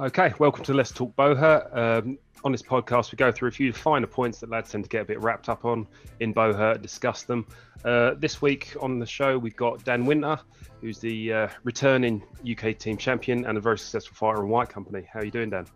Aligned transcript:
Okay, 0.00 0.32
welcome 0.38 0.64
to 0.64 0.72
Let's 0.72 0.92
Talk 0.92 1.14
Buhurt. 1.14 1.76
Um, 1.76 2.18
on 2.42 2.52
this 2.52 2.62
podcast, 2.62 3.12
we 3.12 3.16
go 3.16 3.30
through 3.30 3.50
a 3.50 3.52
few 3.52 3.70
finer 3.70 4.06
points 4.06 4.40
that 4.40 4.48
lads 4.48 4.70
tend 4.70 4.84
to 4.84 4.88
get 4.88 5.02
a 5.02 5.04
bit 5.04 5.20
wrapped 5.20 5.50
up 5.50 5.66
on 5.66 5.86
in 6.20 6.32
Buhurt, 6.32 6.80
discuss 6.80 7.24
them. 7.24 7.46
Uh, 7.84 8.14
this 8.16 8.40
week 8.40 8.74
on 8.80 8.98
the 8.98 9.04
show, 9.04 9.36
we've 9.36 9.56
got 9.56 9.84
Dan 9.84 10.06
Winter, 10.06 10.40
who's 10.80 11.00
the 11.00 11.30
uh, 11.34 11.48
returning 11.64 12.22
UK 12.50 12.78
team 12.78 12.96
champion 12.96 13.44
and 13.44 13.58
a 13.58 13.60
very 13.60 13.78
successful 13.78 14.14
fighter 14.14 14.42
in 14.42 14.48
White 14.48 14.70
Company. 14.70 15.06
How 15.12 15.20
are 15.20 15.24
you 15.26 15.30
doing, 15.30 15.50
Dan? 15.50 15.66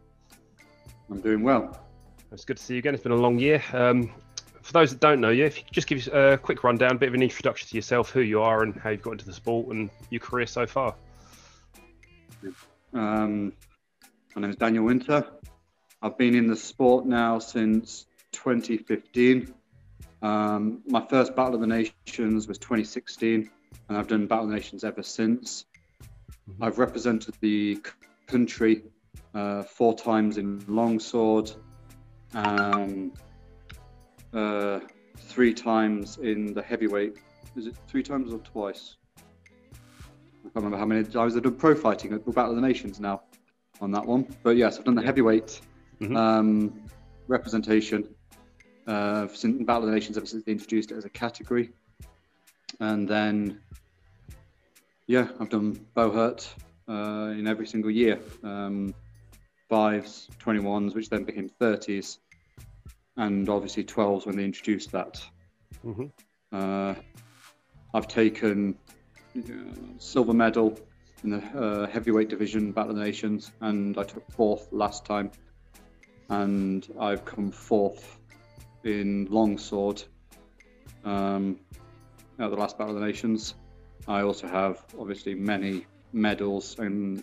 I'm 1.11 1.21
doing 1.21 1.43
well. 1.43 1.79
It's 2.33 2.47
good 2.47 2.57
to 2.57 2.63
see 2.63 2.77
you 2.77 2.79
again. 2.79 2.95
It's 2.95 3.03
been 3.03 3.13
a 3.13 3.17
long 3.17 3.39
year. 3.39 3.63
Um, 3.75 4.11
for 4.63 4.73
those 4.73 4.91
that 4.91 5.01
don't 5.01 5.21
know 5.21 5.29
you, 5.29 5.45
if 5.45 5.59
you 5.59 5.65
could 5.65 5.75
just 5.75 5.87
give 5.87 5.99
us 5.99 6.07
a 6.07 6.39
quick 6.39 6.65
rundown, 6.65 6.93
a 6.93 6.99
bit 6.99 7.11
of 7.11 7.15
an 7.15 7.23
introduction 7.23 7.69
to 7.69 7.77
yourself, 7.77 8.09
who 8.09 8.21
you 8.21 8.41
are, 8.41 8.63
and 8.63 8.75
how 8.75 8.89
you've 8.89 9.03
got 9.03 9.11
into 9.13 9.27
the 9.27 9.35
sport 9.35 9.67
and 9.67 9.91
your 10.09 10.21
career 10.21 10.47
so 10.47 10.67
far. 10.67 10.95
Um, 12.95 13.53
my 14.35 14.43
name 14.43 14.51
is 14.51 14.57
Daniel 14.57 14.85
Winter. 14.85 15.25
I've 16.03 16.19
been 16.19 16.35
in 16.35 16.49
the 16.49 16.57
sport 16.57 17.07
now 17.07 17.39
since 17.39 18.07
2015. 18.33 19.55
Um, 20.23 20.83
my 20.87 21.07
first 21.09 21.37
Battle 21.37 21.55
of 21.55 21.61
the 21.61 21.69
Nations 21.69 22.49
was 22.49 22.59
2016, 22.59 23.49
and 23.89 23.99
I've 23.99 24.09
done 24.09 24.27
Battle 24.27 24.47
of 24.47 24.51
the 24.51 24.57
Nations 24.57 24.83
ever 24.83 25.05
since. 25.05 25.67
Mm-hmm. 26.51 26.65
I've 26.65 26.79
represented 26.79 27.37
the 27.41 27.81
country 28.27 28.83
uh, 29.35 29.63
four 29.63 29.95
times 29.95 30.37
in 30.37 30.65
longsword, 30.67 31.53
um, 32.35 33.13
uh, 34.33 34.81
three 35.17 35.55
times 35.55 36.19
in 36.19 36.55
the 36.55 36.63
heavyweight. 36.63 37.19
Is 37.57 37.69
it 37.69 37.77
three 37.87 38.03
times 38.03 38.33
or 38.33 38.39
twice? 38.39 38.97
I 39.73 40.49
can't 40.49 40.57
remember 40.57 40.79
how 40.79 40.87
many 40.87 41.05
times 41.05 41.37
I've 41.37 41.45
done 41.45 41.55
pro 41.55 41.77
fighting 41.77 42.13
at 42.13 42.25
the 42.25 42.33
Battle 42.33 42.51
of 42.51 42.57
the 42.57 42.67
Nations 42.67 42.99
now 42.99 43.23
on 43.81 43.91
that 43.93 44.05
one. 44.05 44.27
But 44.43 44.57
yes, 44.57 44.79
I've 44.79 44.85
done 44.85 44.95
the 44.95 45.03
heavyweight 45.03 45.61
mm-hmm. 46.01 46.17
um, 46.17 46.83
representation 47.29 48.09
uh, 48.87 49.29
since 49.29 49.63
Battle 49.65 49.85
of 49.85 49.89
the 49.89 49.95
Nations 49.95 50.17
ever 50.17 50.27
since 50.27 50.45
they 50.45 50.53
introduced 50.53 50.91
it 50.91 50.97
as 50.97 51.05
a 51.05 51.11
category. 51.11 51.71
And 52.81 53.09
then, 53.09 53.61
yeah, 55.07 55.29
I've 55.41 55.49
done 55.49 55.87
Buhurt 55.97 56.53
uh, 56.89 57.33
in 57.39 57.47
every 57.47 57.67
single 57.67 57.91
year. 57.91 58.21
Um, 58.43 58.95
fives, 59.69 60.29
21s, 60.45 60.95
which 60.95 61.09
then 61.09 61.25
became 61.25 61.51
30s, 61.61 62.19
and 63.17 63.49
obviously 63.49 63.85
12s 63.85 64.27
when 64.27 64.37
they 64.37 64.45
introduced 64.45 64.93
that. 64.93 65.23
Mm-hmm. 65.85 66.07
Uh, 66.53 66.95
I've 67.95 68.09
taken 68.09 68.77
uh, 69.37 69.41
silver 69.99 70.33
medal 70.33 70.79
in 71.25 71.31
the 71.31 71.43
uh, 71.59 71.87
heavyweight 71.87 72.29
division, 72.29 72.71
Battle 72.71 72.91
of 72.91 72.97
the 72.97 73.03
Nations, 73.03 73.51
and 73.63 73.99
I 73.99 74.05
took 74.05 74.31
fourth 74.31 74.69
last 74.71 75.05
time. 75.05 75.31
And 76.29 76.87
I've 77.01 77.25
come 77.25 77.51
fourth 77.51 78.19
in 78.85 79.27
longsword 79.31 80.03
um, 81.05 81.59
at 82.39 82.51
the 82.51 82.57
last 82.57 82.79
Battle 82.79 82.95
of 82.95 83.01
the 83.01 83.07
Nations. 83.07 83.55
I 84.07 84.21
also 84.21 84.47
have 84.47 84.85
obviously 84.99 85.35
many 85.35 85.87
medals 86.13 86.79
and 86.79 87.23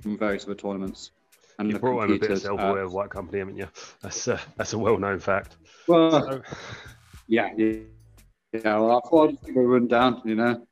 from 0.00 0.18
various 0.18 0.44
other 0.44 0.54
tournaments. 0.54 1.12
And 1.58 1.70
you 1.70 1.78
brought 1.78 2.02
home 2.02 2.12
a 2.16 2.18
bit 2.18 2.30
of 2.30 2.38
silverware 2.38 2.82
of 2.82 2.92
White 2.92 3.10
Company, 3.10 3.38
haven't 3.38 3.58
you? 3.58 3.68
That's 4.00 4.26
a, 4.28 4.40
that's 4.56 4.72
a 4.72 4.78
well-known 4.78 5.20
fact. 5.20 5.56
Well, 5.86 6.10
so... 6.10 6.42
yeah, 7.28 7.50
yeah, 7.56 7.74
yeah. 8.52 8.78
Well, 8.78 8.96
I 8.96 9.08
thought 9.08 9.28
I'd 9.28 9.40
just 9.40 9.50
run 9.54 9.86
down, 9.86 10.22
you 10.24 10.34
know. 10.34 10.66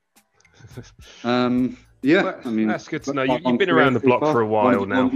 Um, 1.25 1.77
yeah, 2.03 2.23
well, 2.23 2.41
I 2.45 2.51
mean 2.51 2.69
that's 2.69 2.89
good 2.89 3.03
to 3.05 3.13
know. 3.13 3.23
You, 3.23 3.39
have 3.45 3.59
been 3.59 3.71
around 3.71 3.95
the 3.95 4.01
block 4.01 4.21
for 4.21 4.41
a 4.41 4.47
while 4.47 4.87
now. 4.87 5.11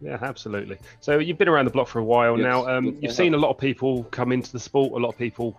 Yeah, 0.00 0.18
absolutely. 0.20 0.76
So 1.00 1.18
you've 1.18 1.38
been 1.38 1.48
around 1.48 1.64
the 1.64 1.70
block 1.70 1.88
for 1.88 1.98
a 1.98 2.04
while 2.04 2.36
yes, 2.36 2.44
now. 2.44 2.68
Um, 2.68 2.98
you've 3.00 3.14
seen 3.14 3.32
a 3.32 3.38
lot 3.38 3.50
of 3.50 3.58
people 3.58 4.04
come 4.04 4.32
into 4.32 4.52
the 4.52 4.60
sport, 4.60 4.92
a 4.92 4.96
lot 4.96 5.08
of 5.08 5.16
people 5.16 5.58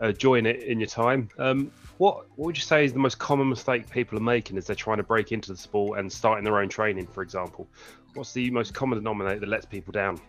uh, 0.00 0.10
join 0.10 0.46
it 0.46 0.64
in 0.64 0.80
your 0.80 0.88
time. 0.88 1.28
Um, 1.38 1.70
what 1.98 2.26
what 2.36 2.46
would 2.46 2.56
you 2.56 2.62
say 2.62 2.84
is 2.84 2.92
the 2.92 2.98
most 2.98 3.18
common 3.18 3.48
mistake 3.48 3.88
people 3.88 4.18
are 4.18 4.22
making 4.22 4.58
as 4.58 4.66
they're 4.66 4.74
trying 4.74 4.96
to 4.96 5.04
break 5.04 5.30
into 5.30 5.52
the 5.52 5.58
sport 5.58 6.00
and 6.00 6.12
starting 6.12 6.44
their 6.44 6.58
own 6.58 6.68
training, 6.68 7.06
for 7.06 7.22
example? 7.22 7.68
What's 8.14 8.32
the 8.32 8.50
most 8.50 8.74
common 8.74 8.98
denominator 8.98 9.40
that 9.40 9.48
lets 9.48 9.66
people 9.66 9.92
down? 9.92 10.20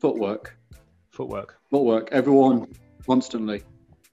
Footwork. 0.00 0.56
Footwork. 1.10 1.58
Footwork. 1.70 2.08
Everyone 2.10 2.72
constantly. 3.06 3.62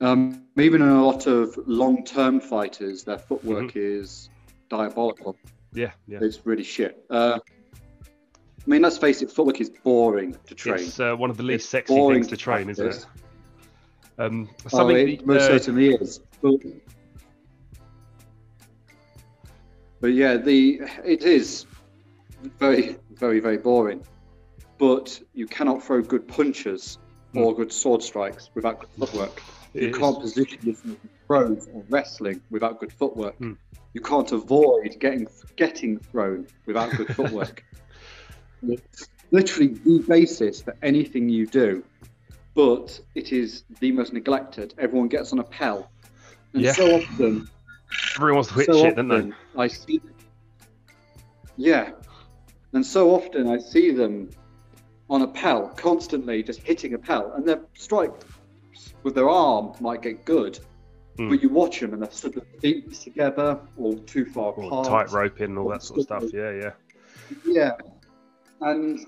Um, 0.02 0.44
even 0.58 0.82
in 0.82 0.90
a 0.90 1.06
lot 1.06 1.26
of 1.26 1.58
long-term 1.66 2.42
fighters, 2.42 3.04
their 3.04 3.18
footwork 3.18 3.68
mm-hmm. 3.68 4.02
is 4.02 4.30
diabolical. 4.70 5.38
Yeah, 5.74 5.92
yeah. 6.08 6.20
It's 6.22 6.46
really 6.46 6.64
shit. 6.64 7.04
Uh, 7.10 7.40
I 8.66 8.70
mean, 8.70 8.82
let's 8.82 8.98
face 8.98 9.22
it, 9.22 9.32
footwork 9.32 9.62
is 9.62 9.70
boring 9.70 10.36
to 10.48 10.56
train. 10.56 10.84
It's 10.84 11.00
uh, 11.00 11.16
one 11.16 11.30
of 11.30 11.38
the 11.38 11.44
least 11.44 11.66
it's 11.66 11.70
sexy 11.70 11.96
things 11.96 12.28
to, 12.28 12.38
train, 12.38 12.70
isn't 12.70 12.88
it? 12.88 13.06
Um, 14.18 14.50
oh, 14.74 14.90
it 14.90 15.26
most 15.26 15.44
uh, 15.44 15.60
certainly 15.60 15.94
is. 15.94 16.20
But, 16.42 16.56
but 20.02 20.08
yeah, 20.08 20.38
the 20.38 20.82
it 21.04 21.24
is 21.24 21.66
very, 22.60 22.98
very, 23.14 23.40
very 23.40 23.58
boring. 23.58 24.04
But 24.78 25.22
you 25.34 25.46
cannot 25.48 25.84
throw 25.84 26.02
good 26.02 26.28
punches 26.28 26.98
mm. 27.34 27.42
or 27.46 27.56
good 27.56 27.72
sword 27.72 28.02
strikes 28.02 28.50
without 28.56 28.80
good 28.80 28.90
footwork. 28.98 29.42
You 29.76 29.92
can't 29.92 30.20
position 30.20 30.60
yourself 30.64 30.86
in 30.86 31.10
throws 31.28 31.68
or 31.74 31.84
wrestling 31.90 32.42
without 32.50 32.80
good 32.80 32.94
footwork. 32.94 33.38
Mm. 33.40 33.58
You 33.94 34.02
can't 34.02 34.32
avoid 34.32 34.98
getting 35.00 35.28
getting 35.58 36.00
thrown 36.00 36.48
without 36.66 36.96
good 36.96 37.08
footwork. 37.16 37.64
it's 38.64 39.10
literally 39.32 39.68
the 39.68 40.00
basis 40.08 40.62
for 40.62 40.76
anything 40.82 41.28
you 41.28 41.46
do, 41.46 41.84
but 42.54 43.00
it 43.16 43.34
is 43.34 43.64
the 43.80 43.92
most 43.92 44.14
neglected. 44.14 44.74
Everyone 44.78 45.10
gets 45.10 45.34
on 45.34 45.40
a 45.40 45.44
pell, 45.44 45.92
and 46.54 46.64
yeah. 46.64 46.72
so 46.72 46.96
often 46.96 47.50
everyone 48.16 48.36
wants 48.36 48.50
to 48.50 48.56
hit 48.56 48.66
so 48.68 48.82
shit, 48.82 48.96
don't 48.96 49.08
they? 49.10 49.32
I 49.58 49.68
see. 49.68 50.02
Yeah, 51.58 51.92
and 52.74 52.86
so 52.86 53.12
often 53.12 53.50
I 53.50 53.58
see 53.58 53.92
them 53.92 54.30
on 55.10 55.22
a 55.22 55.28
pell, 55.28 55.70
constantly 55.70 56.44
just 56.44 56.62
hitting 56.62 56.94
a 56.94 56.98
pell, 56.98 57.34
and 57.34 57.46
their 57.46 57.62
strike 57.76 58.14
with 59.06 59.14
their 59.14 59.30
arm 59.30 59.72
might 59.80 60.02
get 60.02 60.26
good, 60.26 60.60
mm. 61.18 61.30
but 61.30 61.42
you 61.42 61.48
watch 61.48 61.80
them 61.80 61.94
and 61.94 62.02
they're 62.02 62.12
sort 62.12 62.36
of 62.36 62.46
feet 62.60 62.92
together 62.92 63.60
or 63.78 63.94
too 64.00 64.26
far 64.26 64.52
or 64.54 64.66
apart. 64.66 64.88
Tight 64.88 65.12
roping 65.12 65.52
and 65.52 65.60
all 65.60 65.70
that 65.70 65.84
sort 65.84 66.00
of 66.00 66.06
stuff. 66.06 66.24
Yeah, 66.34 66.52
yeah. 66.52 66.72
Yeah. 67.46 67.72
And 68.62 69.06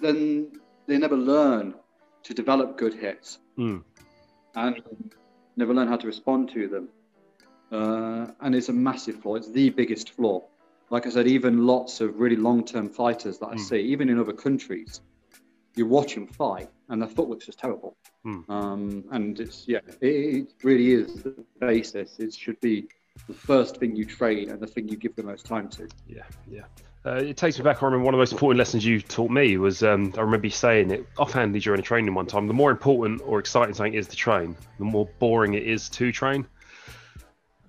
then 0.00 0.52
they 0.86 0.96
never 0.96 1.16
learn 1.16 1.74
to 2.22 2.34
develop 2.34 2.78
good 2.78 2.94
hits 2.94 3.38
mm. 3.58 3.84
and 4.56 4.82
never 5.56 5.74
learn 5.74 5.88
how 5.88 5.96
to 5.96 6.06
respond 6.06 6.50
to 6.54 6.66
them. 6.66 6.88
Uh, 7.70 8.32
and 8.40 8.54
it's 8.54 8.70
a 8.70 8.72
massive 8.72 9.20
flaw. 9.20 9.34
It's 9.34 9.50
the 9.50 9.68
biggest 9.68 10.10
flaw. 10.12 10.42
Like 10.88 11.06
I 11.06 11.10
said, 11.10 11.26
even 11.26 11.66
lots 11.66 12.00
of 12.00 12.18
really 12.18 12.36
long 12.36 12.64
term 12.64 12.88
fighters 12.88 13.38
that 13.40 13.48
I 13.48 13.56
mm. 13.56 13.60
see, 13.60 13.80
even 13.80 14.08
in 14.08 14.18
other 14.18 14.32
countries, 14.32 15.02
you 15.76 15.84
watch 15.84 16.14
them 16.14 16.26
fight 16.26 16.70
and 16.88 17.02
their 17.02 17.08
footwork's 17.08 17.46
just 17.46 17.58
terrible. 17.58 17.96
Hmm. 18.22 18.40
Um, 18.48 19.04
and 19.12 19.38
it's 19.40 19.66
yeah, 19.66 19.80
it, 20.00 20.02
it, 20.02 20.54
really 20.62 20.92
is 20.92 21.22
the 21.22 21.34
basis. 21.60 22.18
It 22.18 22.34
should 22.34 22.60
be 22.60 22.88
the 23.26 23.34
first 23.34 23.78
thing 23.78 23.96
you 23.96 24.04
train 24.04 24.50
and 24.50 24.60
the 24.60 24.66
thing 24.66 24.88
you 24.88 24.96
give 24.96 25.16
the 25.16 25.22
most 25.22 25.46
time 25.46 25.68
to. 25.70 25.88
Yeah, 26.06 26.22
yeah. 26.50 26.64
Uh, 27.06 27.14
it 27.14 27.36
takes 27.36 27.58
me 27.58 27.64
back. 27.64 27.82
I 27.82 27.86
remember 27.86 28.04
one 28.04 28.14
of 28.14 28.18
the 28.18 28.22
most 28.22 28.32
important 28.32 28.58
lessons 28.58 28.84
you 28.84 29.00
taught 29.00 29.30
me 29.30 29.56
was 29.56 29.82
um, 29.82 30.12
I 30.16 30.20
remember 30.20 30.46
you 30.46 30.50
saying 30.50 30.90
it 30.90 31.06
offhandedly 31.16 31.60
during 31.60 31.80
a 31.80 31.82
training 31.82 32.14
one 32.14 32.26
time. 32.26 32.46
The 32.46 32.54
more 32.54 32.70
important 32.70 33.22
or 33.24 33.38
exciting 33.38 33.74
something 33.74 33.94
is 33.94 34.08
to 34.08 34.16
train, 34.16 34.56
the 34.78 34.84
more 34.84 35.08
boring 35.18 35.54
it 35.54 35.62
is 35.62 35.88
to 35.90 36.12
train 36.12 36.46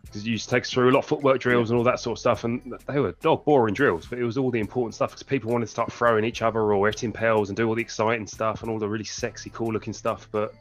because 0.10 0.26
you 0.26 0.32
used 0.32 0.46
to 0.46 0.56
take 0.56 0.64
us 0.64 0.72
through 0.72 0.90
a 0.90 0.92
lot 0.92 1.00
of 1.00 1.06
footwork 1.06 1.40
drills 1.40 1.70
and 1.70 1.78
all 1.78 1.84
that 1.84 2.00
sort 2.00 2.18
of 2.18 2.20
stuff, 2.20 2.44
and 2.44 2.74
they 2.88 3.00
were 3.00 3.12
dog 3.22 3.46
boring 3.46 3.76
drills, 3.76 4.08
but 4.08 4.18
it 4.18 4.24
was 4.24 4.38
all 4.38 4.50
the 4.50 4.60
important 4.60 4.96
stuff 4.96 5.12
because 5.12 5.22
people 5.22 5.52
wanted 5.52 5.68
to 5.68 5.72
start 5.72 5.92
throwing 5.92 6.26
each 6.26 6.42
other 6.42 6.74
or 6.74 6.88
hitting 6.88 7.12
pels 7.12 7.50
and 7.50 7.58
do 7.58 7.68
all 7.68 7.76
the 7.76 7.82
exciting 7.82 8.26
stuff 8.26 8.64
and 8.64 8.72
all 8.72 8.80
the 8.80 8.90
really 8.90 9.04
sexy, 9.04 9.52
cool 9.52 9.72
looking 9.72 9.94
stuff. 9.94 10.28
But 10.32 10.56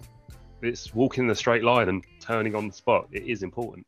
it's 0.61 0.95
walking 0.95 1.25
in 1.25 1.29
the 1.29 1.35
straight 1.35 1.65
line 1.65 1.89
and 1.89 2.05
turning 2.21 2.55
on 2.55 2.69
the 2.69 2.75
spot. 2.75 3.09
It 3.11 3.25
is 3.25 3.43
important. 3.43 3.87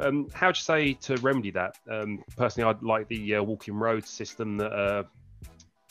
Um, 0.00 0.28
how 0.32 0.48
would 0.48 0.56
you 0.56 0.62
say 0.62 0.94
to 0.94 1.16
remedy 1.18 1.50
that? 1.52 1.76
Um, 1.88 2.24
personally, 2.36 2.68
I'd 2.68 2.82
like 2.82 3.06
the 3.08 3.36
uh, 3.36 3.42
walking 3.42 3.74
road 3.74 4.06
system 4.06 4.56
that 4.56 4.72
uh, 4.72 5.04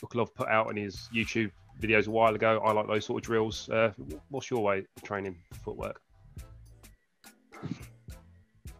Ukolov 0.04 0.34
put 0.34 0.50
out 0.50 0.70
in 0.72 0.76
his 0.76 1.08
YouTube 1.14 1.52
videos 1.80 2.08
a 2.08 2.12
while 2.12 2.36
ago. 2.36 2.60
I 2.66 2.74
like 2.74 2.88
those 2.88 3.06
sort 3.06 3.24
of 3.24 3.26
drills. 3.26 3.70
Uh, 3.70 3.94
what's 4.30 4.50
your 4.50 4.62
way 4.62 4.80
of 4.80 5.04
training 5.04 5.38
footwork? 5.64 6.02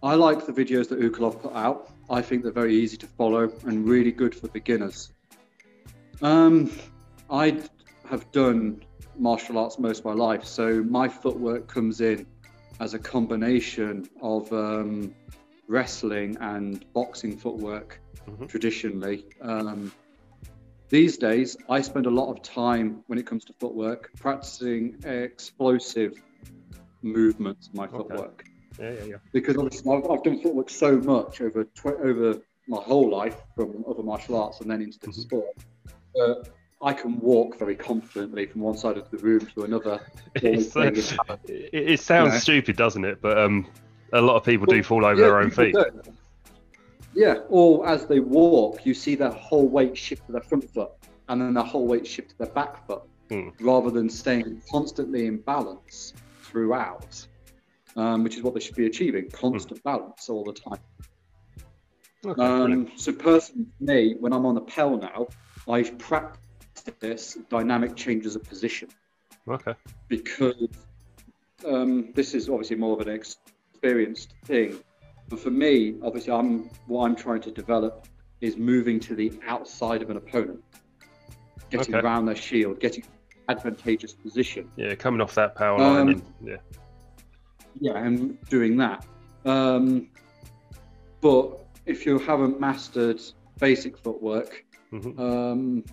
I 0.02 0.16
like 0.16 0.46
the 0.46 0.54
videos 0.54 0.90
that 0.90 1.00
Ukolov 1.00 1.42
put 1.42 1.54
out. 1.54 1.92
I 2.10 2.22
think 2.22 2.44
they're 2.44 2.52
very 2.52 2.76
easy 2.76 2.98
to 2.98 3.08
follow 3.08 3.52
and 3.66 3.88
really 3.88 4.12
good 4.12 4.34
for 4.34 4.48
beginners. 4.48 5.12
Um, 6.22 6.72
I 7.30 7.62
have 8.10 8.32
done 8.32 8.84
martial 9.18 9.58
arts 9.58 9.78
most 9.78 10.00
of 10.00 10.06
my 10.06 10.14
life, 10.14 10.46
so 10.46 10.84
my 10.84 11.08
footwork 11.08 11.68
comes 11.68 12.02
in 12.02 12.26
as 12.80 12.94
a 12.94 13.00
combination 13.00 14.10
of 14.22 14.52
um, 14.54 15.14
wrestling 15.68 16.38
and 16.40 16.86
boxing 16.94 17.38
footwork. 17.38 18.02
mm-hmm. 18.30 18.46
traditionally. 18.46 19.26
Um, 19.42 19.92
these 20.90 21.18
days, 21.18 21.58
I 21.70 21.82
spend 21.82 22.06
a 22.06 22.10
lot 22.10 22.32
of 22.32 22.42
time 22.42 23.04
when 23.08 23.20
it 23.20 23.26
comes 23.26 23.46
to 23.46 23.54
footwork 23.54 24.12
practicing 24.20 24.98
explosive 25.06 26.22
movements 27.02 27.70
my 27.74 27.86
okay. 27.86 27.98
footwork. 27.98 28.49
Yeah, 28.80 28.92
yeah, 28.92 29.04
yeah. 29.04 29.16
Because 29.32 29.58
obviously, 29.58 29.92
I've, 29.92 30.10
I've 30.10 30.24
done 30.24 30.42
footwork 30.42 30.70
so 30.70 30.98
much 30.98 31.42
over 31.42 31.64
tw- 31.64 31.88
over 31.88 32.40
my 32.68 32.78
whole 32.78 33.10
life 33.10 33.36
from 33.56 33.84
other 33.90 34.04
martial 34.04 34.42
arts 34.42 34.62
and 34.62 34.70
then 34.70 34.82
into 34.82 35.00
the 35.00 35.08
mm-hmm. 35.08 35.22
sport. 35.22 35.58
Uh, 36.20 36.36
I 36.82 36.94
can 36.94 37.20
walk 37.20 37.58
very 37.60 37.76
confidently 37.76 38.46
from 38.46 38.62
one 38.62 38.78
side 38.78 38.98
of 38.98 39.10
the 39.12 39.18
room 39.18 39.46
to 39.56 39.64
another. 39.64 40.00
Uh, 40.36 40.42
it, 40.44 41.74
it, 41.74 42.00
sounds 42.00 42.28
you 42.28 42.34
know? 42.34 42.40
stupid, 42.40 42.78
doesn't 42.78 43.04
it? 43.04 43.20
But 43.20 43.40
um, 43.40 43.68
a 44.14 44.22
lot 44.22 44.36
of 44.36 44.44
people 44.44 44.68
well, 44.68 44.78
do 44.78 44.84
fall 44.84 45.04
over 45.04 45.20
yeah, 45.20 45.28
their 45.28 45.40
own 45.40 45.50
feet. 45.50 45.74
Do. 45.74 46.14
Yeah, 47.16 47.40
or 47.50 47.88
as 47.88 48.06
they 48.06 48.20
walk, 48.20 48.86
you 48.86 48.94
see 48.94 49.16
their 49.16 49.32
whole 49.32 49.68
weight 49.68 49.98
shift 49.98 50.28
to 50.28 50.32
their 50.32 50.42
front 50.42 50.72
foot, 50.72 50.92
and 51.28 51.42
then 51.42 51.56
their 51.56 51.64
whole 51.64 51.88
weight 51.88 52.06
shift 52.06 52.30
to 52.30 52.38
their 52.38 52.54
back 52.54 52.86
foot, 52.86 53.02
hmm. 53.30 53.50
rather 53.60 53.90
than 53.90 54.08
staying 54.08 54.62
constantly 54.72 55.26
in 55.26 55.38
balance 55.38 56.14
throughout, 56.44 57.26
um, 57.96 58.24
which 58.24 58.38
is 58.38 58.44
what 58.44 58.54
they 58.54 58.60
should 58.60 58.76
be 58.76 58.86
achieving: 58.86 59.30
constant 59.30 59.80
hmm. 59.80 59.90
balance 59.90 60.30
all 60.30 60.44
the 60.44 60.54
time. 60.54 60.80
Okay, 62.26 62.42
um, 62.42 62.92
so, 62.98 63.14
personally, 63.14 63.68
for 63.78 63.84
me, 63.84 64.16
when 64.20 64.34
I'm 64.34 64.46
on 64.46 64.56
the 64.56 64.62
PEL 64.62 64.98
now, 64.98 65.28
I 65.70 65.84
practice 65.84 67.38
dynamic 67.50 67.96
changes 67.96 68.36
of 68.36 68.44
position. 68.44 68.90
Okay. 69.48 69.74
Because 70.10 70.68
um, 71.66 72.12
this 72.14 72.34
is 72.34 72.50
obviously 72.50 72.76
more 72.76 73.00
of 73.00 73.08
an 73.08 73.14
experienced 73.14 74.34
thing. 74.46 74.80
But 75.30 75.40
for 75.40 75.52
me, 75.52 75.96
obviously, 76.04 76.34
I'm 76.34 76.70
what 76.88 77.06
I'm 77.06 77.16
trying 77.16 77.42
to 77.42 77.52
develop 77.52 78.08
is 78.42 78.58
moving 78.58 79.00
to 79.02 79.16
the 79.16 79.32
outside 79.48 80.02
of 80.02 80.10
an 80.10 80.18
opponent, 80.18 80.64
getting 81.70 81.96
okay. 81.96 82.06
around 82.06 82.26
their 82.26 82.36
shield, 82.36 82.80
getting 82.80 83.04
advantageous 83.48 84.14
position. 84.14 84.70
Yeah, 84.76 84.96
coming 84.96 85.22
off 85.22 85.36
that 85.36 85.56
power 85.56 85.80
line. 85.80 85.98
Um, 85.98 86.08
and, 86.10 86.24
yeah. 86.44 86.58
Yeah, 87.80 87.98
and 87.98 88.38
doing 88.50 88.78
that. 88.78 89.06
Um, 89.46 90.10
but 91.22 91.66
if 91.86 92.06
you 92.06 92.20
haven't 92.20 92.60
mastered 92.60 93.22
basic 93.60 93.98
footwork, 93.98 94.66
mm-hmm. 94.92 95.20
um, 95.20 95.84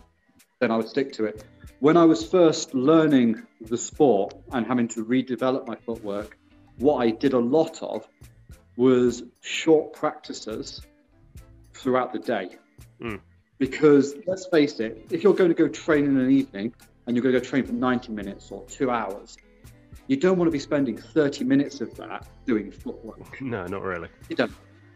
then 0.61 0.71
I 0.71 0.77
would 0.77 0.89
stick 0.89 1.13
to 1.15 1.25
it. 1.25 1.45
When 1.81 1.97
I 1.97 2.05
was 2.05 2.27
first 2.27 2.75
learning 2.75 3.43
the 3.61 3.77
sport 3.77 4.35
and 4.53 4.67
having 4.67 4.89
to 4.89 5.05
redevelop 5.05 5.67
my 5.67 5.77
footwork, 5.77 6.39
what 6.79 6.97
I 6.97 7.11
did 7.11 7.33
a 7.33 7.39
lot 7.39 7.83
of 7.83 8.07
was 8.77 9.23
short 9.41 9.93
practices 9.93 10.83
throughout 11.75 12.13
the 12.13 12.19
day. 12.19 12.57
Mm. 13.01 13.21
Because 13.59 14.15
let's 14.27 14.47
face 14.47 14.81
it, 14.81 15.07
if 15.11 15.23
you're 15.23 15.35
going 15.35 15.51
to 15.51 15.55
go 15.55 15.69
train 15.69 16.05
in 16.05 16.19
an 16.19 16.31
evening 16.31 16.75
and 17.07 17.17
you're 17.17 17.23
going 17.23 17.35
to 17.35 17.41
go 17.41 17.45
train 17.45 17.65
for 17.65 17.73
90 17.73 18.13
minutes 18.13 18.51
or 18.51 18.65
two 18.67 18.91
hours, 18.91 19.37
you 20.09 20.17
don't 20.17 20.39
want 20.39 20.49
to 20.49 20.53
be 20.53 20.59
spending 20.59 20.97
30 20.97 21.45
minutes 21.45 21.81
of 21.81 21.95
that 21.97 22.27
doing 22.47 22.71
footwork. 22.71 23.41
No, 23.41 23.67
not 23.67 23.83
really. 23.83 24.09
You 24.29 24.37
don't. 24.37 24.53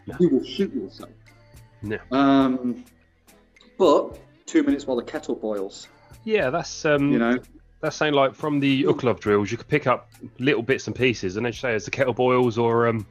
No. 0.07 0.17
You 0.19 0.29
will 0.29 0.45
shoot 0.45 0.75
yourself. 0.75 1.11
No. 1.83 1.99
Um, 2.11 2.85
but 3.79 4.19
two 4.47 4.63
minutes 4.63 4.87
while 4.87 4.97
the 4.97 5.03
kettle 5.03 5.35
boils. 5.35 5.89
Yeah, 6.25 6.51
that's 6.51 6.85
um, 6.85 7.13
you 7.13 7.19
know 7.19 7.39
that's 7.81 7.97
saying 7.97 8.13
like 8.15 8.35
from 8.35 8.61
the 8.61 8.85
Ukolov 8.85 9.21
drills, 9.21 9.51
you 9.51 9.57
could 9.57 9.69
pick 9.69 9.87
up 9.87 10.11
little 10.39 10.63
bits 10.63 10.87
and 10.87 10.95
pieces, 10.95 11.37
and 11.37 11.47
then 11.47 11.53
say 11.53 11.75
as 11.75 11.85
the 11.85 11.91
kettle 11.91 12.13
boils, 12.13 12.59
or 12.59 12.89
um, 12.89 13.07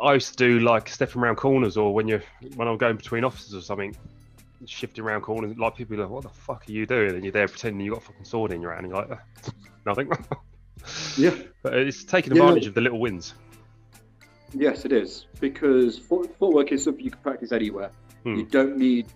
I 0.00 0.14
used 0.14 0.30
to 0.30 0.36
do 0.36 0.60
like 0.60 0.88
stepping 0.88 1.22
around 1.22 1.36
corners, 1.36 1.76
or 1.76 1.94
when 1.94 2.08
you're 2.08 2.22
when 2.56 2.68
I'm 2.68 2.76
going 2.76 2.96
between 2.96 3.24
offices 3.24 3.54
or 3.54 3.62
something, 3.62 3.96
shifting 4.66 5.04
around 5.04 5.22
corners. 5.22 5.56
Like 5.56 5.76
people 5.76 5.96
are 5.96 6.02
like, 6.02 6.10
"What 6.10 6.22
the 6.24 6.28
fuck 6.28 6.64
are 6.68 6.72
you 6.72 6.84
doing?" 6.84 7.14
And 7.14 7.24
you're 7.24 7.32
there 7.32 7.48
pretending 7.48 7.84
you 7.84 7.92
got 7.92 8.02
a 8.02 8.06
fucking 8.06 8.24
sword 8.24 8.52
in 8.52 8.60
your 8.60 8.72
hand, 8.72 8.86
and 8.86 8.94
you're 8.94 9.06
like, 9.06 9.18
"Nothing." 9.86 10.12
yeah, 11.16 11.34
but 11.62 11.74
it's 11.74 12.04
taking 12.04 12.32
advantage 12.32 12.64
yeah. 12.64 12.68
of 12.70 12.74
the 12.74 12.80
little 12.80 13.00
wins. 13.00 13.34
Yes, 14.54 14.84
it 14.84 14.92
is 14.92 15.26
because 15.40 15.98
footwork 15.98 16.72
is 16.72 16.84
something 16.84 17.04
you 17.04 17.10
can 17.10 17.20
practice 17.20 17.52
anywhere. 17.52 17.90
Hmm. 18.24 18.36
You 18.36 18.44
don't 18.44 18.76
need 18.76 19.06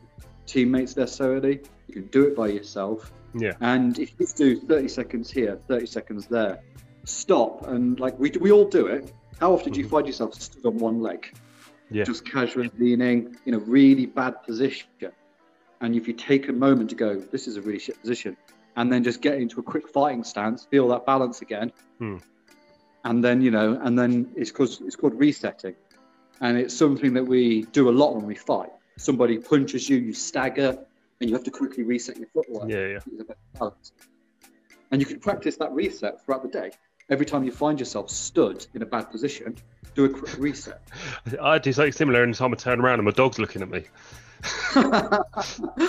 teammates 0.46 0.96
necessarily. 0.96 1.60
You 1.88 1.94
can 1.94 2.06
do 2.06 2.24
it 2.26 2.36
by 2.36 2.48
yourself. 2.48 3.12
Yeah. 3.34 3.52
And 3.60 3.98
if 3.98 4.12
you 4.18 4.26
do 4.34 4.60
30 4.60 4.88
seconds 4.88 5.30
here, 5.30 5.60
30 5.68 5.86
seconds 5.86 6.26
there, 6.26 6.60
stop 7.04 7.66
and 7.68 8.00
like 8.00 8.18
we 8.18 8.30
we 8.40 8.50
all 8.50 8.68
do 8.68 8.86
it. 8.86 9.12
How 9.40 9.52
often 9.52 9.72
do 9.72 9.80
you 9.80 9.86
hmm. 9.86 9.92
find 9.92 10.06
yourself 10.06 10.34
stood 10.34 10.64
on 10.64 10.78
one 10.78 11.02
leg? 11.02 11.30
Yeah. 11.90 12.04
Just 12.04 12.24
casually 12.24 12.70
leaning 12.78 13.36
in 13.46 13.54
a 13.54 13.58
really 13.58 14.06
bad 14.06 14.42
position. 14.42 14.88
And 15.80 15.94
if 15.94 16.08
you 16.08 16.14
take 16.14 16.48
a 16.48 16.52
moment 16.52 16.90
to 16.90 16.96
go, 16.96 17.16
this 17.16 17.46
is 17.46 17.56
a 17.56 17.60
really 17.60 17.78
shit 17.78 18.00
position, 18.00 18.36
and 18.76 18.92
then 18.92 19.02
just 19.02 19.20
get 19.20 19.38
into 19.38 19.60
a 19.60 19.62
quick 19.62 19.88
fighting 19.88 20.22
stance, 20.22 20.66
feel 20.66 20.88
that 20.88 21.06
balance 21.06 21.42
again, 21.42 21.72
hmm 21.98 22.18
and 23.06 23.22
then 23.22 23.40
you 23.40 23.52
know, 23.52 23.78
and 23.82 23.96
then 23.98 24.30
it's 24.34 24.50
called 24.50 24.76
it's 24.84 24.96
called 24.96 25.14
resetting, 25.14 25.76
and 26.40 26.58
it's 26.58 26.74
something 26.76 27.14
that 27.14 27.24
we 27.24 27.62
do 27.72 27.88
a 27.88 27.94
lot 28.02 28.16
when 28.16 28.26
we 28.26 28.34
fight. 28.34 28.70
Somebody 28.98 29.38
punches 29.38 29.88
you, 29.88 29.96
you 29.98 30.12
stagger, 30.12 30.76
and 31.20 31.30
you 31.30 31.36
have 31.36 31.44
to 31.44 31.50
quickly 31.50 31.84
reset 31.84 32.16
your 32.16 32.26
footwork. 32.28 32.68
Yeah, 32.68 32.98
yeah. 33.60 33.70
And 34.90 35.00
you 35.00 35.06
can 35.06 35.20
practice 35.20 35.56
that 35.56 35.72
reset 35.72 36.24
throughout 36.24 36.42
the 36.42 36.48
day. 36.48 36.72
Every 37.08 37.26
time 37.26 37.44
you 37.44 37.52
find 37.52 37.78
yourself 37.78 38.10
stood 38.10 38.66
in 38.74 38.82
a 38.82 38.86
bad 38.86 39.10
position, 39.10 39.56
do 39.94 40.06
a 40.06 40.08
quick 40.08 40.36
reset. 40.38 40.82
I 41.40 41.58
do 41.58 41.72
something 41.72 41.92
similar, 41.92 42.24
and 42.24 42.34
time 42.34 42.52
I 42.52 42.56
turn 42.56 42.80
around 42.80 42.98
and 42.98 43.04
my 43.04 43.12
dog's 43.12 43.38
looking 43.38 43.62
at 43.62 43.70
me. 43.70 43.84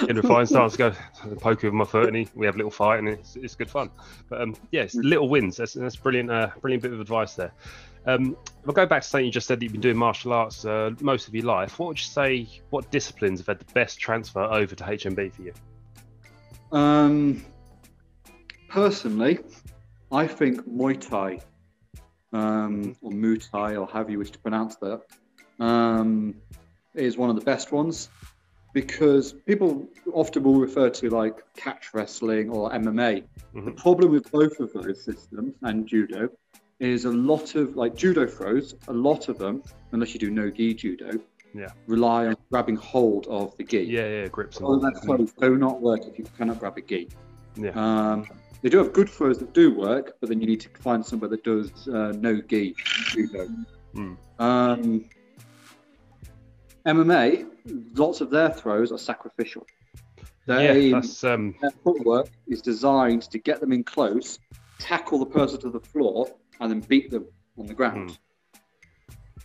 In 0.08 0.18
a 0.18 0.24
fine 0.24 0.46
stance, 0.46 0.76
go 0.76 0.94
poke 1.40 1.64
with 1.64 1.74
my 1.74 1.86
foot, 1.86 2.08
and 2.08 2.16
he, 2.16 2.28
we 2.36 2.46
have 2.46 2.56
a 2.56 2.58
little 2.58 2.72
fight, 2.72 3.00
and 3.00 3.10
it's, 3.10 3.36
it's 3.36 3.56
good 3.56 3.70
fun. 3.70 3.90
But 4.30 4.42
um, 4.42 4.56
yes, 4.72 4.96
yeah, 4.96 5.02
little 5.04 5.30
wins. 5.30 5.58
That's, 5.58 5.74
that's 5.74 5.96
brilliant. 5.96 6.32
Uh, 6.32 6.50
brilliant 6.62 6.84
bit 6.84 6.94
of 6.94 7.00
advice 7.00 7.36
there. 7.36 7.52
Um, 8.06 8.38
if 8.64 8.70
I 8.70 8.74
go 8.74 8.86
back 8.86 9.02
to 9.02 9.08
something 9.08 9.26
you 9.26 9.32
just 9.32 9.48
said 9.48 9.60
that 9.60 9.64
you've 9.64 9.74
been 9.74 9.82
doing 9.82 9.98
martial 9.98 10.32
arts 10.32 10.64
uh, 10.64 10.92
most 11.02 11.28
of 11.28 11.36
your 11.36 11.46
life, 11.46 11.78
what 11.78 11.88
would 11.88 12.00
you 12.00 12.06
say? 12.06 12.48
What 12.70 12.90
disciplines 12.90 13.40
have 13.42 13.48
had 13.48 13.60
the 13.60 13.74
best 13.74 14.00
transfer 14.00 14.44
over 14.44 14.76
to 14.76 14.84
HMB 14.84 15.34
for 15.34 15.42
you? 15.42 15.54
Um, 16.72 17.46
personally, 18.70 19.40
I 20.12 20.26
think 20.26 20.62
Muay 20.68 21.00
Thai, 21.00 21.42
um, 22.32 22.96
or 23.02 23.12
Muay 23.12 23.50
Thai, 23.52 23.76
or 23.76 23.88
however 23.88 24.12
you 24.12 24.20
wish 24.20 24.32
to 24.32 24.40
pronounce 24.40 24.78
that, 24.78 25.02
um, 25.60 26.36
is 26.94 27.18
one 27.18 27.30
of 27.30 27.36
the 27.36 27.44
best 27.44 27.72
ones 27.72 28.10
because 28.78 29.34
people 29.34 29.90
often 30.14 30.44
will 30.44 30.60
refer 30.60 30.88
to 30.88 31.10
like 31.10 31.42
catch 31.56 31.96
wrestling 31.96 32.52
or 32.52 32.70
MMA. 32.70 33.24
Mm-hmm. 33.24 33.66
The 33.66 33.72
problem 33.72 34.12
with 34.12 34.32
both 34.32 34.60
of 34.60 34.72
those 34.72 35.04
systems 35.04 35.56
and 35.64 35.88
judo 35.88 36.30
is 36.80 37.06
a 37.06 37.10
lot 37.10 37.56
of 37.56 37.76
like 37.76 37.96
judo 37.96 38.28
throws, 38.28 38.76
a 38.88 38.94
lot 38.94 39.30
of 39.30 39.40
them, 39.40 39.64
unless 39.94 40.14
you 40.14 40.20
do 40.20 40.30
no 40.30 40.52
gi 40.52 40.76
judo, 40.76 41.20
yeah, 41.56 41.70
rely 41.88 42.28
on 42.28 42.36
grabbing 42.52 42.76
hold 42.76 43.26
of 43.26 43.58
the 43.58 43.64
gi. 43.64 43.82
Yeah, 43.82 44.08
yeah, 44.08 44.28
grips. 44.28 44.62
All 44.62 44.80
that 44.80 45.02
throws 45.04 45.34
do 45.42 45.58
not 45.58 45.82
work 45.82 46.02
if 46.06 46.20
you 46.20 46.26
cannot 46.38 46.60
grab 46.60 46.78
a 46.78 46.82
gi. 46.82 47.10
Yeah. 47.56 47.72
Um, 47.72 48.28
they 48.62 48.70
do 48.70 48.78
have 48.78 48.94
good 48.94 49.10
throws 49.10 49.40
that 49.40 49.54
do 49.56 49.74
work, 49.74 50.18
but 50.20 50.30
then 50.30 50.40
you 50.40 50.46
need 50.46 50.62
to 50.62 50.70
find 50.82 51.04
somewhere 51.04 51.30
that 51.30 51.44
does 51.44 51.88
uh, 51.88 52.14
no 52.20 52.42
gi 52.42 52.76
judo. 53.08 53.48
Mm. 53.96 54.18
Um, 54.38 55.10
MMA, 56.88 57.46
lots 57.96 58.22
of 58.22 58.30
their 58.30 58.50
throws 58.50 58.92
are 58.92 58.98
sacrificial. 58.98 59.68
They, 60.46 60.90
yeah, 60.90 61.00
that's, 61.00 61.24
um... 61.26 61.54
Their 61.62 61.72
footwork 61.72 62.30
is 62.48 62.62
designed 62.62 63.24
to 63.24 63.38
get 63.38 63.60
them 63.60 63.74
in 63.74 63.84
close, 63.84 64.40
tackle 64.80 65.20
the 65.20 65.26
person 65.26 65.60
to 65.62 65.70
the 65.70 65.82
floor, 65.82 66.30
and 66.62 66.72
then 66.72 66.80
beat 66.80 67.12
them 67.12 67.28
on 67.60 67.66
the 67.66 67.74
ground. 67.74 68.12
Mm. 68.12 68.18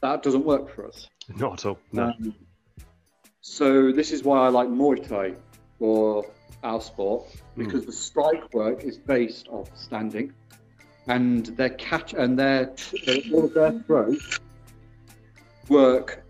That 0.00 0.22
doesn't 0.22 0.44
work 0.44 0.72
for 0.72 0.86
us. 0.86 1.08
Not 1.36 1.54
at 1.54 1.66
all. 1.66 1.78
No. 1.92 2.04
Um, 2.04 2.34
so 3.40 3.90
this 3.90 4.12
is 4.12 4.22
why 4.22 4.46
I 4.46 4.48
like 4.48 4.68
Muay 4.68 5.06
Thai 5.06 5.34
for 5.80 6.24
our 6.62 6.80
sport 6.80 7.26
because 7.56 7.82
mm. 7.82 7.86
the 7.86 7.92
strike 7.92 8.54
work 8.54 8.84
is 8.84 8.98
based 8.98 9.48
off 9.48 9.68
standing, 9.76 10.32
and 11.08 11.46
their 11.46 11.70
catch 11.70 12.14
and 12.14 12.38
their 12.38 12.72
all 13.32 13.44
of 13.46 13.54
their 13.54 13.72
throws 13.80 14.38
work 15.68 16.24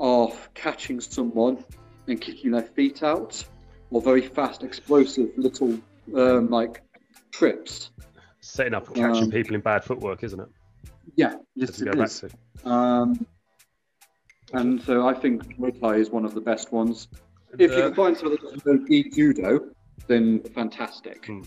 of 0.00 0.52
catching 0.54 1.00
someone 1.00 1.64
and 2.06 2.20
kicking 2.20 2.50
their 2.50 2.62
feet 2.62 3.02
out, 3.02 3.44
or 3.90 4.02
very 4.02 4.22
fast, 4.22 4.62
explosive 4.62 5.30
little 5.36 5.78
um, 6.16 6.50
like 6.50 6.82
trips. 7.30 7.90
Setting 8.40 8.74
up 8.74 8.88
and 8.88 8.96
catching 8.96 9.24
um, 9.24 9.30
people 9.30 9.54
in 9.54 9.60
bad 9.60 9.84
footwork, 9.84 10.22
isn't 10.22 10.40
it? 10.40 10.48
Yeah, 11.16 11.36
yes, 11.54 11.80
it 11.80 11.94
is. 11.98 12.24
Um, 12.64 13.26
and 14.52 14.82
so 14.82 15.06
I 15.06 15.14
think 15.14 15.58
Muay 15.58 15.80
Thai 15.80 15.96
is 15.96 16.10
one 16.10 16.24
of 16.24 16.34
the 16.34 16.40
best 16.40 16.72
ones. 16.72 17.08
If 17.58 17.70
uh, 17.70 17.74
you 17.74 17.82
can 17.82 17.94
find 17.94 18.16
someone 18.16 18.38
that 18.42 18.64
does 18.64 18.88
gi 18.88 19.10
judo, 19.10 19.68
then 20.06 20.40
fantastic. 20.54 21.26
Hmm. 21.26 21.42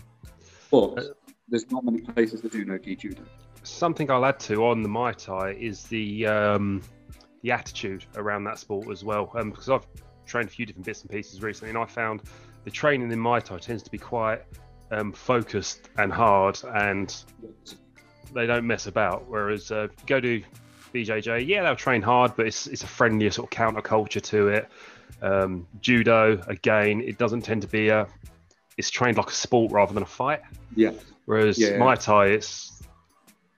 But 0.70 0.98
uh, 0.98 1.02
there's 1.48 1.70
not 1.70 1.84
many 1.84 2.00
places 2.00 2.42
that 2.42 2.52
do 2.52 2.64
no 2.64 2.78
gi 2.78 2.96
judo. 2.96 3.22
Something 3.62 4.10
I'll 4.10 4.24
add 4.24 4.40
to 4.40 4.66
on 4.66 4.82
the 4.82 4.88
Muay 4.88 5.16
Thai 5.16 5.52
is 5.52 5.84
the 5.84 6.26
um, 6.26 6.82
the 7.42 7.52
attitude 7.52 8.04
around 8.16 8.44
that 8.44 8.58
sport 8.58 8.88
as 8.90 9.04
well. 9.04 9.30
Um, 9.34 9.50
because 9.50 9.68
I've 9.68 9.86
trained 10.26 10.48
a 10.48 10.50
few 10.50 10.66
different 10.66 10.86
bits 10.86 11.02
and 11.02 11.10
pieces 11.10 11.42
recently, 11.42 11.70
and 11.70 11.78
I 11.78 11.86
found 11.86 12.22
the 12.64 12.70
training 12.70 13.10
in 13.10 13.18
Muay 13.18 13.42
Thai 13.42 13.58
tends 13.58 13.82
to 13.82 13.90
be 13.90 13.98
quite 13.98 14.42
um, 14.90 15.12
focused 15.12 15.88
and 15.96 16.12
hard, 16.12 16.58
and 16.74 17.14
they 18.34 18.46
don't 18.46 18.66
mess 18.66 18.86
about. 18.86 19.28
Whereas 19.28 19.70
uh, 19.70 19.88
go 20.06 20.20
to 20.20 20.42
BJJ, 20.94 21.46
yeah, 21.46 21.62
they'll 21.62 21.76
train 21.76 22.02
hard, 22.02 22.34
but 22.36 22.46
it's 22.46 22.66
it's 22.66 22.82
a 22.82 22.86
friendlier 22.86 23.30
sort 23.30 23.52
of 23.52 23.58
counterculture 23.58 24.22
to 24.22 24.48
it. 24.48 24.68
Um, 25.22 25.66
judo, 25.80 26.40
again, 26.46 27.00
it 27.00 27.18
doesn't 27.18 27.42
tend 27.42 27.62
to 27.62 27.68
be 27.68 27.88
a. 27.88 28.06
It's 28.76 28.90
trained 28.90 29.16
like 29.16 29.28
a 29.28 29.34
sport 29.34 29.72
rather 29.72 29.92
than 29.92 30.04
a 30.04 30.06
fight. 30.06 30.40
Yeah. 30.76 30.92
Whereas 31.24 31.58
Yeah. 31.58 31.78
Muay 31.78 32.00
Thai, 32.02 32.26
it's 32.26 32.82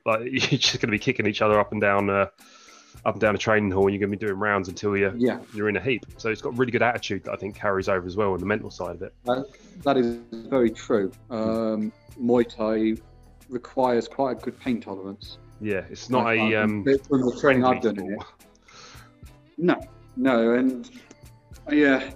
like 0.06 0.20
you're 0.24 0.58
just 0.58 0.74
going 0.80 0.88
to 0.88 0.92
be 0.92 0.98
kicking 0.98 1.26
each 1.26 1.42
other 1.42 1.60
up 1.60 1.72
and 1.72 1.80
down, 1.80 2.08
uh, 2.08 2.26
up 3.04 3.14
and 3.14 3.20
down 3.20 3.34
a 3.34 3.38
training 3.38 3.70
hall, 3.70 3.84
and 3.86 3.94
you're 3.94 4.00
going 4.00 4.10
to 4.10 4.16
be 4.16 4.26
doing 4.26 4.38
rounds 4.38 4.68
until 4.68 4.96
you 4.96 5.12
Yeah. 5.16 5.40
you're 5.54 5.68
in 5.68 5.76
a 5.76 5.80
heap. 5.80 6.04
So 6.18 6.30
it's 6.30 6.42
got 6.42 6.56
really 6.58 6.72
good 6.72 6.82
attitude 6.82 7.24
that 7.24 7.32
I 7.32 7.36
think 7.36 7.54
carries 7.54 7.88
over 7.88 8.06
as 8.06 8.16
well 8.16 8.32
on 8.32 8.40
the 8.40 8.46
mental 8.46 8.70
side 8.70 8.96
of 8.96 9.02
it. 9.02 9.14
That 9.84 9.96
is 9.96 10.18
very 10.32 10.70
true. 10.70 11.10
Um, 11.30 11.92
Muay 12.20 12.46
Thai 12.48 13.00
requires 13.48 14.06
quite 14.08 14.38
a 14.38 14.40
good 14.40 14.58
pain 14.60 14.80
tolerance. 14.80 15.38
Yeah, 15.60 15.84
it's 15.90 16.08
not 16.10 16.26
a. 16.26 16.54
um, 16.56 16.84
from 16.84 17.20
the 17.22 17.36
training 17.40 17.64
I've 17.64 17.82
done 17.82 17.98
in 17.98 18.12
it. 18.14 18.22
No, 19.58 19.78
no, 20.16 20.54
and 20.54 20.90
uh, 21.70 21.74
yeah, 21.74 22.10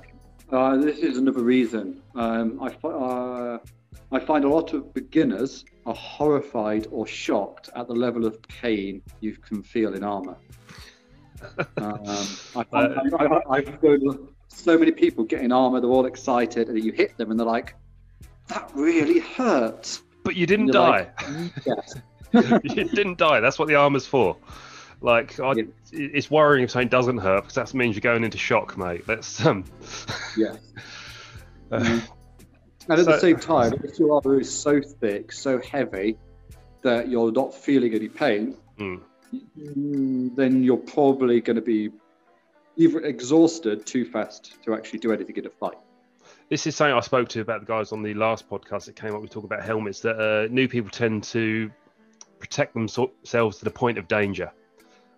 uh, 0.50 0.76
this 0.76 0.98
is 0.98 1.18
another 1.18 1.42
reason. 1.42 2.02
Um, 2.14 2.58
I, 2.62 2.86
uh, 2.86 3.58
I 4.12 4.20
find 4.20 4.44
a 4.44 4.48
lot 4.48 4.72
of 4.72 4.94
beginners 4.94 5.64
are 5.84 5.94
horrified 5.94 6.86
or 6.90 7.06
shocked 7.06 7.68
at 7.76 7.86
the 7.86 7.94
level 7.94 8.24
of 8.24 8.40
pain 8.42 9.02
you 9.20 9.36
can 9.36 9.62
feel 9.62 9.94
in 9.94 10.02
armor. 10.02 10.36
Um, 11.76 12.26
I 12.56 12.64
I, 12.72 13.40
I've 13.50 13.82
known 13.82 14.28
so 14.48 14.78
many 14.78 14.92
people 14.92 15.24
getting 15.24 15.52
armor, 15.52 15.80
they're 15.80 15.90
all 15.90 16.06
excited, 16.06 16.68
and 16.68 16.82
you 16.82 16.92
hit 16.92 17.16
them, 17.16 17.30
and 17.30 17.38
they're 17.38 17.46
like, 17.46 17.74
"That 18.48 18.70
really 18.74 19.18
hurts." 19.20 20.02
But 20.22 20.36
you 20.36 20.46
didn't 20.46 20.72
die. 20.72 21.10
like, 21.26 21.52
Yes. 21.66 21.94
you 22.32 22.84
didn't 22.88 23.18
die. 23.18 23.40
That's 23.40 23.58
what 23.58 23.68
the 23.68 23.74
armor's 23.74 24.06
for. 24.06 24.36
Like, 25.00 25.38
I, 25.38 25.52
Yeah. 25.56 25.64
it's 25.92 26.30
worrying 26.30 26.64
if 26.64 26.70
something 26.70 26.88
doesn't 26.88 27.18
hurt 27.18 27.42
because 27.42 27.54
that 27.56 27.74
means 27.74 27.94
you're 27.94 28.00
going 28.00 28.24
into 28.24 28.38
shock, 28.38 28.78
mate. 28.78 29.06
That's 29.06 29.44
um. 29.44 29.64
Yeah. 30.36 30.54
uh, 31.70 31.78
Mhm. 31.80 32.08
And 32.88 32.98
at 33.00 33.04
So- 33.06 33.12
the 33.12 33.18
same 33.18 33.36
time, 33.38 33.72
if 33.82 33.98
your 33.98 34.14
armor 34.14 34.38
is 34.40 34.50
so 34.52 34.80
thick, 34.80 35.32
so 35.32 35.58
heavy 35.60 36.16
that 36.82 37.08
you're 37.08 37.32
not 37.32 37.54
feeling 37.54 37.94
any 37.94 38.08
pain, 38.08 38.56
mm, 38.78 38.98
mm, 38.98 39.00
then 39.56 40.62
you're 40.62 40.76
probably 40.76 41.40
going 41.40 41.56
to 41.56 41.62
be 41.62 41.90
either 42.76 43.00
exhausted 43.00 43.86
too 43.86 44.04
fast 44.04 44.62
to 44.64 44.74
actually 44.74 44.98
do 44.98 45.12
anything 45.12 45.36
in 45.36 45.46
a 45.46 45.50
fight. 45.50 45.78
This 46.50 46.66
is 46.66 46.76
something 46.76 46.94
I 46.94 47.00
spoke 47.00 47.28
to 47.30 47.40
about 47.40 47.60
the 47.60 47.66
guys 47.66 47.92
on 47.92 48.02
the 48.02 48.14
last 48.14 48.48
podcast 48.48 48.86
that 48.86 48.96
came 48.96 49.14
up. 49.14 49.22
We 49.22 49.28
talk 49.28 49.44
about 49.44 49.62
helmets 49.62 50.00
that 50.00 50.18
uh, 50.18 50.48
new 50.52 50.68
people 50.68 50.90
tend 50.90 51.24
to 51.24 51.70
protect 52.38 52.74
themselves 52.74 53.58
to 53.58 53.64
the 53.64 53.70
point 53.70 53.98
of 53.98 54.08
danger. 54.08 54.50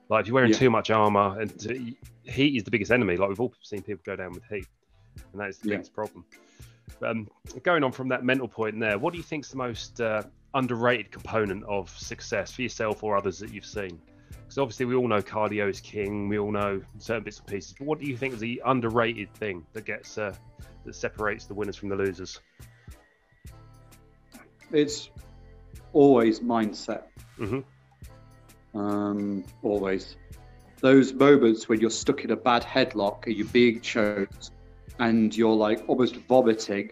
Like 0.08 0.23
if 0.23 0.26
you're 0.28 0.35
wearing 0.35 0.52
Yeah. 0.52 0.58
too 0.58 0.70
much 0.70 0.90
armor, 0.90 1.40
and 1.40 1.58
to, 1.61 1.94
heat 2.25 2.56
is 2.56 2.64
the 2.64 2.70
biggest 2.70 2.92
enemy. 2.92 3.16
Like 3.16 3.28
we've 3.28 3.40
all 3.40 3.52
seen 3.62 3.82
people 3.82 4.02
go 4.06 4.14
down 4.14 4.32
with 4.35 4.44
heat, 4.50 4.66
and 5.32 5.40
that 5.40 5.49
is 5.49 5.58
the 5.58 5.68
Yeah. 5.68 5.76
biggest 5.76 5.94
problem. 5.94 6.25
Um, 7.02 7.28
going 7.62 7.82
on 7.85 7.92
from 7.92 8.08
that 8.08 8.25
mental 8.25 8.49
point 8.49 8.78
there, 8.80 8.99
what 8.99 9.12
do 9.12 9.18
you 9.18 9.25
think 9.25 9.44
is 9.44 9.50
the 9.50 9.56
most 9.56 10.00
uh, 10.00 10.23
underrated 10.56 11.12
component 11.12 11.62
of 11.64 11.88
success 11.90 12.52
for 12.52 12.62
yourself 12.62 13.04
or 13.04 13.16
others 13.16 13.38
that 13.38 13.52
you've 13.52 13.66
seen? 13.66 14.00
Because 14.30 14.58
obviously 14.58 14.86
we 14.86 14.94
all 14.94 15.08
know 15.08 15.20
cardio 15.20 15.68
is 15.68 15.80
king. 15.80 16.28
We 16.28 16.38
all 16.38 16.50
know 16.50 16.82
certain 16.98 17.25
bits 17.25 17.38
and 17.38 17.46
pieces. 17.46 17.75
But 17.78 17.86
what 17.86 18.00
do 18.00 18.06
you 18.06 18.16
think 18.16 18.34
is 18.34 18.40
the 18.40 18.62
underrated 18.64 19.32
thing 19.34 19.66
that 19.72 19.84
gets 19.84 20.18
uh, 20.18 20.34
that 20.84 20.94
separates 20.94 21.46
the 21.46 21.54
winners 21.54 21.76
from 21.76 21.88
the 21.88 21.96
losers? 21.96 22.40
It's 24.72 25.10
always 25.92 26.40
mindset. 26.40 27.04
Mhm. 27.38 27.64
Um, 28.75 29.44
always. 29.62 30.16
Those 30.80 31.12
moments 31.12 31.68
when 31.68 31.80
you're 31.80 31.90
stuck 31.90 32.25
in 32.25 32.30
a 32.30 32.36
bad 32.36 32.62
headlock 32.62 33.26
and 33.26 33.34
you're 33.34 33.46
being 33.48 33.80
choked 33.80 34.50
and 34.98 35.34
you're 35.36 35.54
like 35.54 35.84
almost 35.88 36.16
vomiting 36.16 36.90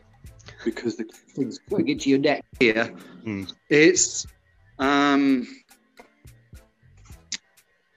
because 0.65 0.97
the 0.97 1.05
thing's 1.05 1.59
going 1.71 1.89
into 1.89 2.11
your 2.11 2.19
neck 2.19 2.45
here. 2.59 2.93
Mm. 3.25 3.53
It's 3.69 4.27
um, 4.79 5.47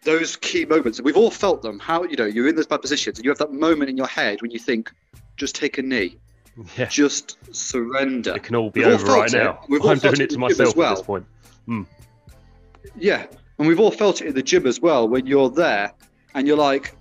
those 0.03 0.35
key 0.37 0.65
moments. 0.65 1.01
We've 1.01 1.17
all 1.17 1.31
felt 1.31 1.61
them. 1.61 1.79
How, 1.79 2.03
you 2.03 2.15
know, 2.15 2.25
you're 2.25 2.47
in 2.47 2.55
those 2.55 2.67
bad 2.67 2.81
positions 2.81 3.17
and 3.17 3.25
you 3.25 3.31
have 3.31 3.37
that 3.39 3.51
moment 3.51 3.89
in 3.89 3.97
your 3.97 4.07
head 4.07 4.41
when 4.41 4.51
you 4.51 4.59
think, 4.59 4.91
just 5.37 5.55
take 5.55 5.77
a 5.77 5.81
knee, 5.81 6.17
Yeah, 6.77 6.85
just 6.85 7.37
surrender. 7.55 8.35
it 8.35 8.43
can 8.43 8.55
all 8.55 8.69
be 8.69 8.81
We've 8.83 8.93
over 8.93 9.05
right 9.07 9.33
it. 9.33 9.37
now. 9.37 9.59
We've 9.69 9.81
all 9.81 9.89
I'm 9.91 9.99
doing 9.99 10.13
it 10.15 10.21
it 10.21 10.29
to 10.31 10.35
in 10.35 10.41
the 10.41 10.47
gym 10.47 10.61
as 10.61 10.75
myself 10.75 10.77
at 10.91 10.95
this 10.97 11.05
point. 11.05 11.25
Yeah, 12.97 13.25
and 13.59 13.67
we've 13.67 13.79
all 13.79 13.91
felt 13.91 14.21
it 14.21 14.27
in 14.27 14.33
the 14.33 14.41
gym 14.41 14.65
as 14.65 14.79
well 14.79 15.07
when 15.07 15.27
you're 15.27 15.49
there 15.49 15.91
and 16.33 16.47
you're 16.47 16.57
like, 16.57 16.95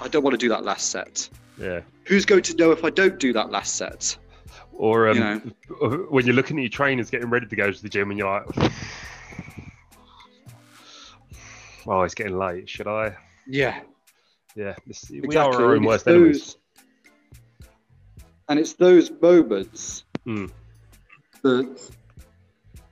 I 0.00 0.08
don't 0.08 0.22
want 0.22 0.32
to 0.34 0.38
do 0.38 0.48
that 0.50 0.64
last 0.64 0.90
set. 0.90 1.28
Yeah. 1.58 1.80
Who's 2.04 2.24
going 2.24 2.42
to 2.42 2.56
know 2.56 2.70
if 2.70 2.84
I 2.84 2.90
don't 2.90 3.18
do 3.18 3.32
that 3.32 3.50
last 3.50 3.76
set? 3.76 4.16
Or 4.76 5.08
um, 5.08 5.16
You 5.16 5.22
know. 5.80 6.06
when 6.10 6.26
you're 6.26 6.34
looking 6.34 6.58
at 6.58 6.62
your 6.62 6.68
trainers 6.70 7.10
getting 7.10 7.30
ready 7.30 7.46
to 7.46 7.56
go 7.56 7.70
to 7.70 7.82
the 7.82 7.88
gym 7.88 8.10
and 8.10 8.18
you're 8.18 8.28
like, 8.28 8.44
oh, 11.86 12.02
it's 12.02 12.14
getting 12.14 12.38
late. 12.38 12.68
Should 12.68 12.86
I? 12.86 13.16
Yeah, 13.46 13.80
Yeah, 14.56 14.74
this, 14.86 15.10
we 15.10 15.36
are 15.36 15.50
our 15.52 15.70
own 15.72 15.76
And 15.78 15.86
worst 15.86 16.06
it's 16.06 16.16
enemies. 16.16 16.38
those- 16.44 16.56
And 18.48 18.58
it's 18.58 18.72
those 18.74 19.10
moments 19.10 20.04
Hmm. 20.24 20.46
that 21.42 21.90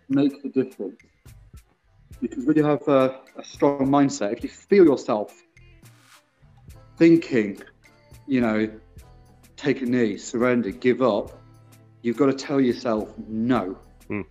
make 0.09 0.43
the 0.43 0.49
difference. 0.49 0.97
Because 2.21 2.45
when 2.47 2.57
you 2.57 2.65
have 2.65 2.87
a, 2.89 3.21
a 3.37 3.45
strong 3.45 3.89
mindset, 3.89 4.33
if 4.33 4.43
you 4.45 4.49
feel 4.49 4.85
yourself 4.85 5.43
thinking, 6.97 7.61
you 8.27 8.41
know, 8.41 8.71
take 9.57 9.83
a 9.83 9.87
knee, 9.87 10.17
surrender, 10.17 10.71
give 10.71 11.03
up, 11.03 11.42
you've 12.02 12.16
got 12.16 12.26
to 12.26 12.32
tell 12.32 12.61
yourself 12.61 13.12
no. 13.28 13.78
Hmm. 14.09 14.23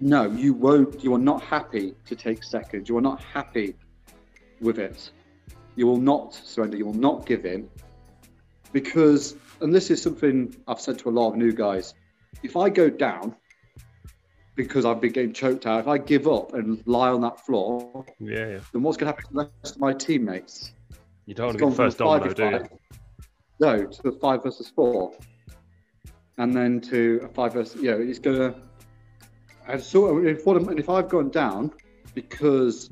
No, 0.00 0.30
you 0.30 0.54
won't. 0.54 1.04
You 1.04 1.14
are 1.14 1.18
not 1.18 1.42
happy 1.42 1.94
to 2.06 2.16
take 2.16 2.42
second. 2.42 2.88
You 2.88 2.96
are 2.96 3.02
not 3.02 3.20
happy 3.20 3.74
with 4.60 4.78
it. 4.78 5.10
You 5.76 5.86
will 5.86 5.98
not 5.98 6.34
surrender. 6.34 6.76
You 6.76 6.86
will 6.86 6.94
not 6.94 7.26
give 7.26 7.44
in. 7.44 7.68
Because, 8.72 9.34
and 9.60 9.74
this 9.74 9.90
is 9.90 10.00
something 10.00 10.56
I've 10.68 10.80
said 10.80 10.98
to 11.00 11.08
a 11.08 11.12
lot 11.12 11.30
of 11.30 11.36
new 11.36 11.52
guys 11.52 11.94
if 12.42 12.56
I 12.56 12.70
go 12.70 12.88
down 12.88 13.34
because 14.54 14.84
I've 14.84 15.00
been 15.00 15.12
getting 15.12 15.32
choked 15.32 15.66
out, 15.66 15.80
if 15.80 15.88
I 15.88 15.98
give 15.98 16.28
up 16.28 16.54
and 16.54 16.82
lie 16.86 17.08
on 17.08 17.20
that 17.22 17.44
floor, 17.44 18.04
Yeah, 18.18 18.46
yeah. 18.48 18.58
then 18.72 18.82
what's 18.82 18.96
going 18.96 19.12
to 19.12 19.16
happen 19.16 19.24
to 19.24 19.44
the 19.44 19.50
rest 19.62 19.74
of 19.76 19.80
my 19.80 19.92
teammates? 19.92 20.72
You 21.26 21.34
don't 21.34 21.46
want 21.46 21.58
to 21.58 21.58
be 21.58 21.60
gone 21.60 21.70
the 21.70 21.76
from 21.76 21.84
first 21.86 21.98
domino, 21.98 22.32
do 22.32 22.44
you? 22.44 22.78
No, 23.60 23.86
to 23.86 24.02
the 24.02 24.12
five 24.12 24.42
versus 24.42 24.68
four, 24.74 25.14
and 26.40 26.54
then 26.54 26.80
to 26.80 27.20
a 27.22 27.28
five 27.28 27.52
versus. 27.52 27.82
You 27.82 27.90
know, 27.92 28.00
it's 28.00 28.18
gonna. 28.18 28.54
And 29.68 29.80
so, 29.80 30.18
if 30.24 30.44
what, 30.46 30.56
and 30.56 30.78
if 30.78 30.88
I've 30.88 31.08
gone 31.08 31.30
down 31.30 31.70
because 32.14 32.90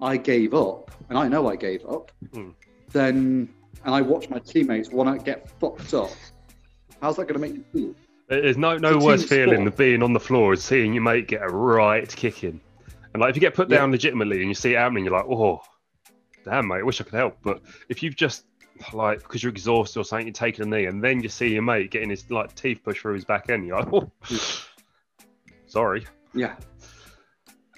I 0.00 0.16
gave 0.16 0.52
up, 0.52 0.90
and 1.08 1.16
I 1.18 1.28
know 1.28 1.48
I 1.48 1.56
gave 1.56 1.84
up, 1.86 2.12
Hmm. 2.34 2.50
then 2.92 3.48
and 3.84 3.94
I 3.94 4.00
watch 4.02 4.28
my 4.28 4.38
teammates 4.40 4.90
want 4.90 5.16
to 5.18 5.24
get 5.24 5.48
fucked 5.60 5.94
up. 5.94 6.10
How's 7.00 7.16
that 7.16 7.28
going 7.28 7.40
to 7.40 7.46
make 7.46 7.54
you 7.54 7.64
feel? 7.72 7.94
There's 8.28 8.56
no 8.58 8.76
no 8.76 8.98
worse 8.98 9.22
feeling 9.24 9.64
than 9.64 9.72
being 9.74 10.02
on 10.02 10.12
the 10.12 10.20
floor 10.20 10.52
and 10.52 10.60
seeing 10.60 10.92
your 10.92 11.02
mate 11.04 11.28
get 11.28 11.42
a 11.42 11.48
right 11.48 12.08
kicking. 12.08 12.60
And 13.14 13.20
like 13.20 13.30
if 13.30 13.36
you 13.36 13.40
get 13.40 13.54
put 13.54 13.70
Yeah. 13.70 13.78
down 13.78 13.92
legitimately 13.92 14.40
and 14.40 14.48
you 14.48 14.54
see 14.54 14.74
it 14.74 14.78
happening, 14.78 15.04
you're 15.04 15.14
like, 15.14 15.26
oh, 15.26 15.60
damn 16.44 16.66
mate, 16.66 16.80
I 16.80 16.82
wish 16.82 17.00
I 17.00 17.04
could 17.04 17.14
help. 17.14 17.38
But 17.42 17.62
if 17.88 18.02
you've 18.02 18.16
just 18.16 18.44
like 18.92 19.18
because 19.20 19.42
you're 19.42 19.50
exhausted 19.52 20.00
or 20.00 20.04
something, 20.04 20.26
you're 20.26 20.32
taking 20.34 20.64
a 20.64 20.68
knee, 20.68 20.86
and 20.86 21.02
then 21.02 21.22
you 21.22 21.28
see 21.28 21.48
your 21.48 21.62
mate 21.62 21.90
getting 21.90 22.10
his 22.10 22.30
like 22.30 22.54
teeth 22.54 22.80
pushed 22.84 23.02
through 23.02 23.14
his 23.14 23.24
back 23.24 23.48
end, 23.50 23.66
you're 23.66 23.78
like, 23.78 23.92
oh, 23.92 24.10
sorry. 25.66 26.06
Yeah. 26.34 26.56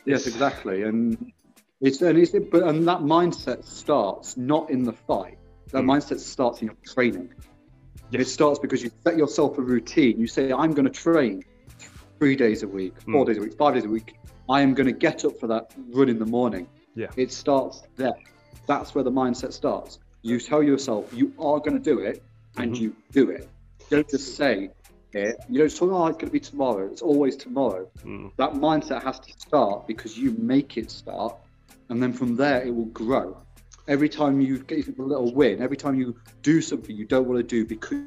Yes, 0.05 0.27
exactly. 0.27 0.83
And 0.83 1.33
it's 1.81 2.01
and 2.03 2.19
it's 2.19 2.33
but 2.51 2.63
and 2.63 2.87
that 2.89 3.01
mindset 3.01 3.65
starts 3.65 4.37
not 4.37 4.71
in 4.71 4.85
the 4.85 4.93
fight. 4.93 5.39
That 5.73 5.83
Hmm. 5.83 5.91
mindset 5.91 6.19
starts 6.21 6.61
in 6.63 6.69
your 6.69 6.77
training. 6.87 7.35
It 8.11 8.25
starts 8.27 8.59
because 8.59 8.83
you 8.83 8.91
set 9.05 9.19
yourself 9.19 9.59
a 9.59 9.61
routine. 9.61 10.19
You 10.19 10.27
say, 10.27 10.51
I'm 10.51 10.73
going 10.73 10.87
to 10.87 10.91
train 10.91 11.45
three 12.19 12.37
days 12.37 12.63
a 12.63 12.69
week, 12.69 12.95
four 13.03 13.25
Hmm. 13.25 13.29
days 13.29 13.37
a 13.39 13.41
week, 13.43 13.55
five 13.59 13.75
days 13.75 13.85
a 13.85 13.89
week. 13.89 14.17
I 14.49 14.63
am 14.63 14.73
going 14.73 14.87
to 14.87 14.93
get 14.99 15.27
up 15.27 15.39
for 15.39 15.47
that 15.49 15.71
run 15.91 16.09
in 16.09 16.19
the 16.19 16.25
morning. 16.25 16.67
Yeah. 16.95 17.09
It 17.17 17.31
starts 17.33 17.83
there. 17.97 18.15
That's 18.67 18.95
where 18.95 19.05
the 19.05 19.13
mindset 19.13 19.53
starts. 19.53 19.99
You 20.23 20.41
tell 20.41 20.63
yourself 20.63 21.13
you 21.13 21.33
are 21.39 21.59
going 21.61 21.75
to 21.83 21.91
do 21.95 22.01
it 22.01 22.23
and 22.57 22.75
Mhm. 22.75 22.81
you 22.81 22.97
do 23.13 23.31
it. 23.31 23.49
Don't 23.91 24.09
just 24.09 24.37
say 24.37 24.71
it. 25.15 25.37
You 25.49 25.69
talk, 25.69 25.91
oh, 25.91 26.07
it's 26.07 26.19
going 26.19 26.27
to 26.27 26.31
be 26.31 26.41
tomorrow. 26.41 26.87
It's 26.91 27.03
always 27.03 27.37
tomorrow 27.37 27.89
Mm. 28.05 28.33
that 28.37 28.53
mindset 28.53 29.03
has 29.03 29.19
to 29.21 29.33
start 29.39 29.87
because 29.87 30.17
you 30.19 30.33
make 30.33 30.77
it 30.77 30.91
start 30.91 31.35
and 31.89 32.03
then 32.03 32.13
from 32.13 32.37
there 32.37 32.63
it 32.67 32.75
will 32.75 32.93
grow 32.93 33.37
Every 33.89 34.09
time 34.09 34.39
you 34.43 34.59
get 34.59 34.87
a 34.87 35.03
little 35.03 35.33
win, 35.35 35.63
every 35.63 35.77
time 35.77 35.99
you 35.99 36.15
do 36.43 36.61
something 36.61 36.95
you 36.95 37.07
don't 37.07 37.27
want 37.27 37.39
to 37.39 37.43
do 37.43 37.65
because 37.65 37.99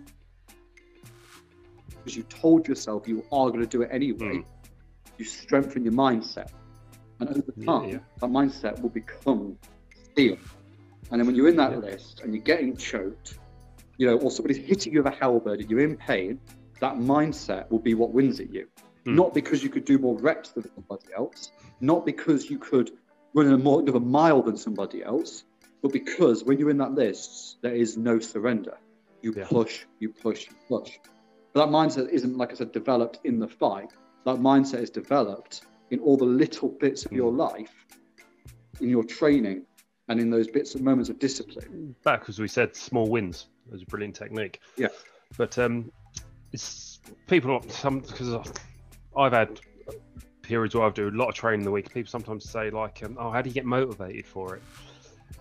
because 2.04 2.16
you 2.16 2.24
told 2.24 2.68
yourself 2.68 3.08
you 3.08 3.24
are 3.32 3.50
going 3.50 3.62
to 3.62 3.66
do 3.66 3.82
it 3.82 3.90
anyway, 3.92 4.38
Mm. 4.38 4.46
you 5.18 5.26
strengthen 5.26 5.84
your 5.84 5.94
mindset. 5.94 6.50
And 7.20 7.30
over 7.30 7.54
Yeah, 7.58 7.66
time, 7.66 7.90
yeah. 7.90 8.00
that 8.22 8.30
mindset 8.30 8.80
will 8.82 8.90
become 8.90 9.58
steel. 10.12 10.38
And 11.12 11.20
then 11.20 11.28
when 11.28 11.36
you're 11.36 11.50
in 11.50 11.58
that 11.58 11.72
Yeah. 11.72 11.78
list 11.80 12.22
and 12.22 12.34
you're 12.34 12.44
getting 12.44 12.76
choked, 12.76 13.38
you 13.98 14.08
know, 14.08 14.18
or 14.18 14.32
somebody's 14.32 14.58
hitting 14.58 14.94
you 14.94 15.04
with 15.04 15.14
a 15.14 15.16
halberd 15.16 15.60
and 15.60 15.70
you're 15.70 15.82
in 15.82 15.98
pain, 15.98 16.40
that 16.80 16.96
mindset 16.96 17.70
will 17.70 17.80
be 17.80 17.94
what 17.94 18.12
wins 18.14 18.40
at 18.40 18.52
you. 18.52 18.68
Mm. 19.06 19.16
Not 19.16 19.34
because 19.34 19.64
you 19.64 19.70
could 19.70 19.86
do 19.86 19.98
more 19.98 20.18
reps 20.18 20.50
than 20.52 20.64
somebody 20.74 21.08
else, 21.16 21.52
not 21.82 22.06
because 22.06 22.50
you 22.50 22.58
could 22.58 22.92
run 23.34 23.52
a 23.52 23.58
more 23.58 23.82
another 23.82 24.00
mile 24.00 24.42
than 24.42 24.58
somebody 24.58 25.04
else, 25.04 25.44
but 25.82 25.92
because 25.92 26.44
when 26.44 26.60
you're 26.60 26.70
in 26.70 26.78
that 26.78 26.94
list, 26.94 27.58
there 27.62 27.76
is 27.76 27.98
no 27.98 28.20
surrender. 28.20 28.78
You 29.22 29.34
Yeah. 29.36 29.46
push, 29.48 29.86
you 30.00 30.10
push, 30.10 30.50
you 30.50 30.56
push. 30.68 30.98
But 31.54 31.66
that 31.66 31.72
mindset 31.72 32.10
isn't, 32.10 32.38
like 32.38 32.52
I 32.52 32.56
said, 32.56 32.72
developed 32.72 33.20
in 33.24 33.40
the 33.40 33.48
fight. 33.48 33.92
That 34.26 34.38
mindset 34.38 34.82
is 34.82 34.90
developed 34.90 35.62
in 35.90 36.00
all 36.00 36.16
the 36.16 36.26
little 36.26 36.70
bits 36.70 37.06
of 37.06 37.12
your 37.12 37.32
life, 37.32 37.74
in 38.80 38.90
your 38.90 39.04
training, 39.04 39.66
and 40.12 40.20
in 40.20 40.30
those 40.30 40.48
bits 40.48 40.76
of 40.76 40.82
moments 40.82 41.10
of 41.10 41.18
discipline. 41.20 41.96
back 42.04 42.26
as 42.28 42.38
we 42.38 42.48
said, 42.48 42.76
small 42.76 43.08
wins 43.08 43.48
is 43.72 43.82
a 43.82 43.86
brilliant 43.86 44.16
technique. 44.16 44.60
Yeah. 44.76 44.90
But 45.38 45.58
um, 45.58 45.92
it's 46.52 47.00
people 47.28 47.64
some 47.70 48.00
because 48.00 48.36
I've 49.16 49.32
had 49.32 49.62
periods 50.42 50.76
where 50.76 50.86
I 50.86 50.90
do 50.90 51.08
a 51.08 51.12
lot 51.12 51.30
of 51.30 51.36
training 51.36 51.62
in 51.62 51.66
the 51.66 51.72
week. 51.72 51.94
People 51.94 52.10
sometimes 52.10 52.50
say 52.50 52.70
like, 52.70 53.02
um, 53.04 53.16
"Oh, 53.18 53.32
how 53.32 53.42
do 53.42 53.50
you 53.50 53.54
get 53.54 53.66
motivated 53.66 54.26
for 54.26 54.58
it?" 54.58 54.62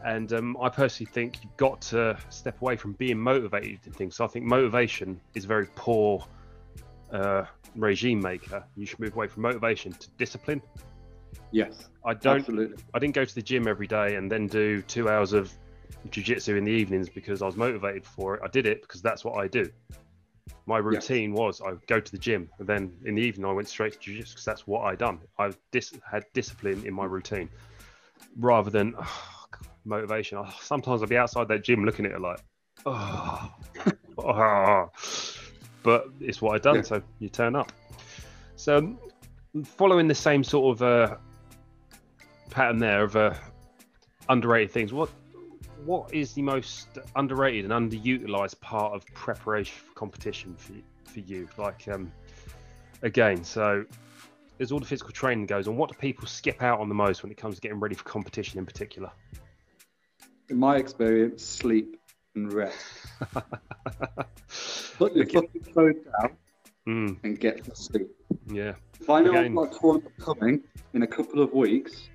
And 0.04 0.32
um, 0.32 0.56
I 0.62 0.68
personally 0.68 1.10
think 1.12 1.42
you've 1.42 1.56
got 1.56 1.80
to 1.82 2.16
step 2.28 2.62
away 2.62 2.76
from 2.76 2.92
being 2.92 3.18
motivated 3.18 3.80
in 3.86 3.92
things. 3.92 4.14
So 4.14 4.24
I 4.24 4.28
think 4.28 4.46
motivation 4.46 5.20
is 5.34 5.44
a 5.44 5.48
very 5.48 5.66
poor 5.74 6.24
uh, 7.12 7.44
regime 7.74 8.20
maker. 8.20 8.64
You 8.76 8.86
should 8.86 9.00
move 9.00 9.16
away 9.16 9.26
from 9.26 9.42
motivation 9.42 9.92
to 9.92 10.10
discipline. 10.10 10.62
Yes, 11.52 11.88
I 12.04 12.14
don't 12.14 12.40
absolutely. 12.40 12.82
I 12.94 12.98
didn't 12.98 13.14
go 13.14 13.24
to 13.24 13.34
the 13.34 13.42
gym 13.42 13.66
every 13.66 13.86
day 13.86 14.16
and 14.16 14.30
then 14.30 14.46
do 14.46 14.82
two 14.82 15.08
hours 15.08 15.32
of 15.32 15.52
jiu-jitsu 16.10 16.56
in 16.56 16.64
the 16.64 16.70
evenings 16.70 17.08
because 17.08 17.42
I 17.42 17.46
was 17.46 17.56
motivated 17.56 18.06
for 18.06 18.36
it. 18.36 18.40
I 18.44 18.48
did 18.48 18.66
it 18.66 18.82
because 18.82 19.02
that's 19.02 19.24
what 19.24 19.38
I 19.38 19.48
do. 19.48 19.70
My 20.66 20.78
routine 20.78 21.32
was 21.32 21.60
I 21.60 21.72
go 21.86 22.00
to 22.00 22.12
the 22.12 22.18
gym 22.18 22.48
and 22.58 22.66
then 22.66 22.92
in 23.04 23.16
the 23.16 23.22
evening 23.22 23.46
I 23.46 23.52
went 23.52 23.68
straight 23.68 23.94
to 23.94 23.98
jiu-jitsu 23.98 24.32
because 24.32 24.44
that's 24.44 24.66
what 24.66 24.82
I 24.82 24.94
done. 24.94 25.18
I 25.38 25.52
dis- 25.72 25.92
had 26.08 26.24
discipline 26.32 26.84
in 26.86 26.94
my 26.94 27.04
routine 27.04 27.48
rather 28.38 28.70
than 28.70 28.94
oh, 28.98 29.46
motivation. 29.84 30.38
Oh, 30.38 30.48
sometimes 30.60 31.02
I'll 31.02 31.08
be 31.08 31.16
outside 31.16 31.48
that 31.48 31.64
gym 31.64 31.84
looking 31.84 32.06
at 32.06 32.12
it 32.12 32.20
like, 32.20 32.40
oh, 32.86 33.52
oh. 34.18 34.90
but 35.82 36.08
it's 36.20 36.40
what 36.40 36.54
I 36.54 36.58
done. 36.58 36.76
Yeah. 36.76 36.82
So 36.82 37.02
you 37.18 37.28
turn 37.28 37.56
up. 37.56 37.72
So 38.56 38.98
following 39.64 40.08
the 40.08 40.14
same 40.14 40.44
sort 40.44 40.76
of 40.76 40.82
uh, 40.82 41.16
pattern 42.50 42.78
there 42.78 43.02
of 43.02 43.16
uh, 43.16 43.34
underrated 44.28 44.70
things. 44.70 44.92
What 44.92 45.10
what 45.84 46.12
is 46.12 46.34
the 46.34 46.42
most 46.42 46.88
underrated 47.16 47.70
and 47.70 47.90
underutilized 47.90 48.60
part 48.60 48.92
of 48.94 49.06
preparation 49.14 49.74
for 49.86 49.94
competition 49.94 50.54
for 50.56 50.74
for 51.10 51.20
you? 51.20 51.48
Like 51.56 51.88
um, 51.88 52.12
again, 53.02 53.42
so 53.44 53.84
as 54.60 54.72
all 54.72 54.78
the 54.78 54.86
physical 54.86 55.12
training 55.12 55.46
goes 55.46 55.66
on, 55.68 55.76
what 55.76 55.90
do 55.90 55.96
people 55.96 56.26
skip 56.26 56.62
out 56.62 56.80
on 56.80 56.88
the 56.88 56.94
most 56.94 57.22
when 57.22 57.32
it 57.32 57.38
comes 57.38 57.56
to 57.56 57.60
getting 57.60 57.80
ready 57.80 57.94
for 57.94 58.04
competition 58.04 58.58
in 58.58 58.66
particular? 58.66 59.10
In 60.50 60.58
my 60.58 60.76
experience, 60.76 61.44
sleep 61.44 61.96
and 62.34 62.52
rest. 62.52 62.76
Put 64.98 65.14
your 65.14 65.24
Okay. 65.24 65.34
fucking 65.34 65.62
phone 65.74 65.94
down 65.94 66.36
Mm, 66.88 67.16
and 67.22 67.38
get 67.38 67.62
to 67.64 67.74
sleep. 67.74 68.08
Yeah, 68.50 68.74
If 69.00 69.08
I 69.08 69.20
know 69.22 69.30
Again- 69.30 69.56
I've 69.58 69.70
got 69.70 69.76
a 69.76 69.78
tournament 69.80 70.12
coming 70.18 70.60
in 70.94 71.02
a 71.02 71.06
couple 71.06 71.42
of 71.42 71.52
weeks, 71.52 72.08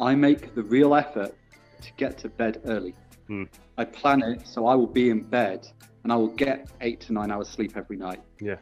I 0.00 0.14
make 0.14 0.54
the 0.54 0.62
real 0.62 0.94
effort 0.94 1.34
to 1.82 1.92
get 1.96 2.16
to 2.18 2.28
bed 2.28 2.62
early. 2.66 2.94
Hmm. 3.28 3.44
I 3.78 3.84
plan 3.84 4.22
it 4.22 4.46
so 4.46 4.66
I 4.66 4.74
will 4.74 4.86
be 4.86 5.10
in 5.10 5.20
bed 5.22 5.68
and 6.02 6.12
I 6.12 6.16
will 6.16 6.28
get 6.28 6.68
eight 6.80 7.00
to 7.02 7.12
nine 7.12 7.30
hours 7.30 7.48
sleep 7.48 7.76
every 7.76 7.96
night. 7.96 8.20
Yeah. 8.40 8.56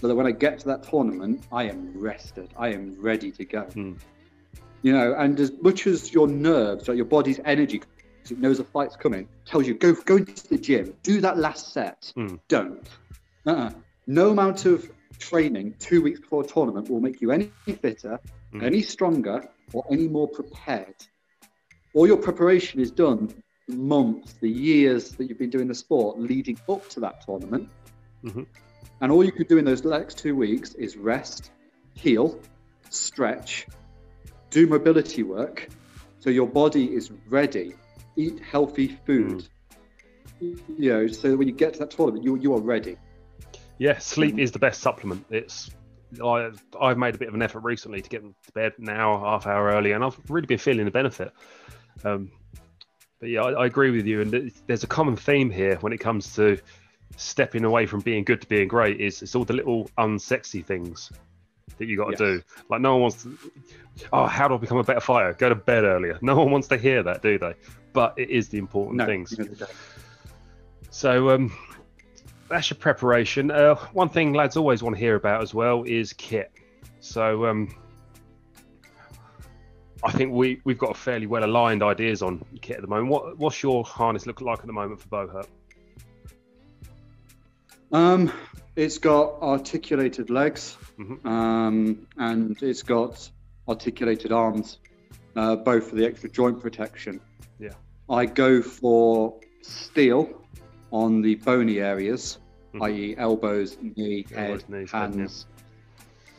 So 0.00 0.06
that 0.08 0.14
when 0.14 0.26
I 0.26 0.30
get 0.30 0.58
to 0.60 0.66
that 0.68 0.84
tournament, 0.84 1.44
I 1.50 1.64
am 1.64 1.92
rested. 1.98 2.50
I 2.56 2.68
am 2.68 2.96
ready 3.00 3.32
to 3.32 3.44
go. 3.44 3.62
Hmm. 3.62 3.94
You 4.82 4.92
know, 4.92 5.14
and 5.18 5.38
as 5.40 5.52
much 5.60 5.86
as 5.88 6.12
your 6.12 6.28
nerves, 6.28 6.86
like 6.88 6.96
your 6.96 7.06
body's 7.06 7.40
energy, 7.44 7.80
'cause 7.80 8.30
it 8.30 8.38
knows 8.38 8.60
a 8.60 8.64
fight's 8.64 8.94
coming, 8.94 9.28
tells 9.44 9.66
you 9.66 9.74
go 9.74 9.92
go 9.94 10.16
into 10.16 10.46
the 10.48 10.58
gym, 10.58 10.94
do 11.02 11.20
that 11.20 11.36
last 11.38 11.72
set. 11.72 12.12
Hmm. 12.14 12.36
Don't. 12.46 12.88
Uh-uh. 13.44 13.70
No 14.06 14.30
amount 14.30 14.64
of 14.66 14.88
training 15.18 15.74
two 15.78 16.02
weeks 16.02 16.20
before 16.20 16.44
a 16.44 16.46
tournament 16.46 16.88
will 16.88 17.00
make 17.00 17.20
you 17.20 17.30
any 17.30 17.50
fitter, 17.64 18.20
Mhm. 18.52 18.62
any 18.62 18.82
stronger, 18.82 19.48
or 19.72 19.84
any 19.90 20.08
more 20.08 20.28
prepared. 20.28 20.94
All 21.94 22.06
your 22.06 22.16
preparation 22.16 22.80
is 22.80 22.90
done 22.90 23.28
the 23.66 23.76
months, 23.76 24.34
the 24.34 24.48
years 24.48 25.10
that 25.12 25.28
you've 25.28 25.38
been 25.38 25.50
doing 25.50 25.68
the 25.68 25.74
sport 25.74 26.18
leading 26.18 26.58
up 26.68 26.88
to 26.90 27.00
that 27.00 27.20
tournament. 27.26 27.68
Mhm. 28.24 28.46
And 29.00 29.12
all 29.12 29.24
you 29.24 29.32
could 29.32 29.48
do 29.48 29.58
in 29.58 29.64
those 29.64 29.84
next 29.84 30.18
two 30.18 30.34
weeks 30.34 30.74
is 30.74 30.96
rest, 30.96 31.50
heal, 31.94 32.40
stretch, 32.90 33.66
do 34.50 34.66
mobility 34.66 35.22
work, 35.22 35.68
so 36.20 36.30
your 36.30 36.46
body 36.46 36.94
is 36.94 37.10
ready. 37.28 37.74
Eat 38.16 38.40
healthy 38.40 38.98
food. 39.06 39.46
You 40.40 40.58
know, 40.92 41.06
so 41.06 41.36
when 41.36 41.48
you 41.48 41.54
get 41.54 41.74
to 41.74 41.78
that 41.80 41.90
tournament, 41.90 42.24
you 42.24 42.36
you 42.36 42.54
are 42.54 42.60
ready. 42.60 42.96
Yeah, 43.78 43.98
sleep 43.98 44.38
is 44.38 44.50
the 44.52 44.58
best 44.58 44.80
supplement. 44.80 45.24
It's 45.30 45.70
I, 46.24 46.50
I've 46.80 46.98
made 46.98 47.14
a 47.14 47.18
bit 47.18 47.28
of 47.28 47.34
an 47.34 47.42
effort 47.42 47.60
recently 47.60 48.00
to 48.00 48.08
get 48.08 48.22
to 48.22 48.52
bed 48.52 48.72
an 48.78 48.88
hour, 48.88 49.18
half 49.18 49.46
hour 49.46 49.68
early, 49.68 49.92
and 49.92 50.02
I've 50.02 50.18
really 50.28 50.46
been 50.46 50.58
feeling 50.58 50.84
the 50.84 50.90
benefit. 50.90 51.32
Um, 52.04 52.30
but 53.20 53.28
yeah, 53.28 53.42
I, 53.42 53.62
I 53.62 53.66
agree 53.66 53.90
with 53.90 54.06
you, 54.06 54.20
and 54.22 54.52
there's 54.66 54.84
a 54.84 54.86
common 54.88 55.16
theme 55.16 55.50
here 55.50 55.76
when 55.76 55.92
it 55.92 55.98
comes 55.98 56.34
to 56.36 56.58
stepping 57.16 57.64
away 57.64 57.84
from 57.86 58.00
being 58.00 58.24
good 58.24 58.40
to 58.40 58.48
being 58.48 58.68
great. 58.68 59.00
Is 59.00 59.22
it's 59.22 59.34
all 59.34 59.44
the 59.44 59.52
little 59.54 59.90
unsexy 59.98 60.64
things 60.64 61.10
that 61.76 61.86
you 61.86 61.96
got 61.96 62.06
to 62.06 62.10
Yes. 62.12 62.18
do. 62.18 62.42
Like 62.70 62.80
no 62.80 62.92
one 62.94 63.02
wants 63.02 63.22
to. 63.24 63.38
Oh, 64.12 64.26
how 64.26 64.48
do 64.48 64.54
I 64.54 64.58
become 64.58 64.78
a 64.78 64.84
better 64.84 65.00
fighter? 65.00 65.34
Go 65.34 65.48
to 65.50 65.54
bed 65.54 65.84
earlier. 65.84 66.18
No 66.22 66.36
one 66.36 66.50
wants 66.50 66.68
to 66.68 66.78
hear 66.78 67.02
that, 67.02 67.22
do 67.22 67.38
they? 67.38 67.54
But 67.92 68.14
it 68.16 68.30
is 68.30 68.48
the 68.48 68.58
important 68.58 68.96
No, 68.98 69.06
things. 69.06 69.32
you 69.36 69.44
know, 69.44 69.50
the- 69.50 69.68
So 70.90 71.30
um, 71.30 71.52
that's 72.48 72.70
your 72.70 72.78
preparation. 72.78 73.50
Uh, 73.50 73.74
one 73.92 74.08
thing 74.08 74.32
lads 74.32 74.56
always 74.56 74.82
want 74.82 74.96
to 74.96 75.00
hear 75.00 75.14
about 75.16 75.42
as 75.42 75.52
well 75.54 75.82
is 75.84 76.12
kit. 76.12 76.50
So 77.00 77.46
um, 77.46 77.74
I 80.02 80.12
think 80.12 80.32
we 80.32 80.60
we've 80.64 80.78
got 80.78 80.90
a 80.90 80.94
fairly 80.94 81.26
well 81.26 81.44
aligned 81.44 81.82
ideas 81.82 82.22
on 82.22 82.44
kit 82.60 82.76
at 82.76 82.82
the 82.82 82.88
moment. 82.88 83.10
What 83.10 83.38
what's 83.38 83.62
your 83.62 83.84
harness 83.84 84.26
look 84.26 84.40
like 84.40 84.60
at 84.60 84.66
the 84.66 84.72
moment 84.72 85.00
for 85.00 85.08
Buhurt? 85.08 85.46
Um, 87.90 88.32
it's 88.76 88.98
got 88.98 89.40
articulated 89.40 90.30
legs, 90.30 90.76
Mhm. 90.98 91.24
um, 91.24 92.06
and 92.18 92.62
it's 92.62 92.82
got 92.82 93.30
articulated 93.66 94.30
arms, 94.30 94.78
uh, 95.36 95.56
both 95.56 95.88
for 95.88 95.96
the 95.96 96.04
extra 96.04 96.28
joint 96.28 96.60
protection. 96.60 97.20
Yeah. 97.58 97.72
I 98.10 98.26
go 98.26 98.60
for 98.62 99.40
steel 99.62 100.28
on 100.90 101.20
the 101.22 101.34
bony 101.36 101.80
areas, 101.80 102.38
Mhm. 102.74 102.82
i.e., 102.84 103.14
elbows, 103.18 103.76
knee, 103.96 104.24
head, 104.34 104.50
Elbows, 104.50 104.68
knees, 104.68 104.90
head, 104.92 105.10
yeah. 105.14 105.16
hands. 105.20 105.46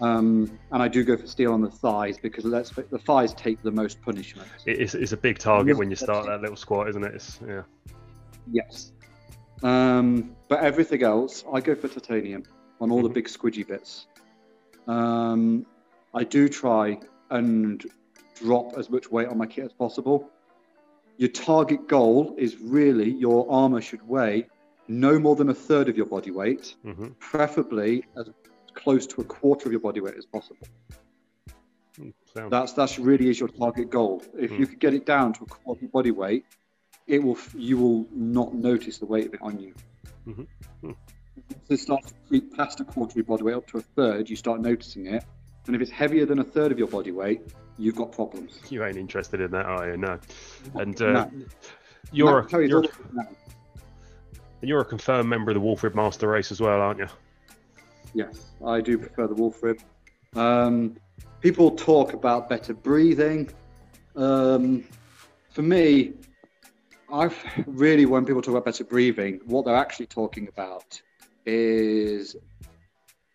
Um, 0.02 0.58
and 0.72 0.82
I 0.82 0.88
do 0.88 1.04
go 1.04 1.18
for 1.18 1.28
steel 1.28 1.52
on 1.52 1.62
the 1.62 1.70
thighs 1.70 2.18
because 2.18 2.46
let's 2.46 2.70
the 2.72 3.00
thighs 3.00 3.34
take 3.34 3.62
the 3.62 3.72
most 3.72 4.02
punishment. 4.02 4.48
It's, 4.66 4.96
it's 4.96 5.12
a 5.12 5.18
big 5.18 5.40
target 5.40 5.78
when 5.78 5.90
you 5.90 5.98
start 5.98 6.26
that 6.28 6.42
little 6.42 6.56
squat, 6.56 6.88
isn't 6.90 7.04
it? 7.04 7.16
It's, 7.16 7.40
yeah. 7.46 7.64
Yes. 8.50 8.94
Um, 9.62 10.36
but 10.48 10.62
everything 10.62 11.04
else, 11.04 11.44
I 11.52 11.60
go 11.60 11.76
for 11.76 11.90
titanium 11.90 12.44
on 12.80 12.92
all 12.92 13.02
the 13.02 13.10
Mhm. 13.10 13.14
big 13.14 13.26
squidgy 13.28 13.68
bits. 13.68 14.08
Um, 14.88 15.66
I 16.14 16.24
do 16.24 16.48
try 16.48 16.98
and 17.30 17.86
drop 18.36 18.78
as 18.78 18.90
much 18.90 19.12
weight 19.12 19.28
on 19.28 19.38
my 19.38 19.46
kit 19.46 19.66
as 19.66 19.74
possible. 19.74 20.30
Your 21.20 21.28
target 21.30 21.90
goal 21.90 22.34
is 22.38 22.58
really 22.62 23.12
your 23.12 23.46
armor 23.52 23.82
should 23.82 24.08
weigh 24.08 24.48
no 24.88 25.20
more 25.20 25.36
than 25.36 25.50
a 25.50 25.54
third 25.54 25.90
of 25.90 25.98
your 25.98 26.06
body 26.06 26.32
weight, 26.32 26.76
hmm 26.82 27.08
preferably 27.20 28.06
as 28.18 28.30
close 28.74 29.06
to 29.08 29.20
a 29.20 29.26
quarter 29.26 29.68
of 29.68 29.74
your 29.74 29.82
body 29.82 30.00
weight 30.00 30.16
as 30.18 30.26
possible. 30.26 30.66
Sound. 32.34 32.54
That's 32.54 32.72
that's 32.72 32.98
really 32.98 33.30
is 33.30 33.38
your 33.38 33.50
target 33.50 33.90
goal. 33.90 34.24
If 34.38 34.52
you 34.52 34.66
Mm. 34.66 34.70
could 34.70 34.80
get 34.80 34.94
it 34.94 35.06
down 35.06 35.34
to 35.34 35.44
a 35.44 35.48
quarter 35.48 35.84
of 35.86 35.92
body 35.92 36.12
weight, 36.12 36.46
it 37.06 37.22
will 37.22 37.38
you 37.54 37.78
will 37.78 38.08
not 38.14 38.54
notice 38.54 38.98
the 39.00 39.06
weight 39.06 39.28
of 39.28 39.34
it 39.34 39.42
on 39.42 39.60
you. 39.60 39.74
Mhm. 40.26 40.48
Mm. 40.84 40.96
Once 41.36 41.70
it 41.70 41.80
starts 41.82 42.08
to 42.12 42.14
creep 42.30 42.56
past 42.56 42.80
a 42.80 42.86
quarter 42.86 43.12
of 43.12 43.16
your 43.18 43.26
body 43.26 43.44
weight 43.44 43.56
up 43.56 43.68
to 43.68 43.78
a 43.80 43.82
third, 43.82 44.30
you 44.30 44.38
start 44.38 44.62
noticing 44.62 45.08
it. 45.08 45.26
And 45.70 45.76
if 45.76 45.84
it's 45.84 45.92
heavier 45.92 46.26
than 46.26 46.40
a 46.40 46.44
third 46.44 46.72
of 46.72 46.80
your 46.80 46.88
body 46.88 47.12
weight, 47.12 47.42
you've 47.78 47.96
got 47.96 48.12
problems. 48.12 48.60
You 48.72 48.84
ain't 48.84 48.98
interested 48.98 49.40
in 49.40 49.52
that, 49.52 49.68
are 49.68 49.92
you? 49.92 49.98
No. 49.98 50.20
And 50.74 51.00
uh, 51.00 51.12
No. 51.12 51.32
You're 52.12 52.42
Perry's 52.46 52.72
you're, 52.72 52.86
you're 54.64 54.82
a 54.82 54.86
confirmed 54.86 55.30
member 55.30 55.52
of 55.52 55.54
the 55.54 55.62
Wolf 55.62 55.84
Rib 55.84 55.94
Master 55.94 56.28
race 56.28 56.52
as 56.52 56.60
well, 56.60 56.82
aren't 56.82 56.98
you? 56.98 57.08
Yes, 58.16 58.54
I 58.66 58.82
do 58.82 58.98
prefer 58.98 59.28
the 59.28 59.36
wolf 59.36 59.62
rib. 59.62 59.80
Um, 60.36 60.98
people 61.40 61.70
talk 61.70 62.14
about 62.14 62.50
better 62.50 62.74
breathing. 62.74 63.52
Um, 64.16 64.86
for 65.52 65.62
me, 65.62 66.14
I've 67.14 67.38
really, 67.68 68.08
when 68.08 68.26
people 68.26 68.42
talk 68.42 68.54
about 68.54 68.66
better 68.66 68.86
breathing, 68.86 69.40
what 69.46 69.66
they're 69.66 69.76
actually 69.76 70.08
talking 70.08 70.48
about 70.48 71.00
is 71.46 72.36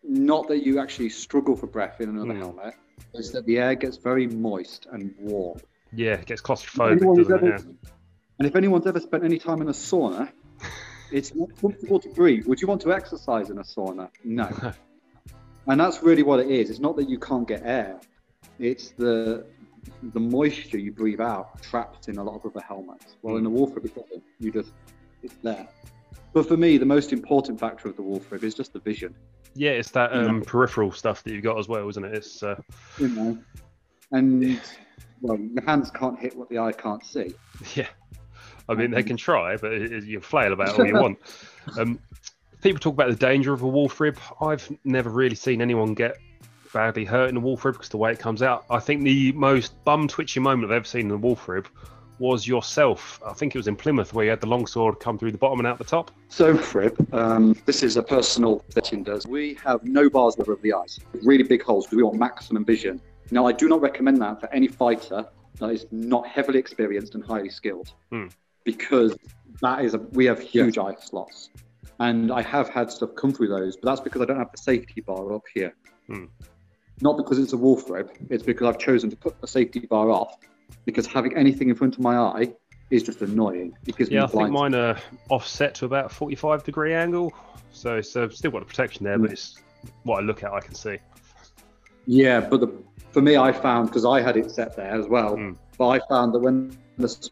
not 0.07 0.49
that 0.49 0.65
you 0.65 0.79
actually 0.81 1.09
struggle 1.09 1.57
for 1.57 1.67
breath 1.67 2.01
in 2.01 2.09
another 2.11 2.35
Hmm. 2.35 2.41
helmet, 2.41 2.75
it's 3.15 3.31
that 3.31 3.45
the 3.47 3.59
air 3.59 3.75
gets 3.75 3.97
very 3.97 4.27
moist 4.27 4.87
and 4.93 5.15
warm. 5.19 5.59
Yeah, 5.93 6.15
it 6.15 6.27
gets 6.27 6.43
claustrophobic, 6.43 7.01
doesn't 7.17 7.33
it? 7.45 7.55
ever- 7.55 7.69
And 8.39 8.49
if 8.49 8.57
anyone's 8.57 8.87
ever 8.87 9.01
spent 9.01 9.25
any 9.25 9.39
time 9.39 9.63
in 9.63 9.69
a 9.69 9.73
sauna, 9.73 10.31
it's 11.13 11.35
not 11.35 11.49
comfortable 11.61 12.01
to 12.01 12.09
breathe. 12.11 12.47
Would 12.47 12.61
you 12.61 12.69
want 12.69 12.81
to 12.83 12.93
exercise 12.93 13.51
in 13.51 13.59
a 13.59 13.63
sauna? 13.63 14.11
No. 14.25 14.49
and 15.69 15.81
that's 15.81 16.03
really 16.03 16.23
what 16.23 16.41
it 16.41 16.51
is. 16.51 16.71
It's 16.71 16.81
not 16.81 16.97
that 16.97 17.09
you 17.09 17.19
can't 17.19 17.47
get 17.47 17.63
air. 17.65 18.01
It's 18.59 18.91
the 18.91 19.47
the 20.15 20.21
moisture 20.21 20.79
you 20.79 20.91
breathe 20.93 21.21
out 21.21 21.61
trapped 21.63 22.09
in 22.09 22.17
a 22.17 22.25
lot 22.25 22.37
of 22.37 22.47
other 22.47 22.61
helmets. 22.67 23.17
Well, 23.23 23.37
in 23.37 23.45
the 23.45 23.51
wolf 23.51 23.75
rib, 23.75 23.85
it 23.85 23.95
doesn't. 23.95 24.23
You 24.41 24.51
just 24.51 24.73
it's 25.23 25.35
there. 25.43 25.69
But 26.33 26.49
for 26.49 26.57
me, 26.57 26.79
the 26.79 26.87
most 26.87 27.13
important 27.13 27.61
factor 27.61 27.89
of 27.89 27.97
the 27.97 28.03
wolf 28.03 28.33
rib 28.33 28.43
is 28.45 28.55
just 28.55 28.73
the 28.73 28.79
vision. 28.81 29.15
Yeah, 29.55 29.71
it's 29.71 29.91
that 29.93 30.13
Yeah. 30.13 30.23
um, 30.27 30.43
peripheral 30.43 30.93
stuff 30.93 31.23
that 31.25 31.33
you've 31.33 31.45
got 31.45 31.59
as 31.59 31.69
well, 31.69 31.89
isn't 31.89 32.05
it? 32.05 32.15
It's 32.15 32.43
uh, 32.43 32.61
You 32.99 33.09
know, 33.09 33.39
and 34.13 34.61
well, 35.21 35.39
the 35.55 35.63
hands 35.67 35.91
can't 35.91 36.19
hit 36.19 36.37
what 36.37 36.49
the 36.49 36.59
eye 36.59 36.73
can't 36.73 37.05
see. 37.05 37.35
yeah. 37.75 37.89
I 38.69 38.75
mean, 38.75 38.91
they 38.91 39.03
can 39.03 39.17
try, 39.17 39.57
but 39.57 39.73
it, 39.73 39.93
it- 39.93 40.05
you 40.05 40.21
flail 40.21 40.53
about 40.53 40.79
all 40.79 40.87
you 40.87 40.95
want. 41.01 41.19
Um, 41.79 41.99
people 42.63 42.81
talk 42.81 42.95
about 42.95 43.11
the 43.11 43.17
danger 43.17 43.53
of 43.53 43.63
a 43.63 43.69
wolf 43.69 44.01
rib. 44.01 44.19
I've 44.41 44.71
never 44.85 45.11
really 45.11 45.37
seen 45.37 45.61
anyone 45.61 45.95
get 45.95 46.17
badly 46.73 47.05
hurt 47.05 47.29
in 47.29 47.37
a 47.37 47.41
wolf 47.41 47.65
rib 47.65 47.75
because 47.75 47.91
the 47.91 47.97
way 47.99 48.11
it 48.13 48.19
comes 48.19 48.43
out. 48.43 48.65
I 48.71 48.81
think 48.81 49.03
the 49.05 49.33
most 49.33 49.83
bum 49.85 50.09
twitchy 50.09 50.41
moment 50.41 50.65
I've 50.73 50.77
ever 50.77 50.85
seen 50.85 51.03
in 51.07 51.11
a 51.13 51.17
wolf 51.17 51.47
rib 51.49 51.69
was 52.19 52.47
yourself. 52.47 53.21
I 53.27 53.33
think 53.33 53.55
it 53.55 53.59
was 53.59 53.67
in 53.67 53.77
Plymouth 53.77 54.15
where 54.15 54.25
you 54.25 54.31
had 54.31 54.41
the 54.41 54.47
longsword 54.47 55.01
come 55.01 55.19
through 55.19 55.33
the 55.33 55.39
bottom 55.39 55.59
and 55.59 55.67
out 55.67 55.79
the 55.79 55.85
top. 55.85 56.11
So, 56.29 56.57
Frib, 56.57 57.13
um, 57.13 57.57
this 57.67 57.83
is 57.83 57.97
a 57.97 58.03
personal 58.03 58.65
setting 58.69 59.03
does. 59.03 59.27
We 59.27 59.59
have 59.65 59.83
no 59.85 60.09
bars 60.09 60.37
over 60.39 60.57
the 60.63 60.73
eyes, 60.73 61.01
really 61.23 61.43
big 61.43 61.63
holes 61.63 61.87
because 61.87 61.97
we 61.97 62.03
want 62.03 62.19
maximum 62.19 62.65
vision. 62.65 63.01
Now, 63.31 63.47
I 63.47 63.53
do 63.53 63.69
not 63.69 63.81
recommend 63.81 64.21
that 64.23 64.41
for 64.41 64.53
any 64.53 64.69
fighter 64.69 65.25
that 65.59 65.71
is 65.71 65.87
not 65.91 66.27
heavily 66.27 66.59
experienced 66.59 67.15
and 67.15 67.25
highly 67.25 67.49
skilled, 67.51 67.93
Hmm. 68.11 68.27
because 68.65 69.17
that 69.61 69.85
is 69.85 69.95
a 69.95 69.99
we 69.99 70.25
have 70.27 70.41
huge 70.41 70.79
eye 70.79 70.95
slots, 71.01 71.51
and 72.01 72.31
I 72.33 72.43
have 72.43 72.69
had 72.69 72.91
stuff 72.91 73.15
come 73.15 73.33
through 73.33 73.49
those, 73.49 73.77
but 73.77 73.89
that's 73.89 74.01
because 74.01 74.21
I 74.23 74.25
don't 74.27 74.39
have 74.39 74.53
the 74.53 74.59
safety 74.59 75.01
bar 75.01 75.33
up 75.33 75.45
here. 75.53 75.75
Hmm. 76.09 76.25
Not 77.01 77.17
because 77.17 77.39
it's 77.39 77.53
a 77.53 77.57
wolf 77.57 77.91
rib, 77.91 78.11
it's 78.31 78.45
because 78.45 78.69
I've 78.69 78.79
chosen 78.79 79.11
to 79.11 79.17
put 79.17 79.41
the 79.41 79.47
safety 79.49 79.81
bar 79.81 80.11
off, 80.11 80.37
because 80.85 81.07
having 81.07 81.37
anything 81.37 81.69
in 81.69 81.75
front 81.75 81.95
of 81.95 82.01
my 82.01 82.17
eye 82.17 82.53
is 82.91 83.03
just 83.03 83.23
annoying. 83.23 83.77
Because 83.85 84.11
Yeah, 84.11 84.25
I 84.25 84.27
think 84.27 84.51
mine 84.51 84.75
are 84.75 84.97
offset 85.31 85.75
to 85.77 85.87
about 85.87 86.07
a 86.07 86.09
45 86.09 86.65
degree 86.65 86.95
angle. 86.95 87.33
So 87.73 87.99
uh, 87.99 88.03
still 88.03 88.51
got 88.51 88.61
the 88.61 88.67
protection 88.67 89.05
there, 89.05 89.19
but 89.19 89.33
it's 89.33 89.57
what 90.05 90.23
I 90.23 90.23
look 90.23 90.43
at, 90.43 90.53
I 90.53 90.61
can 90.61 90.75
see. 90.75 90.99
Yeah, 92.07 92.41
but 92.41 92.61
the, 92.61 92.73
for 93.11 93.23
me, 93.23 93.37
I 93.37 93.53
found 93.53 93.89
because 93.89 94.05
I 94.05 94.21
had 94.21 94.37
it 94.37 94.51
set 94.51 94.77
there 94.77 94.93
as 94.93 95.07
well. 95.07 95.37
Mm. 95.37 95.57
But 95.79 95.89
I 95.89 96.01
found 96.09 96.35
that 96.35 96.41
when 96.41 96.77
the 96.99 97.31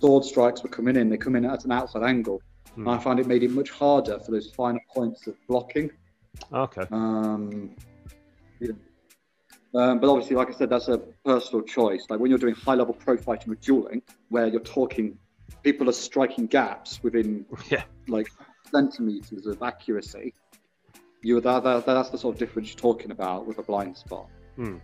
sword 0.00 0.24
strikes 0.24 0.62
were 0.62 0.68
coming 0.68 0.96
in, 0.96 1.10
they 1.10 1.16
come 1.16 1.36
in 1.36 1.44
at 1.44 1.64
an 1.64 1.72
outside 1.72 2.04
angle. 2.04 2.40
Mm. 2.72 2.86
And 2.86 2.90
I 2.90 2.98
found 2.98 3.20
it 3.20 3.26
made 3.26 3.42
it 3.42 3.50
much 3.50 3.70
harder 3.70 4.18
for 4.20 4.30
those 4.30 4.50
final 4.52 4.80
points 4.94 5.26
of 5.26 5.34
blocking. 5.48 5.90
Okay. 6.52 6.84
Um, 6.90 7.74
yeah. 8.60 8.72
Um, 9.74 10.00
but 10.00 10.10
obviously, 10.10 10.36
like 10.36 10.48
I 10.48 10.52
said, 10.52 10.70
that's 10.70 10.88
a 10.88 10.98
personal 11.24 11.62
choice. 11.62 12.06
Like 12.08 12.20
when 12.20 12.30
you're 12.30 12.38
doing 12.38 12.54
high 12.54 12.74
level 12.74 12.94
pro 12.94 13.16
fighting 13.16 13.50
with 13.50 13.60
dueling, 13.60 14.02
where 14.30 14.46
you're 14.46 14.60
talking, 14.60 15.18
people 15.62 15.88
are 15.88 15.92
striking 15.92 16.46
gaps 16.46 17.02
within 17.02 17.44
Yeah. 17.70 17.84
like 18.08 18.28
centimeters 18.70 19.46
of 19.46 19.62
accuracy. 19.62 20.34
You 21.22 21.40
that, 21.40 21.64
that 21.64 21.84
that's 21.86 22.10
the 22.10 22.18
sort 22.18 22.36
of 22.36 22.38
difference 22.38 22.68
you're 22.68 22.78
talking 22.78 23.10
about 23.10 23.46
with 23.46 23.58
a 23.58 23.62
blind 23.62 23.96
spot. 23.96 24.28
Hmm. 24.56 24.76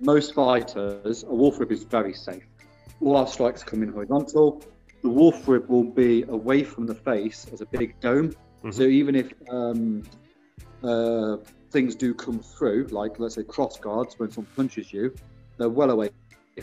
Most 0.00 0.34
fighters, 0.34 1.22
a 1.22 1.34
wolf 1.34 1.58
rib 1.58 1.72
is 1.72 1.84
very 1.84 2.12
safe. 2.12 2.44
All 3.00 3.16
our 3.16 3.26
strikes 3.26 3.62
come 3.62 3.82
in 3.82 3.92
horizontal. 3.92 4.62
The 5.02 5.08
wolf 5.08 5.48
rib 5.48 5.68
will 5.68 5.84
be 5.84 6.24
away 6.24 6.64
from 6.64 6.86
the 6.86 6.94
face 6.94 7.46
as 7.52 7.60
a 7.62 7.66
big 7.66 7.98
dome. 8.00 8.34
Mhm. 8.62 8.74
So 8.74 8.82
even 8.82 9.14
if 9.14 9.32
um, 9.48 10.02
uh, 10.82 11.36
things 11.70 11.94
do 11.94 12.12
come 12.14 12.40
through, 12.40 12.88
like 12.90 13.18
let's 13.18 13.34
say 13.36 13.42
cross 13.44 13.78
guards, 13.78 14.18
when 14.18 14.30
someone 14.30 14.50
punches 14.56 14.92
you, 14.92 15.14
they're 15.56 15.68
well 15.68 15.90
away 15.90 16.10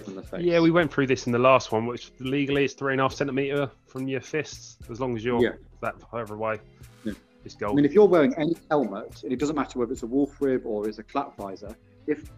from 0.04 0.16
the 0.16 0.22
face. 0.22 0.44
Yeah, 0.44 0.60
we 0.60 0.70
went 0.70 0.92
through 0.94 1.08
this 1.08 1.26
in 1.26 1.32
the 1.32 1.40
last 1.40 1.72
one, 1.72 1.86
which 1.86 2.12
legally 2.20 2.66
is 2.66 2.74
three 2.74 2.94
and 2.94 3.02
a 3.02 3.04
half 3.06 3.14
centimeter 3.14 3.72
from 3.88 4.08
your 4.08 4.22
fists, 4.22 4.78
as 4.92 5.00
long 5.00 5.16
as 5.16 5.24
you're 5.24 5.42
Yeah. 5.42 5.52
that 5.82 5.96
however 6.12 6.38
way. 6.38 6.60
Yeah. 7.04 7.14
It's 7.46 7.56
gold. 7.56 7.72
I 7.72 7.76
mean, 7.76 7.86
if 7.86 7.94
you're 7.94 8.08
wearing 8.08 8.34
any 8.38 8.56
helmet, 8.70 9.24
and 9.24 9.32
it 9.32 9.40
doesn't 9.40 9.56
matter 9.56 9.80
whether 9.80 9.94
it's 9.94 10.04
a 10.04 10.08
wolf 10.08 10.40
rib 10.42 10.64
or 10.66 10.88
it's 10.88 11.00
a 11.00 11.04
clap 11.04 11.36
visor, 11.38 11.76
if 12.06 12.30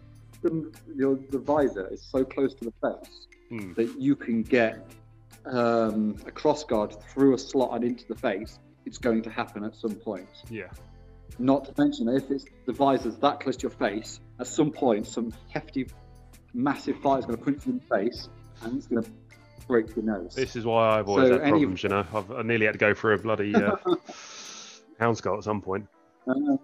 the, 0.42 0.72
your, 0.94 1.18
the 1.30 1.38
visor 1.38 1.88
is 1.88 2.00
so 2.02 2.24
close 2.24 2.54
to 2.54 2.64
the 2.66 2.72
face 2.80 3.26
Hmm. 3.50 3.72
that 3.72 4.00
you 4.00 4.14
can 4.14 4.42
get 4.44 4.86
um, 5.44 6.14
a 6.26 6.30
cross 6.30 6.62
guard 6.64 6.94
through 7.10 7.34
a 7.34 7.38
slot 7.38 7.74
and 7.74 7.84
into 7.84 8.06
the 8.06 8.14
face, 8.14 8.60
it's 8.86 8.96
going 8.98 9.22
to 9.22 9.30
happen 9.30 9.64
at 9.64 9.74
some 9.74 9.94
point. 9.96 10.28
Yeah. 10.48 10.68
Not 11.38 11.64
to 11.66 11.74
mention 11.78 12.06
that 12.06 12.16
if 12.16 12.30
it's 12.30 12.44
the 12.66 12.72
visor's 12.72 13.16
that 13.18 13.40
close 13.40 13.56
to 13.58 13.62
your 13.62 13.70
face, 13.70 14.20
at 14.38 14.46
some 14.46 14.70
point, 14.70 15.06
some 15.06 15.32
hefty, 15.48 15.86
massive 16.52 16.96
is 16.96 17.02
going 17.02 17.22
to 17.28 17.36
punch 17.36 17.66
you 17.66 17.72
in 17.72 17.78
the 17.78 17.96
face 17.96 18.28
and 18.62 18.76
it's 18.76 18.86
going 18.86 19.02
to 19.02 19.10
break 19.66 19.94
your 19.94 20.04
nose. 20.04 20.34
This 20.34 20.56
is 20.56 20.64
why 20.64 20.98
I've 20.98 21.08
always 21.08 21.28
So 21.28 21.32
had 21.34 21.42
any- 21.42 21.50
problems, 21.50 21.82
you 21.82 21.88
know. 21.88 22.04
I've, 22.12 22.30
I 22.30 22.42
nearly 22.42 22.66
had 22.66 22.72
to 22.72 22.78
go 22.78 22.94
through 22.94 23.14
a 23.14 23.18
bloody 23.18 23.54
uh, 23.54 23.76
hound 24.98 25.16
skull 25.16 25.36
at 25.38 25.44
some 25.44 25.62
point. 25.62 25.86
Uh, 26.28 26.56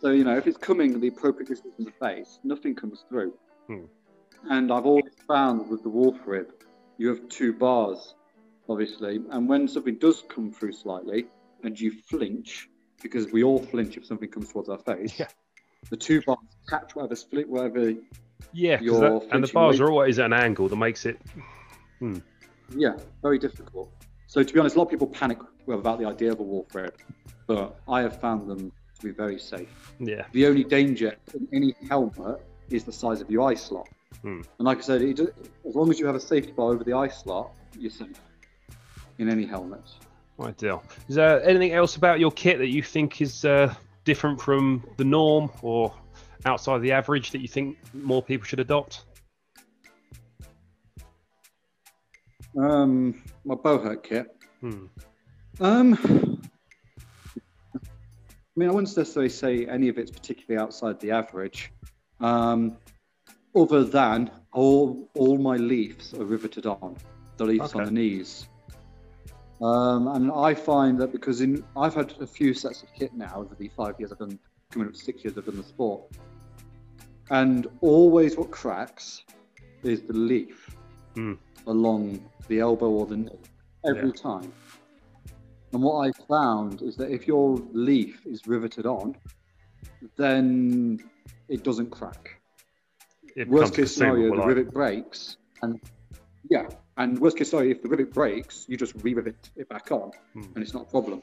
so 0.00 0.10
you 0.10 0.24
know, 0.24 0.36
if 0.36 0.46
it's 0.46 0.58
coming 0.58 1.00
the 1.00 1.08
appropriate 1.08 1.48
distance 1.48 1.74
from 1.76 1.84
the 1.86 1.92
face, 1.92 2.38
nothing 2.44 2.74
comes 2.74 3.04
through. 3.08 3.34
Hmm. 3.66 3.84
And 4.50 4.70
I've 4.72 4.84
always 4.86 5.12
found 5.26 5.70
with 5.70 5.82
the 5.82 5.88
wolf 5.88 6.16
rib, 6.26 6.52
you 6.98 7.08
have 7.08 7.28
two 7.28 7.52
bars, 7.54 8.14
obviously, 8.68 9.20
and 9.30 9.48
when 9.48 9.68
something 9.68 9.96
does 9.98 10.22
come 10.28 10.52
through 10.52 10.72
slightly, 10.72 11.26
and 11.62 11.78
you 11.80 11.92
flinch, 12.08 12.68
because 13.02 13.30
we 13.32 13.42
all 13.42 13.58
flinch 13.60 13.96
if 13.96 14.06
something 14.06 14.28
comes 14.28 14.50
towards 14.52 14.68
our 14.68 14.78
face. 14.78 15.18
Yeah. 15.18 15.28
The 15.90 15.96
two 15.96 16.22
bars 16.22 16.38
catch 16.68 16.94
whatever 16.96 17.14
split, 17.16 17.48
whatever. 17.48 17.92
Yeah, 18.52 18.76
that- 18.78 19.28
and 19.32 19.44
the 19.44 19.52
bars 19.52 19.80
weight. 19.80 19.86
are 19.86 19.90
always 19.90 20.18
at 20.18 20.26
an 20.26 20.32
angle 20.32 20.68
that 20.68 20.76
makes 20.76 21.04
it. 21.06 21.20
Yeah, 22.74 22.96
very 23.22 23.38
difficult. 23.38 23.90
So 24.26 24.42
to 24.42 24.52
be 24.52 24.58
honest, 24.58 24.76
a 24.76 24.78
lot 24.78 24.86
of 24.86 24.90
people 24.90 25.06
panic 25.06 25.38
well, 25.66 25.78
about 25.78 25.98
the 25.98 26.06
idea 26.06 26.32
of 26.32 26.40
a 26.40 26.42
wolf 26.42 26.74
rib, 26.74 26.94
but 27.46 27.78
I 27.88 28.00
have 28.02 28.20
found 28.20 28.48
them 28.48 28.72
to 28.98 29.02
be 29.04 29.10
very 29.12 29.38
safe. 29.38 29.92
Yeah. 29.98 30.24
The 30.32 30.46
only 30.46 30.64
danger 30.64 31.14
in 31.34 31.48
any 31.52 31.74
helmet 31.88 32.40
is 32.70 32.84
the 32.84 32.92
size 32.92 33.20
of 33.20 33.30
your 33.30 33.48
eye 33.48 33.54
slot. 33.54 33.88
Hmm. 34.22 34.40
And 34.58 34.66
like 34.66 34.78
I 34.78 34.82
said, 34.82 35.02
it, 35.02 35.20
as 35.20 35.74
long 35.74 35.90
as 35.90 35.98
you 35.98 36.06
have 36.06 36.14
a 36.14 36.20
safety 36.20 36.52
bar 36.52 36.72
over 36.72 36.84
the 36.84 36.94
eye 36.94 37.08
slot, 37.08 37.50
you're 37.78 37.90
safe 37.90 38.20
in 39.18 39.28
any 39.28 39.44
helmet. 39.44 39.82
Ideal. 40.40 40.82
Is 41.08 41.14
there 41.14 41.42
anything 41.44 41.72
else 41.72 41.96
about 41.96 42.18
your 42.18 42.30
kit 42.30 42.58
that 42.58 42.68
you 42.68 42.82
think 42.82 43.20
is 43.20 43.44
uh, 43.44 43.72
different 44.04 44.40
from 44.40 44.84
the 44.96 45.04
norm 45.04 45.50
or 45.62 45.94
outside 46.44 46.82
the 46.82 46.92
average 46.92 47.30
that 47.30 47.40
you 47.40 47.48
think 47.48 47.78
more 47.94 48.22
people 48.22 48.44
should 48.44 48.60
adopt? 48.60 49.04
Um, 52.58 53.22
my 53.44 53.54
buhurt 53.54 54.02
kit. 54.02 54.36
Hmm. 54.60 54.86
Um, 55.60 56.40
I 57.74 58.60
mean, 58.60 58.68
I 58.68 58.72
wouldn't 58.72 58.96
necessarily 58.96 59.28
say 59.28 59.66
any 59.66 59.88
of 59.88 59.98
it's 59.98 60.10
particularly 60.10 60.62
outside 60.62 61.00
the 61.00 61.10
average, 61.10 61.72
um, 62.20 62.76
other 63.56 63.84
than 63.84 64.30
all 64.52 65.10
all 65.14 65.38
my 65.38 65.56
leaves 65.56 66.14
are 66.14 66.24
riveted 66.24 66.66
on, 66.66 66.96
the 67.36 67.44
leaves 67.44 67.72
on 67.74 67.84
the 67.84 67.90
knees. 67.90 68.48
Um, 69.64 70.08
and 70.08 70.30
I 70.30 70.52
find 70.52 71.00
that 71.00 71.10
because 71.10 71.40
in 71.40 71.64
I've 71.74 71.94
had 71.94 72.12
a 72.20 72.26
few 72.26 72.52
sets 72.52 72.82
of 72.82 72.88
kit 72.98 73.14
now 73.14 73.32
over 73.36 73.54
the 73.54 73.68
five 73.68 73.94
years 73.98 74.12
I've 74.12 74.18
done, 74.18 74.38
coming 74.70 74.88
up 74.88 74.92
to 74.94 75.00
six 75.00 75.24
years 75.24 75.38
I've 75.38 75.46
done 75.46 75.56
the 75.56 75.62
sport, 75.62 76.02
and 77.30 77.66
always 77.80 78.36
what 78.36 78.50
cracks 78.50 79.24
is 79.82 80.02
the 80.02 80.12
leaf 80.12 80.76
Hmm. 81.14 81.34
along 81.66 82.28
the 82.48 82.60
elbow 82.60 82.90
or 82.90 83.06
the 83.06 83.16
knee 83.16 83.40
every 83.86 84.08
Yeah. 84.08 84.22
time. 84.30 84.52
And 85.72 85.82
what 85.82 86.08
I 86.08 86.12
found 86.28 86.82
is 86.82 86.96
that 86.96 87.10
if 87.10 87.26
your 87.26 87.56
leaf 87.72 88.26
is 88.26 88.46
riveted 88.46 88.84
on, 88.84 89.16
then 90.16 90.98
it 91.48 91.64
doesn't 91.64 91.90
crack. 91.90 92.38
It 93.34 93.48
Worst 93.48 93.74
case 93.74 93.94
scenario, 93.94 94.36
the 94.36 94.46
rivet 94.46 94.74
breaks, 94.74 95.38
and 95.62 95.80
yeah, 96.50 96.68
And 96.96 97.18
worst 97.18 97.36
case 97.36 97.50
scenario, 97.50 97.72
if 97.72 97.82
the 97.82 97.88
rivet 97.88 98.12
breaks, 98.12 98.66
you 98.68 98.76
just 98.76 98.94
re-rivet 99.02 99.50
it 99.56 99.68
back 99.68 99.90
on, 99.90 100.12
Hmm. 100.32 100.42
and 100.54 100.58
it's 100.62 100.74
not 100.74 100.82
a 100.82 100.90
problem. 100.90 101.20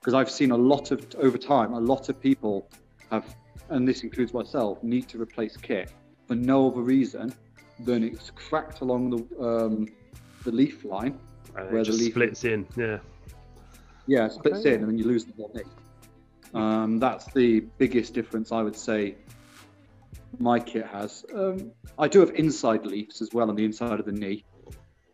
Because 0.00 0.12
I've 0.14 0.30
seen 0.30 0.50
a 0.50 0.56
lot 0.56 0.90
of 0.90 1.06
over 1.18 1.38
time, 1.38 1.72
a 1.72 1.80
lot 1.80 2.08
of 2.10 2.20
people 2.20 2.68
have, 3.10 3.24
and 3.70 3.88
this 3.88 4.02
includes 4.02 4.34
myself, 4.34 4.82
need 4.82 5.08
to 5.08 5.20
replace 5.20 5.56
kit 5.56 5.90
for 6.26 6.34
no 6.34 6.70
other 6.70 6.82
reason 6.82 7.32
than 7.80 8.04
it's 8.04 8.30
cracked 8.30 8.80
along 8.82 9.10
the 9.10 9.44
um, 9.44 9.88
the 10.44 10.52
leaf 10.52 10.84
line. 10.84 11.18
And 11.56 11.70
Where 11.70 11.80
it 11.80 11.86
the 11.86 11.92
leaf- 11.92 12.12
splits 12.12 12.44
in. 12.44 12.66
Yeah. 12.76 12.98
Yeah, 14.06 14.26
it 14.26 14.32
splits 14.32 14.58
Okay. 14.60 14.74
in, 14.74 14.80
and 14.80 14.88
then 14.90 14.98
you 14.98 15.04
lose 15.04 15.24
the 15.24 15.32
whole 15.32 15.50
knee. 15.54 15.62
Um, 16.52 16.98
that's 16.98 17.24
the 17.32 17.60
biggest 17.78 18.12
difference 18.12 18.52
I 18.52 18.62
would 18.62 18.76
say 18.76 19.16
my 20.38 20.60
kit 20.60 20.86
has. 20.86 21.24
Um, 21.34 21.72
I 21.98 22.08
do 22.08 22.20
have 22.20 22.30
inside 22.34 22.84
leaves 22.84 23.22
as 23.22 23.30
well 23.32 23.48
on 23.48 23.56
the 23.56 23.64
inside 23.64 23.98
of 24.00 24.04
the 24.06 24.12
knee, 24.12 24.44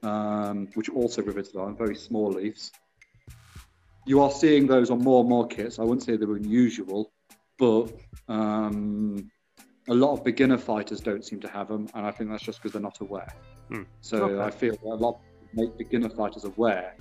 um, 0.03 0.69
which 0.75 0.89
are 0.89 0.95
also 0.95 1.23
riveted 1.23 1.57
on, 1.57 1.77
very 1.77 1.95
small 1.95 2.31
leaves. 2.31 2.73
You 4.07 4.23
are 4.23 4.31
seeing 4.31 4.67
those 4.67 4.91
on 4.91 4.99
more 4.99 5.21
and 5.21 5.29
more 5.29 5.47
kits. 5.47 5.79
I 5.79 5.83
wouldn't 5.83 6.03
say 6.03 6.17
they're 6.17 6.35
unusual, 6.35 7.13
but 7.59 7.93
um, 8.29 9.31
a 9.89 9.95
lot 9.95 10.13
of 10.15 10.25
beginner 10.25 10.59
fighters 10.59 11.01
don't 11.01 11.25
seem 11.25 11.41
to 11.41 11.49
have 11.49 11.69
them, 11.69 11.89
and 11.95 12.07
I 12.07 12.11
think 12.11 12.31
that's 12.31 12.43
just 12.43 12.59
because 12.59 12.73
they're 12.73 12.83
not 12.83 13.01
aware. 13.01 13.33
Hmm. 13.69 13.83
So 14.01 14.25
Okay. 14.25 14.45
I 14.45 14.51
feel 14.51 14.73
that 14.73 14.89
a 14.89 14.95
lot 14.95 15.21
make 15.53 15.77
beginner 15.77 16.09
fighters 16.09 16.45
aware 16.45 16.95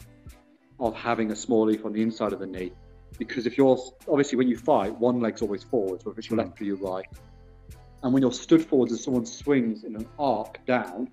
of 0.80 0.96
having 0.96 1.32
a 1.32 1.36
small 1.36 1.66
leaf 1.66 1.86
on 1.86 1.94
the 1.94 2.02
inside 2.02 2.34
of 2.34 2.40
the 2.40 2.48
knee, 2.48 2.72
because 3.18 3.46
if 3.46 3.58
you're 3.58 3.78
obviously 4.08 4.38
when 4.38 4.48
you 4.48 4.58
fight, 4.58 4.98
one 4.98 5.20
leg's 5.20 5.42
always 5.42 5.64
forwards, 5.64 6.06
whether 6.06 6.18
it's 6.20 6.30
your 6.30 6.40
Hmm. 6.40 6.46
left 6.46 6.62
or 6.62 6.66
your 6.66 6.78
right, 6.78 7.06
and 8.04 8.14
when 8.14 8.22
you're 8.22 8.32
stood 8.32 8.66
forwards 8.66 8.92
and 8.92 9.00
someone 9.00 9.26
swings 9.26 9.84
in 9.84 9.96
an 9.96 10.08
arc 10.18 10.66
down, 10.66 11.10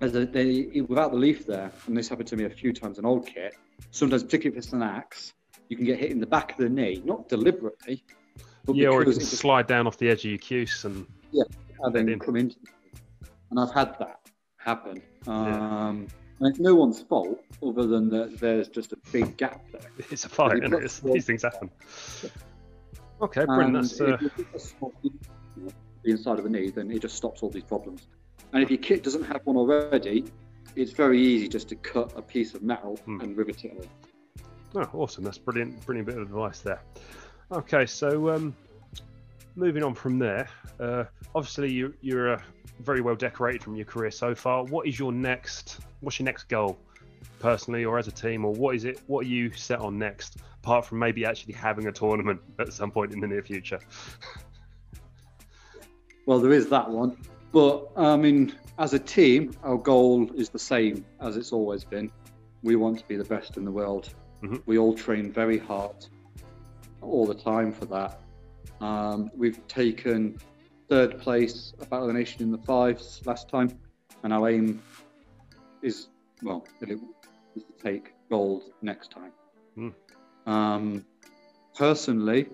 as 0.00 0.14
a, 0.14 0.24
they 0.26 0.80
without 0.88 1.12
the 1.12 1.18
leaf 1.18 1.46
there, 1.46 1.70
and 1.86 1.96
this 1.96 2.08
happened 2.08 2.28
to 2.28 2.36
me 2.36 2.44
a 2.44 2.50
few 2.50 2.72
times 2.72 2.98
in 2.98 3.04
old 3.04 3.26
kit. 3.26 3.56
Sometimes, 3.90 4.22
particularly 4.22 4.58
if 4.58 4.64
it's 4.64 4.72
an 4.72 4.82
axe, 4.82 5.34
you 5.68 5.76
can 5.76 5.84
get 5.86 5.98
hit 5.98 6.10
in 6.10 6.20
the 6.20 6.26
back 6.26 6.52
of 6.52 6.58
the 6.58 6.68
knee, 6.68 7.02
not 7.04 7.28
deliberately, 7.28 8.02
but 8.64 8.76
Yeah, 8.76 8.88
or 8.88 9.02
it 9.02 9.04
can 9.06 9.12
it 9.14 9.20
just 9.20 9.36
slide 9.36 9.66
down 9.66 9.86
off 9.86 9.98
the 9.98 10.08
edge 10.08 10.24
of 10.24 10.30
your 10.30 10.38
cuisse 10.38 10.84
and 10.84 11.06
yeah, 11.32 11.44
and 11.82 11.94
then 11.94 12.08
in. 12.08 12.18
come 12.18 12.36
into. 12.36 12.56
And 13.50 13.58
I've 13.58 13.72
had 13.72 13.98
that 13.98 14.20
happen. 14.56 15.02
Um, 15.26 16.06
and 16.38 16.48
it's 16.48 16.60
no 16.60 16.74
one's 16.74 17.02
fault 17.02 17.42
other 17.62 17.86
than 17.86 18.08
that 18.10 18.38
there's 18.40 18.68
just 18.68 18.92
a 18.92 18.98
big 19.12 19.36
gap 19.36 19.62
there. 19.72 19.80
it's 20.10 20.24
a 20.24 20.28
fight, 20.28 20.62
and 20.62 20.72
one- 20.72 20.82
these 21.12 21.26
things 21.26 21.42
happen. 21.42 21.70
Okay, 23.20 23.44
brilliant. 23.44 23.76
And 23.76 23.84
That's 23.84 24.00
uh, 24.00 24.16
if 24.20 24.38
you 24.38 24.46
a 24.54 24.58
small 24.58 24.94
leaf 25.02 25.12
on 25.58 25.72
the 26.04 26.10
inside 26.10 26.38
of 26.38 26.44
the 26.44 26.50
knee, 26.50 26.70
then 26.70 26.90
it 26.90 27.02
just 27.02 27.16
stops 27.16 27.42
all 27.42 27.50
these 27.50 27.64
problems. 27.64 28.06
And 28.52 28.62
if 28.62 28.70
your 28.70 28.78
kit 28.78 29.02
doesn't 29.02 29.24
have 29.24 29.42
one 29.44 29.56
already, 29.56 30.24
it's 30.76 30.92
very 30.92 31.20
easy 31.20 31.48
just 31.48 31.68
to 31.68 31.76
cut 31.76 32.12
a 32.16 32.22
piece 32.22 32.54
of 32.54 32.62
metal 32.62 32.96
Hmm. 33.04 33.20
and 33.20 33.36
rivet 33.36 33.64
it 33.64 33.88
on. 34.74 34.82
oh, 34.92 34.98
awesome. 34.98 35.24
That's 35.24 35.38
brilliant. 35.38 35.84
Brilliant 35.86 36.06
bit 36.06 36.16
of 36.16 36.22
advice 36.22 36.60
there. 36.60 36.80
Okay, 37.52 37.86
so 37.86 38.30
um, 38.30 38.54
moving 39.56 39.82
on 39.82 39.94
from 39.94 40.18
there. 40.18 40.48
Uh, 40.78 41.04
obviously, 41.34 41.72
you, 41.72 41.94
you're 42.00 42.34
uh, 42.34 42.42
very 42.80 43.00
well 43.00 43.16
decorated 43.16 43.62
from 43.62 43.76
your 43.76 43.84
career 43.86 44.10
so 44.10 44.34
far. 44.34 44.64
What 44.64 44.86
is 44.86 44.98
your 44.98 45.12
next? 45.12 45.78
What's 46.00 46.18
your 46.18 46.24
next 46.24 46.44
goal, 46.48 46.78
personally 47.40 47.84
or 47.84 47.98
as 47.98 48.08
a 48.08 48.12
team, 48.12 48.44
or 48.44 48.52
what 48.52 48.74
is 48.76 48.84
it? 48.84 49.00
What 49.06 49.26
are 49.26 49.28
you 49.28 49.52
set 49.52 49.80
on 49.80 49.98
next? 49.98 50.36
Apart 50.62 50.86
from 50.86 50.98
maybe 50.98 51.24
actually 51.24 51.54
having 51.54 51.86
a 51.86 51.92
tournament 51.92 52.40
at 52.58 52.72
some 52.72 52.90
point 52.90 53.12
in 53.12 53.20
the 53.20 53.26
near 53.28 53.42
future. 53.42 53.80
Well, 56.26 56.38
there 56.38 56.52
is 56.52 56.68
that 56.68 56.88
one. 56.88 57.16
But 57.52 57.88
I 57.96 58.16
mean, 58.16 58.54
as 58.78 58.94
a 58.94 58.98
team, 58.98 59.52
our 59.62 59.76
goal 59.76 60.30
is 60.34 60.48
the 60.48 60.58
same 60.58 61.04
as 61.20 61.36
it's 61.36 61.52
always 61.52 61.84
been. 61.84 62.10
We 62.62 62.76
want 62.76 62.98
to 62.98 63.06
be 63.06 63.16
the 63.16 63.24
best 63.24 63.56
in 63.56 63.64
the 63.64 63.72
world. 63.72 64.12
Mhm. 64.42 64.62
We 64.66 64.78
all 64.78 64.94
train 64.94 65.32
very 65.32 65.58
hard 65.58 66.06
all 67.00 67.26
the 67.26 67.34
time 67.34 67.72
for 67.72 67.86
that. 67.86 68.20
Um, 68.80 69.30
we've 69.36 69.66
taken 69.68 70.38
third 70.88 71.18
place 71.18 71.74
at 71.80 71.90
Battle 71.90 72.06
of 72.08 72.12
the 72.12 72.18
Nation 72.18 72.42
in 72.42 72.50
the 72.50 72.58
fives 72.58 73.20
last 73.26 73.48
time, 73.48 73.68
and 74.22 74.32
our 74.32 74.48
aim 74.48 74.82
is 75.82 76.08
well, 76.42 76.66
it 76.80 76.90
is 76.90 77.00
to 77.54 77.62
take 77.82 78.14
gold 78.30 78.62
next 78.80 79.10
time. 79.10 79.32
Mm. 79.76 79.94
Um, 80.46 81.04
personally, 81.74 82.48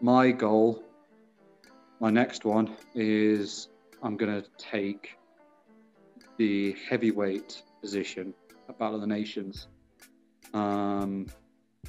my 0.00 0.32
goal 0.32 0.82
my 2.00 2.10
next 2.10 2.44
one 2.44 2.76
is 2.94 3.68
I'm 4.02 4.16
going 4.16 4.42
to 4.42 4.48
take 4.56 5.16
the 6.36 6.76
heavyweight 6.88 7.62
position 7.80 8.32
at 8.68 8.78
Battle 8.78 8.96
of 8.96 9.00
the 9.00 9.06
Nations. 9.06 9.68
Um, 10.54 11.26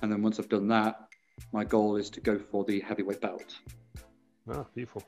and 0.02 0.12
then 0.12 0.22
once 0.22 0.40
I've 0.40 0.50
done 0.50 0.68
that, 0.70 1.08
my 1.54 1.64
goal 1.64 1.96
is 1.96 2.10
to 2.12 2.22
go 2.22 2.38
for 2.38 2.64
the 2.64 2.80
heavyweight 2.82 3.22
belt. 3.22 3.56
Ah, 4.52 4.66
beautiful. 4.74 5.04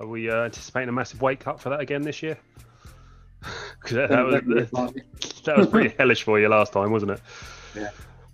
Are 0.00 0.06
we 0.06 0.30
uh, 0.30 0.44
anticipating 0.44 0.88
a 0.88 0.92
massive 0.92 1.22
weight 1.22 1.40
cut 1.40 1.60
for 1.60 1.70
that 1.70 1.80
again 1.80 2.02
this 2.02 2.22
year? 2.22 2.38
that, 3.90 4.08
that 4.08 4.46
was, 4.46 4.70
that 5.44 5.56
was 5.56 5.66
pretty 5.68 5.94
hellish 5.96 6.22
for 6.22 6.38
you 6.40 6.48
last 6.48 6.72
time, 6.72 6.90
wasn't 6.90 7.12
it? 7.12 7.20
Yeah. 7.74 7.90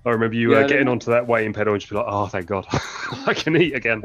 I 0.06 0.10
remember 0.10 0.36
you 0.36 0.52
Yeah, 0.52 0.60
uh, 0.60 0.66
getting 0.66 0.88
onto 0.88 1.10
that 1.10 1.26
weighing 1.26 1.52
pedal 1.52 1.74
and 1.74 1.80
just 1.80 1.90
be 1.90 1.96
like, 1.96 2.06
"Oh, 2.08 2.26
thank 2.26 2.46
God, 2.46 2.66
I 3.26 3.34
can 3.34 3.56
eat 3.56 3.74
again." 3.74 4.02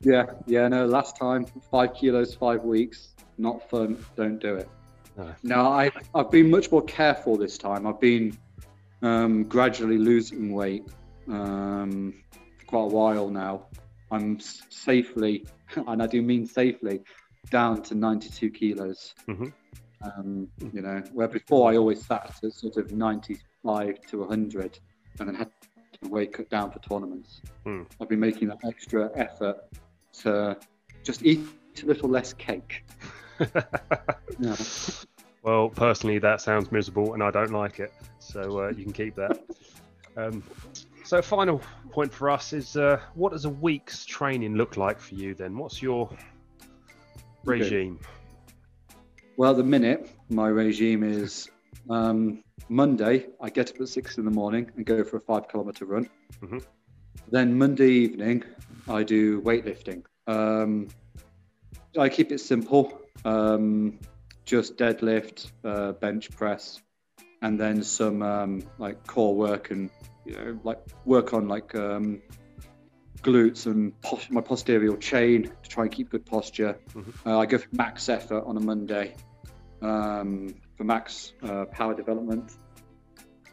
Yeah, 0.00 0.26
yeah, 0.46 0.68
no, 0.68 0.86
last 0.86 1.16
time, 1.16 1.46
five 1.70 1.94
kilos, 1.94 2.34
five 2.34 2.62
weeks, 2.62 3.14
not 3.36 3.68
fun, 3.68 4.04
don't 4.16 4.38
do 4.38 4.54
it. 4.54 4.68
No. 5.16 5.34
No, 5.42 5.66
I, 5.66 5.90
I've 6.14 6.30
been 6.30 6.50
much 6.50 6.70
more 6.70 6.82
careful 6.82 7.36
this 7.36 7.58
time. 7.58 7.86
I've 7.86 8.00
been 8.00 8.38
um, 9.02 9.44
gradually 9.44 9.98
losing 9.98 10.52
weight 10.52 10.84
um, 11.28 12.14
for 12.58 12.66
quite 12.66 12.84
a 12.84 12.94
while 12.94 13.28
now. 13.28 13.66
I'm 14.12 14.38
safely, 14.40 15.46
and 15.88 16.00
I 16.02 16.06
do 16.06 16.22
mean 16.22 16.46
safely, 16.46 17.00
down 17.50 17.82
to 17.82 17.94
92 17.94 18.50
kilos. 18.50 19.14
Mhm. 19.26 19.52
Um, 20.00 20.46
you 20.72 20.80
know, 20.80 21.02
where 21.12 21.26
before 21.26 21.72
I 21.72 21.76
always 21.76 22.06
sat 22.06 22.32
at 22.44 22.52
sort 22.52 22.76
of 22.76 22.92
95 22.92 24.00
to 24.02 24.18
100 24.20 24.78
and 25.18 25.28
then 25.28 25.34
had 25.34 25.50
to 26.02 26.08
weight 26.08 26.32
cut 26.32 26.48
down 26.50 26.70
for 26.70 26.78
tournaments. 26.78 27.40
Hmm. 27.64 27.82
I've 28.00 28.08
been 28.08 28.20
making 28.20 28.46
that 28.46 28.58
extra 28.64 29.10
effort 29.16 29.56
to 30.22 30.56
just 31.02 31.24
eat 31.24 31.40
a 31.82 31.86
little 31.86 32.08
less 32.08 32.32
cake. 32.32 32.84
Yeah. 34.40 34.54
well, 35.42 35.68
personally, 35.68 36.18
that 36.20 36.40
sounds 36.40 36.70
miserable, 36.70 37.14
and 37.14 37.24
I 37.24 37.32
don't 37.32 37.50
like 37.50 37.80
it. 37.80 37.92
So 38.20 38.60
uh, 38.60 38.68
you 38.68 38.84
can 38.84 38.92
keep 38.92 39.16
that. 39.16 39.44
Um, 40.16 40.44
so, 41.04 41.20
final 41.22 41.60
point 41.90 42.12
for 42.12 42.30
us 42.30 42.52
is: 42.52 42.76
uh, 42.76 43.00
what 43.14 43.32
does 43.32 43.46
a 43.46 43.50
week's 43.50 44.04
training 44.04 44.54
look 44.54 44.76
like 44.76 45.00
for 45.00 45.16
you? 45.16 45.34
Then, 45.34 45.56
what's 45.56 45.82
your 45.82 46.08
regime? 47.44 47.98
Well, 49.36 49.54
the 49.54 49.64
minute, 49.64 50.10
my 50.28 50.48
regime 50.48 51.02
is 51.02 51.48
um, 51.88 52.42
Monday, 52.68 53.26
I 53.40 53.50
get 53.50 53.70
up 53.70 53.80
at 53.80 53.88
six 53.88 54.18
in 54.18 54.24
the 54.24 54.30
morning 54.30 54.70
and 54.76 54.84
go 54.84 55.02
for 55.04 55.16
a 55.16 55.20
five 55.20 55.48
kilometer 55.48 55.86
run. 55.86 56.08
Mhm. 56.42 56.62
Then 57.30 57.56
Monday 57.56 57.90
evening, 57.90 58.44
I 58.88 59.02
do 59.02 59.40
weightlifting. 59.42 60.04
Um, 60.26 60.88
I 61.98 62.08
keep 62.08 62.32
it 62.32 62.38
simple, 62.38 63.00
um, 63.24 63.98
just 64.44 64.76
deadlift, 64.76 65.50
uh, 65.64 65.92
bench 65.92 66.30
press, 66.30 66.80
and 67.42 67.58
then 67.58 67.82
some 67.82 68.22
um, 68.22 68.62
like 68.78 69.06
core 69.06 69.34
work 69.34 69.70
and 69.70 69.90
you 70.24 70.34
know, 70.34 70.60
like 70.64 70.78
work 71.04 71.32
on 71.32 71.48
like 71.48 71.74
um, 71.74 72.20
glutes 73.22 73.66
and 73.66 73.98
pos- 74.00 74.30
my 74.30 74.40
posterior 74.40 74.96
chain 74.96 75.50
to 75.62 75.68
try 75.68 75.84
and 75.84 75.92
keep 75.92 76.10
good 76.10 76.26
posture. 76.26 76.78
Mhm. 76.94 77.14
Uh, 77.26 77.38
I 77.38 77.46
go 77.46 77.58
for 77.58 77.68
max 77.72 78.08
effort 78.08 78.44
on 78.44 78.56
a 78.56 78.60
Monday 78.60 79.14
um, 79.82 80.54
for 80.76 80.84
max 80.84 81.32
uh, 81.42 81.64
power 81.66 81.94
development. 81.94 82.52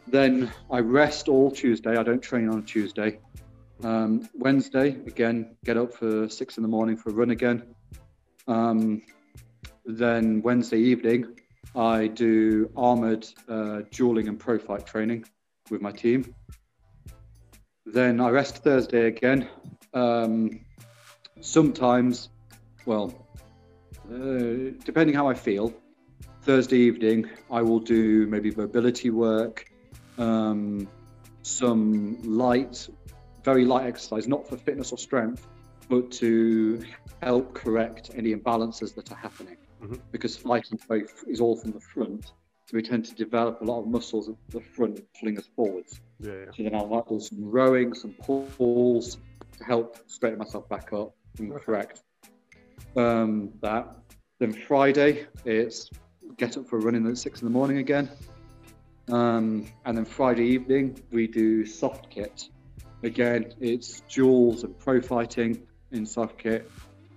Then 0.08 0.52
I 0.70 0.80
rest 0.80 1.28
all 1.28 1.50
Tuesday. 1.50 1.96
I 1.96 2.02
don't 2.02 2.22
train 2.22 2.48
on 2.48 2.62
Tuesday. 2.64 3.18
Um, 3.82 4.28
Wednesday, 4.34 4.88
again, 5.06 5.56
get 5.64 5.76
up 5.76 5.94
for 5.94 6.28
six 6.28 6.56
in 6.56 6.62
the 6.62 6.68
morning 6.68 6.96
for 6.96 7.10
a 7.10 7.12
run 7.12 7.30
again. 7.30 7.74
Um, 8.48 9.02
then 9.84 10.42
Wednesday 10.42 10.78
evening, 10.78 11.38
I 11.74 12.06
do 12.06 12.70
armored 12.76 13.26
uh, 13.48 13.82
dueling 13.90 14.28
and 14.28 14.38
pro 14.38 14.58
fight 14.58 14.86
training 14.86 15.26
with 15.70 15.82
my 15.82 15.92
team. 15.92 16.34
Then 17.84 18.20
I 18.20 18.30
rest 18.30 18.64
Thursday 18.64 19.06
again. 19.06 19.48
Um, 19.92 20.60
sometimes, 21.40 22.30
well, 22.86 23.28
uh, 24.10 24.72
depending 24.84 25.14
how 25.14 25.28
I 25.28 25.34
feel, 25.34 25.72
Thursday 26.42 26.78
evening 26.78 27.28
I 27.50 27.62
will 27.62 27.80
do 27.80 28.26
maybe 28.26 28.52
mobility 28.52 29.10
work, 29.10 29.66
um, 30.16 30.88
some 31.42 32.18
light, 32.22 32.88
very 33.46 33.64
light 33.64 33.86
exercise, 33.86 34.26
not 34.26 34.46
for 34.48 34.56
fitness 34.56 34.90
or 34.90 34.98
strength, 34.98 35.46
but 35.88 36.10
to 36.10 36.82
help 37.22 37.54
correct 37.54 38.10
any 38.16 38.34
imbalances 38.34 38.92
that 38.96 39.10
are 39.12 39.20
happening. 39.28 39.56
Mhm. 39.82 40.00
because 40.10 40.34
fighting 40.38 40.80
both 40.88 41.22
is 41.28 41.38
all 41.38 41.54
from 41.54 41.70
the 41.72 41.80
front. 41.80 42.32
So 42.66 42.70
we 42.78 42.82
tend 42.82 43.04
to 43.04 43.14
develop 43.14 43.60
a 43.60 43.64
lot 43.64 43.80
of 43.82 43.86
muscles 43.86 44.30
at 44.30 44.36
the 44.48 44.60
front, 44.60 44.94
pulling 45.20 45.36
us 45.38 45.46
forwards. 45.54 46.00
Yeah, 46.18 46.32
yeah. 46.32 46.50
So 46.56 46.62
then 46.62 46.74
I 46.74 46.84
might 46.86 47.06
do 47.06 47.20
some 47.20 47.44
rowing, 47.44 47.92
some 47.94 48.14
pulls 48.14 49.18
to 49.58 49.64
help 49.64 49.98
straighten 50.06 50.38
myself 50.38 50.66
back 50.70 50.94
up 50.94 51.14
and 51.38 51.52
Okay. 51.52 51.62
correct 51.64 52.02
um, 52.96 53.52
that. 53.60 53.84
Then 54.38 54.52
Friday, 54.54 55.26
it's 55.44 55.90
get 56.38 56.56
up 56.56 56.66
for 56.66 56.78
running 56.78 57.06
at 57.06 57.18
six 57.18 57.42
in 57.42 57.46
the 57.46 57.52
morning 57.52 57.78
again. 57.78 58.08
Um, 59.08 59.66
and 59.84 59.96
then 59.96 60.06
Friday 60.06 60.46
evening, 60.46 60.98
we 61.12 61.26
do 61.26 61.66
soft 61.66 62.08
kit. 62.10 62.48
Again, 63.02 63.54
it's 63.60 64.00
duels 64.02 64.64
and 64.64 64.76
pro 64.78 65.00
fighting 65.00 65.66
in 65.92 66.06
soft 66.06 66.38
kit 66.38 66.70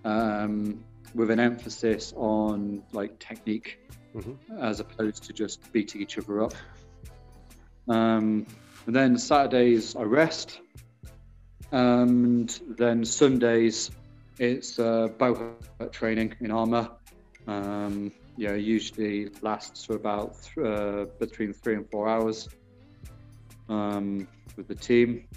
um, 0.06 0.84
with 1.16 1.32
an 1.32 1.40
emphasis 1.40 2.14
on 2.16 2.84
like 2.92 3.18
technique 3.20 3.80
Mhm. 4.16 4.38
as 4.60 4.80
opposed 4.80 5.24
to 5.24 5.34
just 5.34 5.72
beating 5.72 6.02
each 6.02 6.18
other 6.18 6.42
up. 6.44 6.54
Um, 7.88 8.46
and 8.88 8.96
then 8.96 9.18
Saturdays 9.18 9.96
I 9.96 10.02
rest, 10.04 10.62
and 11.72 12.50
then 12.78 13.06
Sundays 13.06 13.92
it's 14.40 14.80
uh, 14.80 15.10
bow 15.18 15.54
training 15.92 16.34
in 16.40 16.50
armor. 16.52 16.90
Um, 17.48 18.12
yeah, 18.38 18.54
usually 18.54 19.30
lasts 19.42 19.86
for 19.86 19.96
about 19.96 20.38
th- 20.42 20.66
uh, 20.66 21.06
between 21.20 21.52
three 21.54 21.76
and 21.76 21.90
four 21.92 22.08
hours 22.08 22.48
um, 23.68 24.28
with 24.56 24.68
the 24.68 24.76
team. 24.76 25.28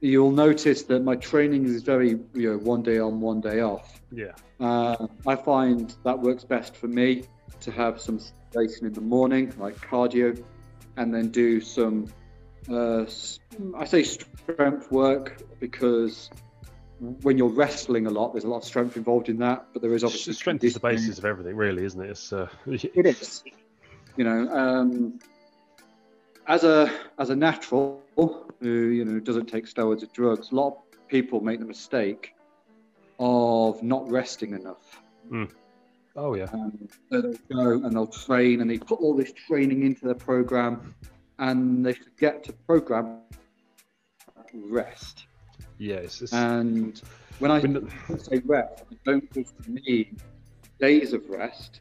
You'll 0.00 0.30
notice 0.30 0.82
that 0.84 1.00
my 1.02 1.16
training 1.16 1.64
is 1.64 1.82
very, 1.82 2.20
you 2.34 2.52
know, 2.52 2.58
one 2.58 2.82
day 2.82 2.98
on, 2.98 3.20
one 3.20 3.40
day 3.40 3.60
off. 3.60 4.00
Yeah. 4.12 4.32
Uh, 4.60 5.08
I 5.26 5.34
find 5.34 5.94
that 6.04 6.18
works 6.18 6.44
best 6.44 6.76
for 6.76 6.86
me 6.88 7.24
to 7.60 7.72
have 7.72 8.00
some 8.00 8.20
stimulation 8.20 8.86
in 8.86 8.92
the 8.92 9.00
morning, 9.00 9.52
like 9.58 9.76
cardio, 9.76 10.42
and 10.96 11.12
then 11.12 11.30
do 11.30 11.60
some, 11.60 12.06
uh, 12.70 13.04
I 13.76 13.84
say 13.84 14.04
strength 14.04 14.90
work 14.92 15.42
because 15.58 16.30
when 17.22 17.38
you're 17.38 17.48
wrestling 17.48 18.06
a 18.06 18.10
lot, 18.10 18.32
there's 18.32 18.44
a 18.44 18.48
lot 18.48 18.58
of 18.58 18.64
strength 18.64 18.96
involved 18.96 19.28
in 19.28 19.38
that, 19.38 19.66
but 19.72 19.82
there 19.82 19.94
is 19.94 20.02
obviously 20.04 20.32
strength 20.32 20.64
is 20.64 20.74
the 20.74 20.80
basis 20.80 21.18
of 21.18 21.24
everything, 21.24 21.56
really, 21.56 21.84
isn't 21.84 22.00
it? 22.00 22.10
It's 22.10 22.32
uh, 22.32 22.48
It 22.66 23.06
is. 23.06 23.44
You 24.16 24.24
know, 24.24 24.48
um, 24.52 25.20
as 26.48 26.64
a 26.64 26.90
as 27.18 27.30
a 27.30 27.36
natural 27.36 28.02
who 28.60 28.68
you 28.68 29.04
know 29.04 29.20
doesn't 29.20 29.46
take 29.46 29.66
steroids 29.66 30.02
or 30.02 30.06
drugs, 30.12 30.50
a 30.50 30.54
lot 30.54 30.68
of 30.68 31.08
people 31.08 31.40
make 31.40 31.60
the 31.60 31.66
mistake 31.66 32.34
of 33.20 33.82
not 33.82 34.10
resting 34.10 34.54
enough. 34.54 35.00
oh 36.16 36.34
yeah, 36.34 36.46
Um, 36.52 36.88
so 37.12 37.20
they'll 37.20 37.34
go 37.56 37.72
and 37.84 37.92
they'll 37.92 38.06
train 38.06 38.60
and 38.60 38.70
they 38.70 38.78
put 38.78 39.00
all 39.00 39.14
this 39.14 39.32
training 39.32 39.82
into 39.84 40.04
their 40.06 40.14
program, 40.14 40.94
and 41.38 41.84
they 41.84 41.92
forget 41.92 42.42
to 42.44 42.52
program 42.52 43.20
rest. 44.54 45.26
it's 45.98 46.32
And 46.32 47.00
when 47.38 47.50
I 47.50 47.60
when 47.60 48.18
say 48.18 48.42
rest, 48.44 48.84
I 48.90 48.96
don't 49.04 49.32
just 49.32 49.54
mean 49.68 50.16
days 50.80 51.12
of 51.12 51.28
rest. 51.28 51.80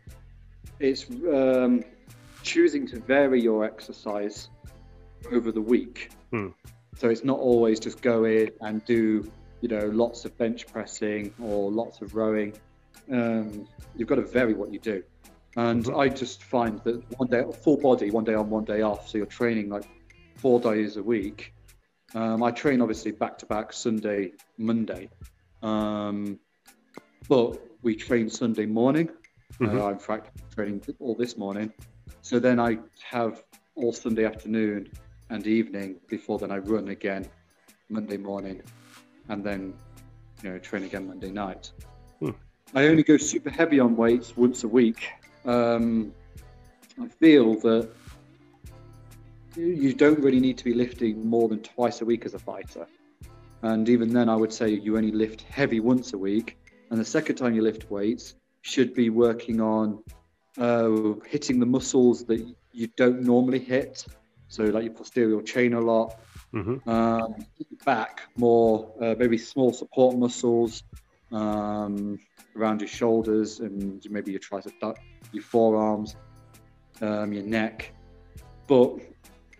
It's 0.79 1.09
um, 1.09 1.83
choosing 2.47 2.87
to 2.87 2.99
vary 3.01 3.41
your 3.41 3.65
exercise 3.65 4.49
over 5.33 5.51
the 5.51 5.61
week. 5.61 6.11
Hmm. 6.31 6.49
So 6.95 7.09
it's 7.09 7.25
not 7.25 7.39
always 7.39 7.79
just 7.79 8.01
go 8.01 8.23
in 8.23 8.51
and 8.61 8.83
do, 8.85 9.29
you 9.61 9.67
know, 9.67 9.87
lots 9.87 10.23
of 10.23 10.35
bench 10.37 10.65
pressing 10.65 11.33
or 11.41 11.69
lots 11.69 12.01
of 12.01 12.15
rowing. 12.15 12.53
Um, 13.11 13.67
you've 13.95 14.07
got 14.07 14.15
to 14.15 14.21
vary 14.21 14.53
what 14.53 14.71
you 14.71 14.79
do. 14.79 15.03
And 15.57 15.83
Mhm. 15.83 15.97
I 15.99 16.07
just 16.07 16.43
find 16.43 16.79
that 16.85 17.03
one 17.19 17.29
day, 17.29 17.43
full 17.63 17.77
body, 17.77 18.11
one 18.11 18.23
day 18.23 18.33
on, 18.35 18.49
one 18.49 18.63
day 18.63 18.81
off. 18.81 19.09
So 19.09 19.17
you're 19.17 19.27
training 19.27 19.69
like 19.69 19.85
four 20.35 20.59
days 20.59 20.97
a 20.97 21.03
week. 21.03 21.53
Um, 22.15 22.41
I 22.41 22.51
train 22.51 22.79
obviously 22.81 23.11
back 23.11 23.37
to 23.39 23.45
back 23.45 23.73
Sunday, 23.73 24.31
Monday. 24.57 25.09
Um, 25.61 26.39
but 27.27 27.59
we 27.81 27.95
train 27.95 28.29
Sunday 28.29 28.65
morning. 28.65 29.09
Mhm. 29.59 29.81
Uh, 29.81 29.91
in 29.91 29.99
fact, 29.99 30.25
training 30.55 30.81
all 30.99 31.15
this 31.15 31.37
morning. 31.37 31.73
So 32.29 32.39
then 32.39 32.59
I 32.59 32.77
have 33.09 33.41
all 33.75 33.93
Sunday 33.93 34.25
afternoon 34.25 34.89
and 35.29 35.47
evening 35.47 35.95
before 36.09 36.37
then 36.37 36.51
I 36.51 36.57
run 36.57 36.89
again 36.89 37.25
Monday 37.87 38.17
morning 38.17 38.61
and 39.29 39.41
then, 39.41 39.73
you 40.43 40.49
know, 40.49 40.59
train 40.59 40.83
again 40.83 41.07
Monday 41.07 41.31
night. 41.31 41.71
Hmm. 42.19 42.31
I 42.75 42.87
only 42.87 43.03
go 43.03 43.15
super 43.15 43.49
heavy 43.49 43.79
on 43.79 43.95
weights 43.95 44.35
once 44.35 44.65
a 44.65 44.67
week. 44.67 45.07
Um, 45.45 46.11
I 47.01 47.07
feel 47.07 47.53
that 47.61 47.89
you- 49.55 49.77
you 49.83 49.93
don't 49.93 50.19
really 50.19 50.41
need 50.41 50.57
to 50.57 50.65
be 50.65 50.73
lifting 50.73 51.25
more 51.25 51.47
than 51.47 51.59
twice 51.59 52.01
a 52.01 52.05
week 52.05 52.25
as 52.25 52.33
a 52.33 52.39
fighter. 52.39 52.87
And 53.61 53.87
even 53.87 54.09
then, 54.09 54.27
I 54.27 54.35
would 54.35 54.51
say 54.51 54.67
you 54.67 54.97
only 54.97 55.13
lift 55.13 55.43
heavy 55.43 55.79
once 55.79 56.11
a 56.11 56.17
week. 56.17 56.57
And 56.89 56.99
the 56.99 57.05
second 57.05 57.37
time 57.37 57.55
you 57.55 57.61
lift 57.61 57.89
weights, 57.89 58.35
should 58.63 58.93
be 58.93 59.09
working 59.09 59.61
on 59.61 60.03
uh, 60.57 61.13
hitting 61.25 61.59
the 61.59 61.65
muscles 61.65 62.25
that 62.25 62.45
you 62.71 62.87
don't 62.97 63.21
normally 63.21 63.59
hit. 63.59 64.05
So, 64.49 64.63
like 64.65 64.85
your 64.85 64.93
posterior 64.93 65.41
chain 65.41 65.73
a 65.73 65.81
lot, 65.81 66.19
Mhm. 66.53 66.87
um, 66.87 67.45
back 67.85 68.21
more, 68.37 68.93
uh, 69.01 69.15
maybe 69.17 69.37
small 69.37 69.73
support 69.73 70.17
muscles 70.17 70.83
um, 71.31 72.17
around 72.55 72.79
your 72.81 72.87
shoulders 72.87 73.59
and 73.59 74.01
maybe 74.09 74.31
your 74.31 74.39
tricep, 74.39 74.95
your 75.33 75.43
forearms, 75.43 76.15
um, 77.01 77.33
your 77.33 77.43
neck. 77.43 77.93
But 78.67 78.99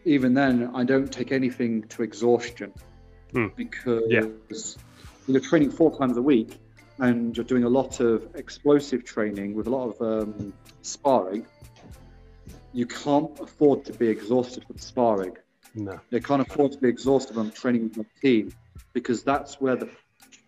even 0.06 0.34
then, 0.34 0.72
I 0.74 0.84
don't 0.86 1.12
take 1.12 1.32
anything 1.32 1.84
to 1.90 2.04
exhaustion 2.04 2.72
Hmm. 3.34 3.48
because 3.58 4.04
Yeah. 4.08 4.26
you're 5.28 5.42
training 5.42 5.72
four 5.72 5.98
times 5.98 6.16
a 6.18 6.22
week 6.22 6.58
and 7.00 7.36
you're 7.36 7.46
doing 7.46 7.64
a 7.64 7.70
lot 7.70 8.00
of 8.00 8.28
explosive 8.36 9.04
training 9.04 9.54
with 9.54 9.68
a 9.68 9.70
lot 9.70 9.90
of 9.90 10.02
um, 10.02 10.54
sparring. 10.82 11.46
You 12.74 12.86
can't 12.86 13.40
afford 13.40 13.86
to 13.86 13.94
be 13.94 14.08
exhausted 14.08 14.66
from 14.66 14.78
sparring. 14.78 15.38
no, 15.76 16.00
They 16.10 16.20
can't 16.20 16.42
afford 16.42 16.74
to 16.74 16.78
be 16.78 16.90
exhausted 16.90 17.38
on 17.38 17.52
training 17.52 17.84
with 17.84 17.98
my 17.98 18.06
team 18.22 18.52
because 18.94 19.24
that's 19.24 19.62
where 19.62 19.76
the 19.76 19.90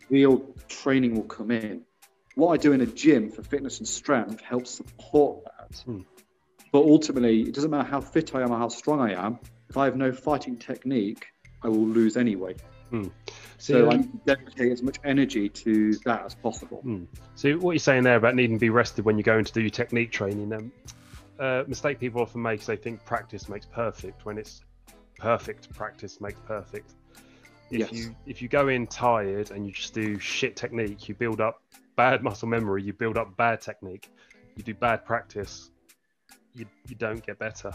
real 0.09 0.53
training 0.67 1.15
will 1.15 1.23
come 1.23 1.51
in. 1.51 1.83
What 2.35 2.53
I 2.53 2.57
do 2.57 2.71
in 2.71 2.81
a 2.81 2.85
gym 2.85 3.29
for 3.29 3.43
fitness 3.43 3.79
and 3.79 3.87
strength 3.87 4.41
helps 4.41 4.71
support 4.71 5.43
that. 5.45 5.79
Hmm. 5.85 6.01
But 6.71 6.83
ultimately, 6.83 7.41
it 7.41 7.53
doesn't 7.53 7.71
matter 7.71 7.87
how 7.87 8.01
fit 8.01 8.35
I 8.35 8.41
am 8.41 8.51
or 8.51 8.57
how 8.57 8.69
strong 8.69 9.01
I 9.01 9.13
am. 9.13 9.39
If 9.69 9.77
I 9.77 9.85
have 9.85 9.95
no 9.95 10.11
fighting 10.11 10.57
technique, 10.57 11.27
I 11.63 11.67
will 11.67 11.87
lose 11.87 12.15
anyway. 12.15 12.55
See, 12.91 13.73
So 13.73 13.89
I 13.89 13.93
um, 13.93 14.01
need 14.01 14.25
dedicate 14.25 14.71
as 14.71 14.81
much 14.81 14.97
energy 15.03 15.49
to 15.49 15.93
that 16.05 16.25
as 16.25 16.35
possible. 16.35 16.83
So 17.35 17.53
what 17.57 17.71
you're 17.71 17.79
saying 17.79 18.03
there 18.03 18.15
about 18.17 18.35
needing 18.35 18.55
to 18.57 18.59
be 18.59 18.69
rested 18.69 19.05
when 19.05 19.17
you're 19.17 19.23
going 19.23 19.45
to 19.45 19.53
do 19.53 19.61
your 19.61 19.69
technique 19.69 20.11
training, 20.11 20.51
um, 20.53 20.71
uh, 21.39 21.63
mistake 21.67 21.99
people 21.99 22.21
often 22.21 22.41
make 22.41 22.61
is 22.61 22.67
they 22.67 22.75
think 22.75 23.03
practice 23.05 23.47
makes 23.47 23.65
perfect 23.65 24.25
when 24.25 24.37
it's 24.37 24.61
perfect 25.17 25.73
practice 25.73 26.19
makes 26.21 26.39
perfect. 26.45 26.93
If 27.71 27.79
Yes. 27.79 27.91
you 27.91 28.15
if 28.25 28.41
you 28.41 28.47
go 28.47 28.67
in 28.69 28.87
tired 28.87 29.51
and 29.51 29.65
you 29.65 29.71
just 29.71 29.93
do 29.93 30.17
shit 30.19 30.55
technique, 30.55 31.07
you 31.07 31.15
build 31.15 31.39
up 31.39 31.61
bad 31.95 32.23
muscle 32.23 32.47
memory, 32.47 32.81
you 32.83 32.93
build 32.93 33.17
up 33.17 33.37
bad 33.37 33.61
technique, 33.61 34.09
you 34.55 34.63
do 34.63 34.73
bad 34.73 35.05
practice, 35.05 35.69
you 36.53 36.65
you 36.87 36.95
don't 36.95 37.23
get 37.25 37.37
better. 37.37 37.71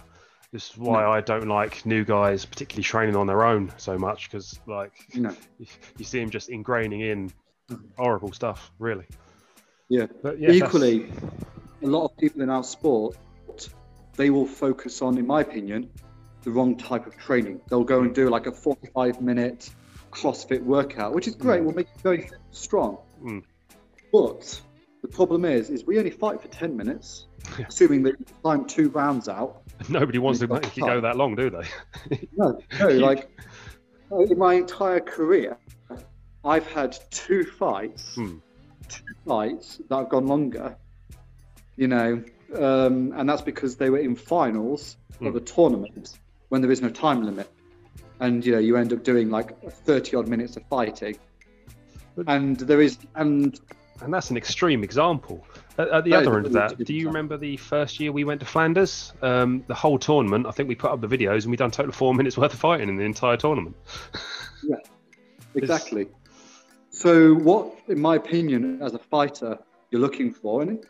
This 0.55 0.71
is 0.71 0.79
why 0.79 1.03
No. 1.03 1.11
I 1.11 1.21
don't 1.21 1.49
like 1.49 1.85
new 1.85 2.05
guys, 2.05 2.45
particularly 2.45 2.85
training 2.85 3.17
on 3.17 3.27
their 3.27 3.43
own 3.45 3.73
so 3.77 3.99
much, 3.99 4.31
because 4.31 4.61
like 4.69 4.93
You 5.13 5.23
know, 5.23 5.37
you, 5.59 5.67
you 5.99 6.05
see 6.05 6.21
them 6.21 6.31
just 6.31 6.49
ingraining 6.49 7.01
in 7.11 7.33
horrible 7.99 8.33
stuff, 8.33 8.71
really. 8.79 9.05
Yeah. 9.89 10.07
But 10.23 10.39
yeah, 10.39 10.53
that's- 10.53 10.63
Equally, 10.69 11.11
a 11.83 11.87
lot 11.89 12.05
of 12.05 12.17
people 12.17 12.43
in 12.43 12.51
our 12.51 12.63
sport, 12.63 13.17
they 14.15 14.31
will 14.31 14.47
focus 14.47 15.03
on, 15.03 15.19
in 15.19 15.27
my 15.27 15.41
opinion, 15.41 15.91
the 16.45 16.53
wrong 16.53 16.77
type 16.77 17.09
of 17.09 17.17
training. 17.19 17.61
They'll 17.69 17.83
go 17.83 18.03
and 18.03 18.15
do 18.15 18.29
like 18.31 18.47
a 18.47 18.53
45 18.53 19.21
minute 19.21 19.71
CrossFit 20.13 20.63
workout, 20.63 21.15
which 21.15 21.27
is 21.27 21.35
great, 21.35 21.63
Mm. 21.63 21.65
will 21.65 21.75
make 21.75 21.89
you 21.97 22.01
very 22.01 22.31
strong. 22.53 22.99
Mm. 23.21 23.43
But 24.13 24.61
the 25.05 25.09
problem 25.09 25.45
is, 25.45 25.69
is 25.69 25.85
we 25.85 25.99
only 25.99 26.11
fight 26.11 26.41
for 26.41 26.49
10 26.49 26.75
minutes, 26.75 27.27
assuming 27.69 28.03
that 28.05 28.19
you 28.19 28.25
climb 28.43 28.65
two 28.65 28.89
rounds 28.89 29.29
out. 29.29 29.61
Nobody 29.91 30.19
wants 30.19 30.41
to 30.41 30.49
make 30.49 30.65
it 30.79 30.81
go 30.81 30.99
that 31.03 31.17
long, 31.17 31.37
do 31.37 31.51
they? 31.51 32.19
No, 32.39 32.59
no, 32.81 32.89
like 32.89 33.29
uh, 34.11 34.21
in 34.21 34.39
my 34.39 34.55
entire 34.55 35.01
career, 35.01 35.59
I've 36.43 36.67
had 36.67 36.97
two 37.11 37.45
fights, 37.45 38.15
Hmm. 38.15 38.37
two 38.89 39.05
fights 39.27 39.79
that 39.91 39.95
have 39.97 40.09
gone 40.09 40.27
longer. 40.27 40.75
You 41.77 41.89
know, 41.89 42.25
um, 42.57 43.13
and 43.15 43.29
that's 43.29 43.43
because 43.43 43.77
they 43.77 43.91
were 43.91 43.99
in 43.99 44.17
finals 44.17 44.97
Hmm. 45.19 45.27
of 45.27 45.37
a 45.37 45.41
tournament 45.41 46.19
when 46.49 46.63
there 46.63 46.71
is 46.73 46.81
no 46.81 46.89
time 46.89 47.23
limit, 47.25 47.51
and 48.21 48.45
you 48.45 48.53
know 48.53 48.59
you 48.59 48.77
end 48.79 48.93
up 48.95 49.05
doing 49.05 49.29
like 49.31 49.49
thirty 49.71 50.17
odd 50.17 50.29
minutes 50.29 50.57
of 50.57 50.65
fighting, 50.71 51.17
But- 52.17 52.25
and 52.29 52.57
there 52.57 52.81
is 52.81 52.97
and 53.15 53.61
and 54.01 54.13
that's 54.13 54.31
an 54.31 54.37
extreme 54.37 54.83
example. 54.85 55.45
At, 55.79 55.89
at 55.89 56.05
the 56.05 56.13
is 56.13 56.27
other 56.27 56.37
end 56.37 56.47
of 56.47 56.53
that, 56.53 56.79
do 56.79 56.95
you 56.95 57.07
remember 57.07 57.37
the 57.37 57.57
first 57.57 58.01
year 58.01 58.13
we 58.13 58.25
went 58.25 58.41
to 58.41 58.47
Flanders? 58.47 59.13
Um, 59.23 59.65
the 59.67 59.75
whole 59.75 59.99
tournament, 59.99 60.47
I 60.47 60.51
think 60.51 60.69
we 60.69 60.75
put 60.75 60.91
up 60.91 61.01
the 61.01 61.09
videos 61.09 61.43
and 61.43 61.51
we 61.51 61.57
done 61.57 61.71
total 61.71 61.93
four 61.93 62.15
minutes 62.21 62.37
worth 62.37 62.53
of 62.53 62.59
fighting 62.59 62.89
in 62.89 62.97
the 62.97 63.05
entire 63.05 63.37
tournament. 63.37 63.77
Yeah, 64.63 64.77
exactly. 65.55 66.09
So, 66.91 67.35
what, 67.35 67.77
in 67.89 68.01
my 68.01 68.17
opinion, 68.17 68.81
as 68.81 68.95
a 68.95 68.99
fighter, 68.99 69.59
you're 69.91 70.01
looking 70.01 70.33
for, 70.33 70.63
and 70.63 70.85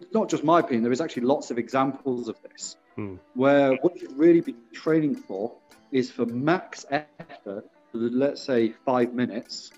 it's 0.00 0.12
not 0.12 0.28
just 0.28 0.44
my 0.44 0.60
opinion, 0.60 0.82
there 0.82 0.92
is 0.92 1.00
actually 1.00 1.24
lots 1.24 1.50
of 1.50 1.58
examples 1.58 2.28
of 2.28 2.36
this, 2.42 2.76
Hmm. 2.96 3.16
where 3.34 3.74
what 3.82 4.00
you'd 4.00 4.16
really 4.16 4.40
be 4.40 4.54
training 4.72 5.16
for 5.16 5.52
is 5.90 6.10
for 6.10 6.26
max 6.26 6.86
effort, 6.90 7.64
let's 7.92 8.42
say 8.42 8.72
five 8.84 9.12
minutes, 9.12 9.72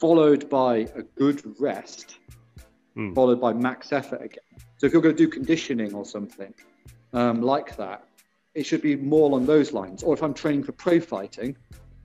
followed 0.00 0.48
by 0.48 0.88
a 0.96 1.02
good 1.16 1.42
rest, 1.60 2.16
Hmm. 2.96 3.12
followed 3.14 3.40
by 3.40 3.52
max 3.52 3.92
effort 3.92 4.22
again. 4.22 4.42
So, 4.78 4.86
if 4.86 4.92
you're 4.92 5.02
going 5.02 5.14
to 5.16 5.24
do 5.26 5.28
conditioning 5.30 5.94
or 5.94 6.04
something 6.04 6.52
um, 7.12 7.40
like 7.42 7.76
that, 7.76 8.04
it 8.54 8.64
should 8.64 8.82
be 8.82 8.96
more 8.96 9.28
along 9.28 9.46
those 9.46 9.72
lines. 9.72 10.02
Or 10.02 10.14
if 10.14 10.22
I'm 10.22 10.34
training 10.34 10.64
for 10.64 10.72
pro 10.72 10.98
fighting, 11.00 11.56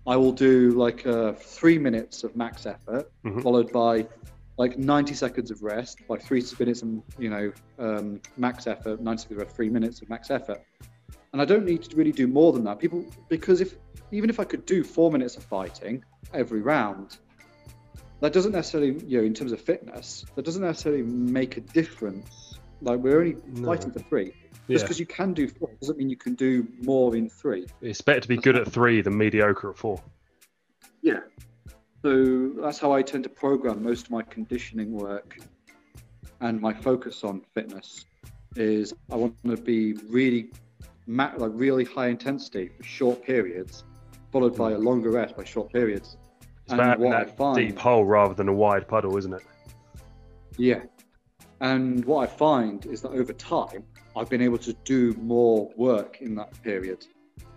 I 0.07 0.15
will 0.15 0.31
do 0.31 0.71
like 0.71 1.05
uh, 1.07 1.33
three 1.33 1.79
minutes 1.79 2.23
of 2.23 2.35
max 2.35 2.65
effort, 2.65 3.11
Mhm. 3.23 3.41
followed 3.41 3.71
by 3.71 4.07
like 4.57 4.77
90 4.77 5.13
seconds 5.15 5.51
of 5.51 5.63
rest, 5.63 5.99
by 6.07 6.17
three 6.17 6.43
minutes 6.59 6.81
and 6.81 7.01
you 7.17 7.29
know 7.29 7.51
um, 7.79 8.21
max 8.37 8.67
effort, 8.67 9.01
90 9.01 9.21
seconds 9.23 9.31
of 9.31 9.37
rest, 9.45 9.55
three 9.55 9.69
minutes 9.69 10.01
of 10.01 10.09
max 10.09 10.29
effort. 10.29 10.61
And 11.33 11.41
I 11.41 11.45
don't 11.45 11.65
need 11.65 11.81
to 11.83 11.95
really 11.95 12.13
do 12.13 12.27
more 12.27 12.53
than 12.53 12.63
that. 12.65 12.79
People, 12.79 13.05
because 13.29 13.59
if 13.59 13.75
even 14.11 14.29
if 14.29 14.39
I 14.39 14.43
could 14.43 14.65
do 14.65 14.83
four 14.83 15.11
minutes 15.11 15.35
of 15.35 15.43
fighting 15.43 16.03
every 16.33 16.61
round, 16.61 17.17
that 18.21 18.33
doesn't 18.33 18.51
necessarily, 18.53 18.99
you 19.05 19.19
know, 19.19 19.23
in 19.23 19.33
terms 19.33 19.51
of 19.51 19.61
fitness, 19.61 20.25
that 20.35 20.45
doesn't 20.45 20.61
necessarily 20.61 21.03
make 21.03 21.57
a 21.57 21.61
difference. 21.61 22.59
Like 22.81 22.99
we're 22.99 23.19
only 23.19 23.37
No. 23.53 23.67
fighting 23.67 23.91
for 23.91 23.99
three. 23.99 24.33
Just 24.67 24.67
Yeah. 24.67 24.77
because 24.81 24.99
you 24.99 25.05
can 25.05 25.33
do 25.33 25.47
four 25.47 25.69
doesn't 25.79 25.97
mean 25.97 26.09
you 26.09 26.15
can 26.17 26.33
do 26.33 26.67
more 26.81 27.15
in 27.15 27.29
three. 27.29 27.65
It's 27.81 28.01
better 28.01 28.21
to 28.21 28.27
be 28.27 28.37
good 28.37 28.55
at 28.55 28.67
three 28.71 29.01
than 29.01 29.17
mediocre 29.17 29.69
at 29.69 29.77
four. 29.77 30.01
Yeah. 31.01 31.21
So 32.03 32.49
that's 32.61 32.79
how 32.79 32.91
I 32.91 33.01
tend 33.01 33.23
to 33.25 33.29
program 33.29 33.83
most 33.83 34.05
of 34.05 34.11
my 34.11 34.21
conditioning 34.23 34.91
work 34.93 35.37
and 36.41 36.59
my 36.59 36.73
focus 36.73 37.23
on 37.23 37.41
fitness 37.53 38.05
is 38.55 38.93
I 39.11 39.15
want 39.15 39.35
to 39.45 39.57
be 39.57 39.93
really 40.09 40.51
like 41.07 41.51
really 41.53 41.83
high 41.83 42.07
intensity 42.07 42.69
for 42.69 42.83
short 42.83 43.23
periods, 43.23 43.83
followed 44.31 44.55
by 44.57 44.71
a 44.71 44.77
longer 44.77 45.11
rest 45.11 45.37
by 45.37 45.43
short 45.43 45.71
periods. 45.71 46.17
It's 46.65 46.73
about 46.73 46.99
that 46.99 47.55
deep 47.55 47.77
hole 47.77 48.05
rather 48.05 48.33
than 48.33 48.47
a 48.47 48.53
wide 48.53 48.87
puddle, 48.87 49.17
isn't 49.17 49.33
it? 49.33 49.43
Yeah. 50.57 50.81
And 51.61 52.03
what 52.05 52.27
I 52.27 52.31
find 52.31 52.85
is 52.87 53.01
that 53.01 53.09
over 53.11 53.33
time, 53.33 53.83
I've 54.15 54.29
been 54.29 54.41
able 54.41 54.57
to 54.59 54.73
do 54.83 55.13
more 55.21 55.69
work 55.77 56.21
in 56.21 56.35
that 56.35 56.59
period. 56.63 57.05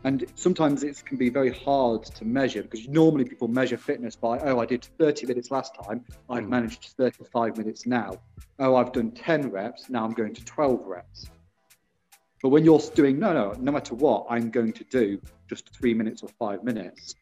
And 0.04 0.26
sometimes 0.34 0.82
it 0.84 1.02
can 1.06 1.16
be 1.16 1.30
very 1.30 1.52
hard 1.52 2.04
to 2.04 2.24
measure 2.24 2.62
because 2.62 2.86
normally 2.88 3.24
people 3.24 3.48
measure 3.48 3.78
fitness 3.78 4.14
by, 4.14 4.38
oh, 4.40 4.60
I 4.60 4.66
did 4.66 4.84
30 4.98 5.26
minutes 5.26 5.50
last 5.50 5.74
time, 5.74 6.04
I've 6.28 6.44
Mm. 6.44 6.50
managed 6.50 6.84
35 6.96 7.56
minutes 7.56 7.86
now. 7.86 8.12
Oh, 8.58 8.76
I've 8.76 8.92
done 8.92 9.10
10 9.12 9.50
reps, 9.50 9.88
now 9.88 10.04
I'm 10.04 10.12
going 10.12 10.34
to 10.34 10.44
12 10.44 10.86
reps. 10.86 11.30
But 12.42 12.50
when 12.50 12.64
you're 12.64 12.80
doing, 12.94 13.18
no, 13.18 13.32
no, 13.32 13.52
no 13.58 13.72
matter 13.72 13.94
what, 13.94 14.26
I'm 14.28 14.50
going 14.50 14.72
to 14.74 14.84
do 14.84 15.20
just 15.48 15.70
three 15.74 15.94
minutes 15.94 16.22
or 16.22 16.28
five 16.38 16.62
minutes, 16.62 17.14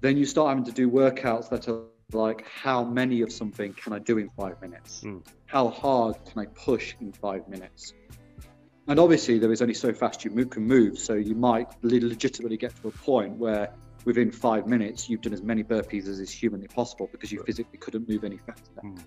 then 0.00 0.16
you 0.16 0.24
start 0.24 0.48
having 0.48 0.64
to 0.64 0.72
do 0.72 0.90
workouts 0.90 1.48
that 1.50 1.68
are 1.68 1.82
like, 2.12 2.46
how 2.48 2.84
many 2.84 3.22
of 3.22 3.32
something 3.32 3.72
can 3.74 3.92
I 3.92 3.98
do 3.98 4.18
in 4.18 4.30
five 4.30 4.60
minutes? 4.60 5.02
Mm. 5.04 5.24
How 5.46 5.68
hard 5.68 6.16
can 6.26 6.42
I 6.42 6.46
push 6.46 6.94
in 7.00 7.12
five 7.12 7.48
minutes? 7.48 7.94
And 8.88 8.98
obviously, 8.98 9.38
there 9.38 9.52
is 9.52 9.62
only 9.62 9.74
so 9.74 9.92
fast 9.92 10.24
you 10.24 10.30
mo- 10.30 10.46
can 10.46 10.64
move. 10.64 10.98
So 10.98 11.14
you 11.14 11.34
might 11.34 11.68
legitimately 11.82 12.56
get 12.56 12.74
to 12.82 12.88
a 12.88 12.90
point 12.90 13.36
where 13.36 13.72
within 14.04 14.32
five 14.32 14.66
minutes, 14.66 15.08
you've 15.08 15.20
done 15.20 15.32
as 15.32 15.42
many 15.42 15.62
burpees 15.62 16.08
as 16.08 16.18
is 16.18 16.30
humanly 16.30 16.66
possible 16.66 17.08
because 17.12 17.30
you 17.30 17.42
physically 17.44 17.78
couldn't 17.78 18.08
move 18.08 18.24
any 18.24 18.38
faster. 18.38 18.80
Mm. 18.82 19.04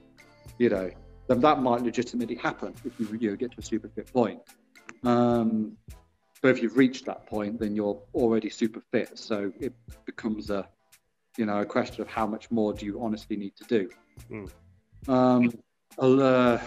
You 0.57 0.69
know, 0.69 0.89
then 1.27 1.39
that 1.41 1.61
might 1.61 1.81
legitimately 1.81 2.35
happen 2.35 2.73
if 2.85 2.99
you, 2.99 3.17
you 3.19 3.31
know, 3.31 3.35
get 3.35 3.51
to 3.51 3.59
a 3.59 3.63
super 3.63 3.89
fit 3.89 4.11
point. 4.13 4.39
Um, 5.03 5.77
but 6.41 6.51
if 6.51 6.61
you've 6.61 6.77
reached 6.77 7.05
that 7.05 7.25
point, 7.25 7.59
then 7.59 7.75
you're 7.75 8.01
already 8.13 8.49
super 8.49 8.81
fit. 8.91 9.17
So 9.17 9.51
it 9.59 9.73
becomes 10.05 10.49
a, 10.49 10.67
you 11.37 11.45
know, 11.45 11.59
a 11.59 11.65
question 11.65 12.01
of 12.01 12.07
how 12.07 12.27
much 12.27 12.49
more 12.51 12.73
do 12.73 12.85
you 12.85 13.01
honestly 13.01 13.35
need 13.35 13.55
to 13.55 13.63
do. 13.65 13.89
Mm. 14.29 14.51
Um, 15.07 15.53
uh, 15.97 16.57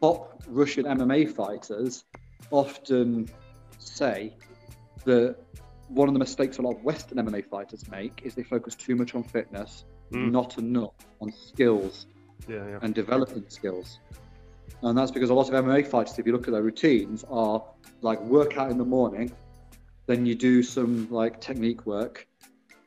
top 0.00 0.42
Russian 0.48 0.84
MMA 0.84 1.34
fighters 1.34 2.04
often 2.50 3.28
say 3.78 4.34
that 5.04 5.36
one 5.88 6.08
of 6.08 6.14
the 6.14 6.20
mistakes 6.20 6.58
a 6.58 6.62
lot 6.62 6.76
of 6.76 6.82
Western 6.84 7.18
MMA 7.18 7.44
fighters 7.46 7.88
make 7.90 8.22
is 8.24 8.34
they 8.34 8.42
focus 8.42 8.74
too 8.74 8.94
much 8.96 9.14
on 9.14 9.22
fitness, 9.22 9.84
Mm. 10.12 10.32
not 10.32 10.58
enough 10.58 10.94
on 11.20 11.30
skills 11.32 12.06
Yeah, 12.48 12.66
yeah. 12.68 12.78
and 12.82 12.92
developing 12.94 13.44
skills. 13.48 14.00
And 14.82 14.98
that's 14.98 15.12
because 15.12 15.30
a 15.30 15.34
lot 15.34 15.48
of 15.48 15.54
MMA 15.64 15.86
fighters, 15.86 16.18
if 16.18 16.26
you 16.26 16.32
look 16.32 16.48
at 16.48 16.52
their 16.52 16.62
routines, 16.62 17.24
are 17.30 17.62
like 18.02 18.20
workout 18.22 18.70
in 18.72 18.78
the 18.78 18.84
morning, 18.84 19.30
then 20.06 20.26
you 20.26 20.34
do 20.34 20.62
some 20.64 21.08
like 21.10 21.40
technique 21.40 21.86
work, 21.86 22.26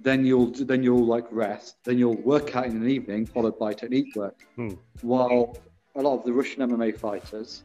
then 0.03 0.25
you'll 0.25 0.51
then 0.51 0.83
you'll 0.83 1.05
like 1.05 1.25
rest, 1.31 1.77
then 1.83 1.97
you'll 1.97 2.21
work 2.21 2.55
out 2.55 2.65
in 2.65 2.79
the 2.81 2.87
evening, 2.87 3.25
followed 3.25 3.57
by 3.57 3.73
technique 3.73 4.15
work. 4.15 4.45
Hmm. 4.55 4.69
While 5.01 5.57
a 5.95 6.01
lot 6.01 6.19
of 6.19 6.25
the 6.25 6.33
Russian 6.33 6.61
MMA 6.69 6.97
fighters, 6.97 7.63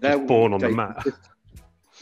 they're 0.00 0.18
born 0.18 0.52
on 0.52 0.60
the 0.60 0.68
mat. 0.70 1.04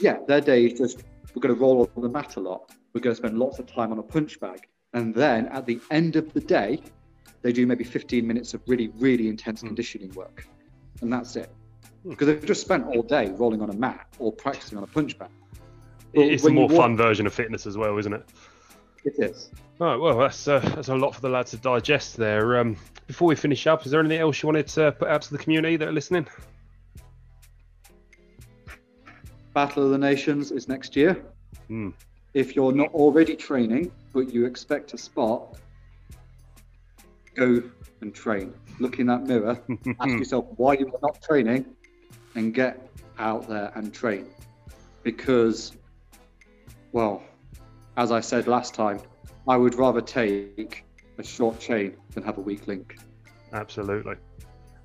Yeah, 0.00 0.18
their 0.26 0.40
day 0.40 0.66
is 0.66 0.78
just 0.78 1.04
we're 1.34 1.40
going 1.40 1.54
to 1.54 1.60
roll 1.60 1.88
on 1.96 2.02
the 2.02 2.08
mat 2.08 2.36
a 2.36 2.40
lot. 2.40 2.72
We're 2.92 3.00
going 3.00 3.14
to 3.14 3.18
spend 3.18 3.38
lots 3.38 3.58
of 3.58 3.66
time 3.66 3.92
on 3.92 3.98
a 3.98 4.02
punch 4.02 4.40
bag, 4.40 4.66
and 4.94 5.14
then 5.14 5.46
at 5.48 5.64
the 5.66 5.80
end 5.90 6.16
of 6.16 6.32
the 6.32 6.40
day, 6.40 6.80
they 7.42 7.52
do 7.52 7.66
maybe 7.66 7.84
15 7.84 8.26
minutes 8.26 8.52
of 8.54 8.62
really 8.66 8.88
really 8.98 9.28
intense 9.28 9.60
Hmm. 9.60 9.68
conditioning 9.68 10.10
work, 10.12 10.46
and 11.02 11.12
that's 11.12 11.36
it. 11.36 11.50
Hmm. 12.02 12.10
Because 12.10 12.26
they've 12.26 12.44
just 12.44 12.62
spent 12.62 12.84
all 12.86 13.02
day 13.02 13.30
rolling 13.36 13.62
on 13.62 13.70
a 13.70 13.74
mat 13.74 14.06
or 14.18 14.32
practicing 14.32 14.76
on 14.76 14.84
a 14.84 14.88
punch 14.88 15.16
bag. 15.18 15.30
It- 16.12 16.32
It's 16.32 16.44
a 16.44 16.50
more 16.50 16.66
walk- 16.68 16.76
fun 16.76 16.96
version 16.96 17.26
of 17.26 17.34
fitness 17.34 17.66
as 17.66 17.76
well, 17.76 17.96
isn't 17.98 18.12
it? 18.12 18.24
It 19.06 19.14
is. 19.20 19.50
All 19.80 19.86
right, 19.86 19.96
well, 19.96 20.18
that's 20.18 20.48
uh, 20.48 20.58
that's 20.58 20.88
a 20.88 20.96
lot 20.96 21.14
for 21.14 21.20
the 21.20 21.28
lads 21.28 21.52
to 21.52 21.58
digest 21.58 22.16
there. 22.16 22.58
Um, 22.58 22.76
before 23.06 23.28
we 23.28 23.36
finish 23.36 23.68
up, 23.68 23.86
is 23.86 23.92
there 23.92 24.00
anything 24.00 24.20
else 24.20 24.42
you 24.42 24.48
wanted 24.48 24.66
to 24.68 24.90
put 24.92 25.08
out 25.08 25.22
to 25.22 25.30
the 25.30 25.38
community 25.38 25.76
that 25.76 25.86
are 25.86 25.92
listening? 25.92 26.26
Battle 29.54 29.84
of 29.84 29.90
the 29.90 29.98
Nations 29.98 30.50
is 30.50 30.66
next 30.66 30.96
year. 30.96 31.24
Hmm. 31.68 31.90
If 32.34 32.56
you're 32.56 32.72
not 32.72 32.88
already 32.88 33.36
training, 33.36 33.92
but 34.12 34.34
you 34.34 34.44
expect 34.44 34.92
a 34.92 34.98
spot, 34.98 35.56
go 37.36 37.62
and 38.00 38.12
train. 38.12 38.52
Look 38.80 38.98
in 38.98 39.06
that 39.06 39.22
mirror, 39.22 39.62
ask 40.00 40.18
yourself 40.18 40.46
why 40.56 40.74
you 40.74 40.88
are 40.88 41.00
not 41.00 41.22
training, 41.22 41.64
and 42.34 42.52
get 42.52 42.90
out 43.20 43.48
there 43.48 43.70
and 43.76 43.94
train. 43.94 44.26
Because, 45.04 45.76
well, 46.90 47.22
as 47.96 48.12
I 48.12 48.20
said 48.20 48.46
last 48.46 48.74
time, 48.74 49.00
I 49.48 49.56
would 49.56 49.74
rather 49.74 50.00
take 50.00 50.84
a 51.18 51.22
short 51.22 51.58
chain 51.58 51.96
than 52.12 52.22
have 52.24 52.38
a 52.38 52.40
weak 52.40 52.66
link. 52.66 52.98
Absolutely. 53.52 54.16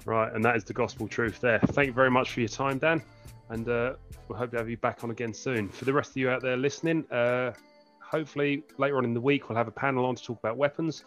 Right, 0.06 0.34
and 0.34 0.44
that 0.44 0.56
is 0.56 0.64
the 0.64 0.74
gospel 0.74 1.08
truth 1.08 1.40
there. 1.42 1.60
Thank 1.60 1.88
you 1.88 1.94
very 1.94 2.10
much 2.10 2.32
for 2.32 2.40
your 2.40 2.50
time, 2.50 2.80
Dan, 2.80 3.02
and 3.50 3.68
uh, 3.70 3.94
we'll 4.28 4.38
hope 4.38 4.52
to 4.52 4.58
have 4.58 4.70
you 4.70 4.78
back 4.78 5.04
on 5.04 5.12
again 5.12 5.34
soon. 5.34 5.70
For 5.70 5.86
the 5.86 5.94
rest 5.94 6.12
of 6.12 6.18
you 6.18 6.30
out 6.30 6.42
there 6.42 6.58
listening, 6.58 7.06
uh, 7.12 7.54
hopefully 8.00 8.64
later 8.78 8.98
on 8.98 9.06
in 9.06 9.14
the 9.14 9.22
week 9.22 9.50
we'll 9.50 9.58
have 9.58 9.68
a 9.68 9.72
panel 9.72 10.06
on 10.06 10.16
to 10.16 10.24
talk 10.24 10.40
about 10.40 10.58
weapons. 10.58 11.04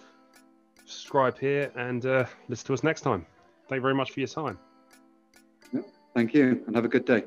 Subscribe 0.86 1.38
here 1.38 1.72
and 1.76 2.06
uh, 2.06 2.24
listen 2.48 2.66
to 2.66 2.74
us 2.74 2.82
next 2.82 3.00
time. 3.00 3.26
Thank 3.68 3.78
you 3.78 3.82
very 3.82 3.94
much 3.94 4.12
for 4.12 4.20
your 4.20 4.28
time. 4.28 4.58
Thank 6.14 6.34
you, 6.34 6.62
and 6.66 6.76
have 6.76 6.84
a 6.84 6.88
good 6.88 7.04
day. 7.04 7.24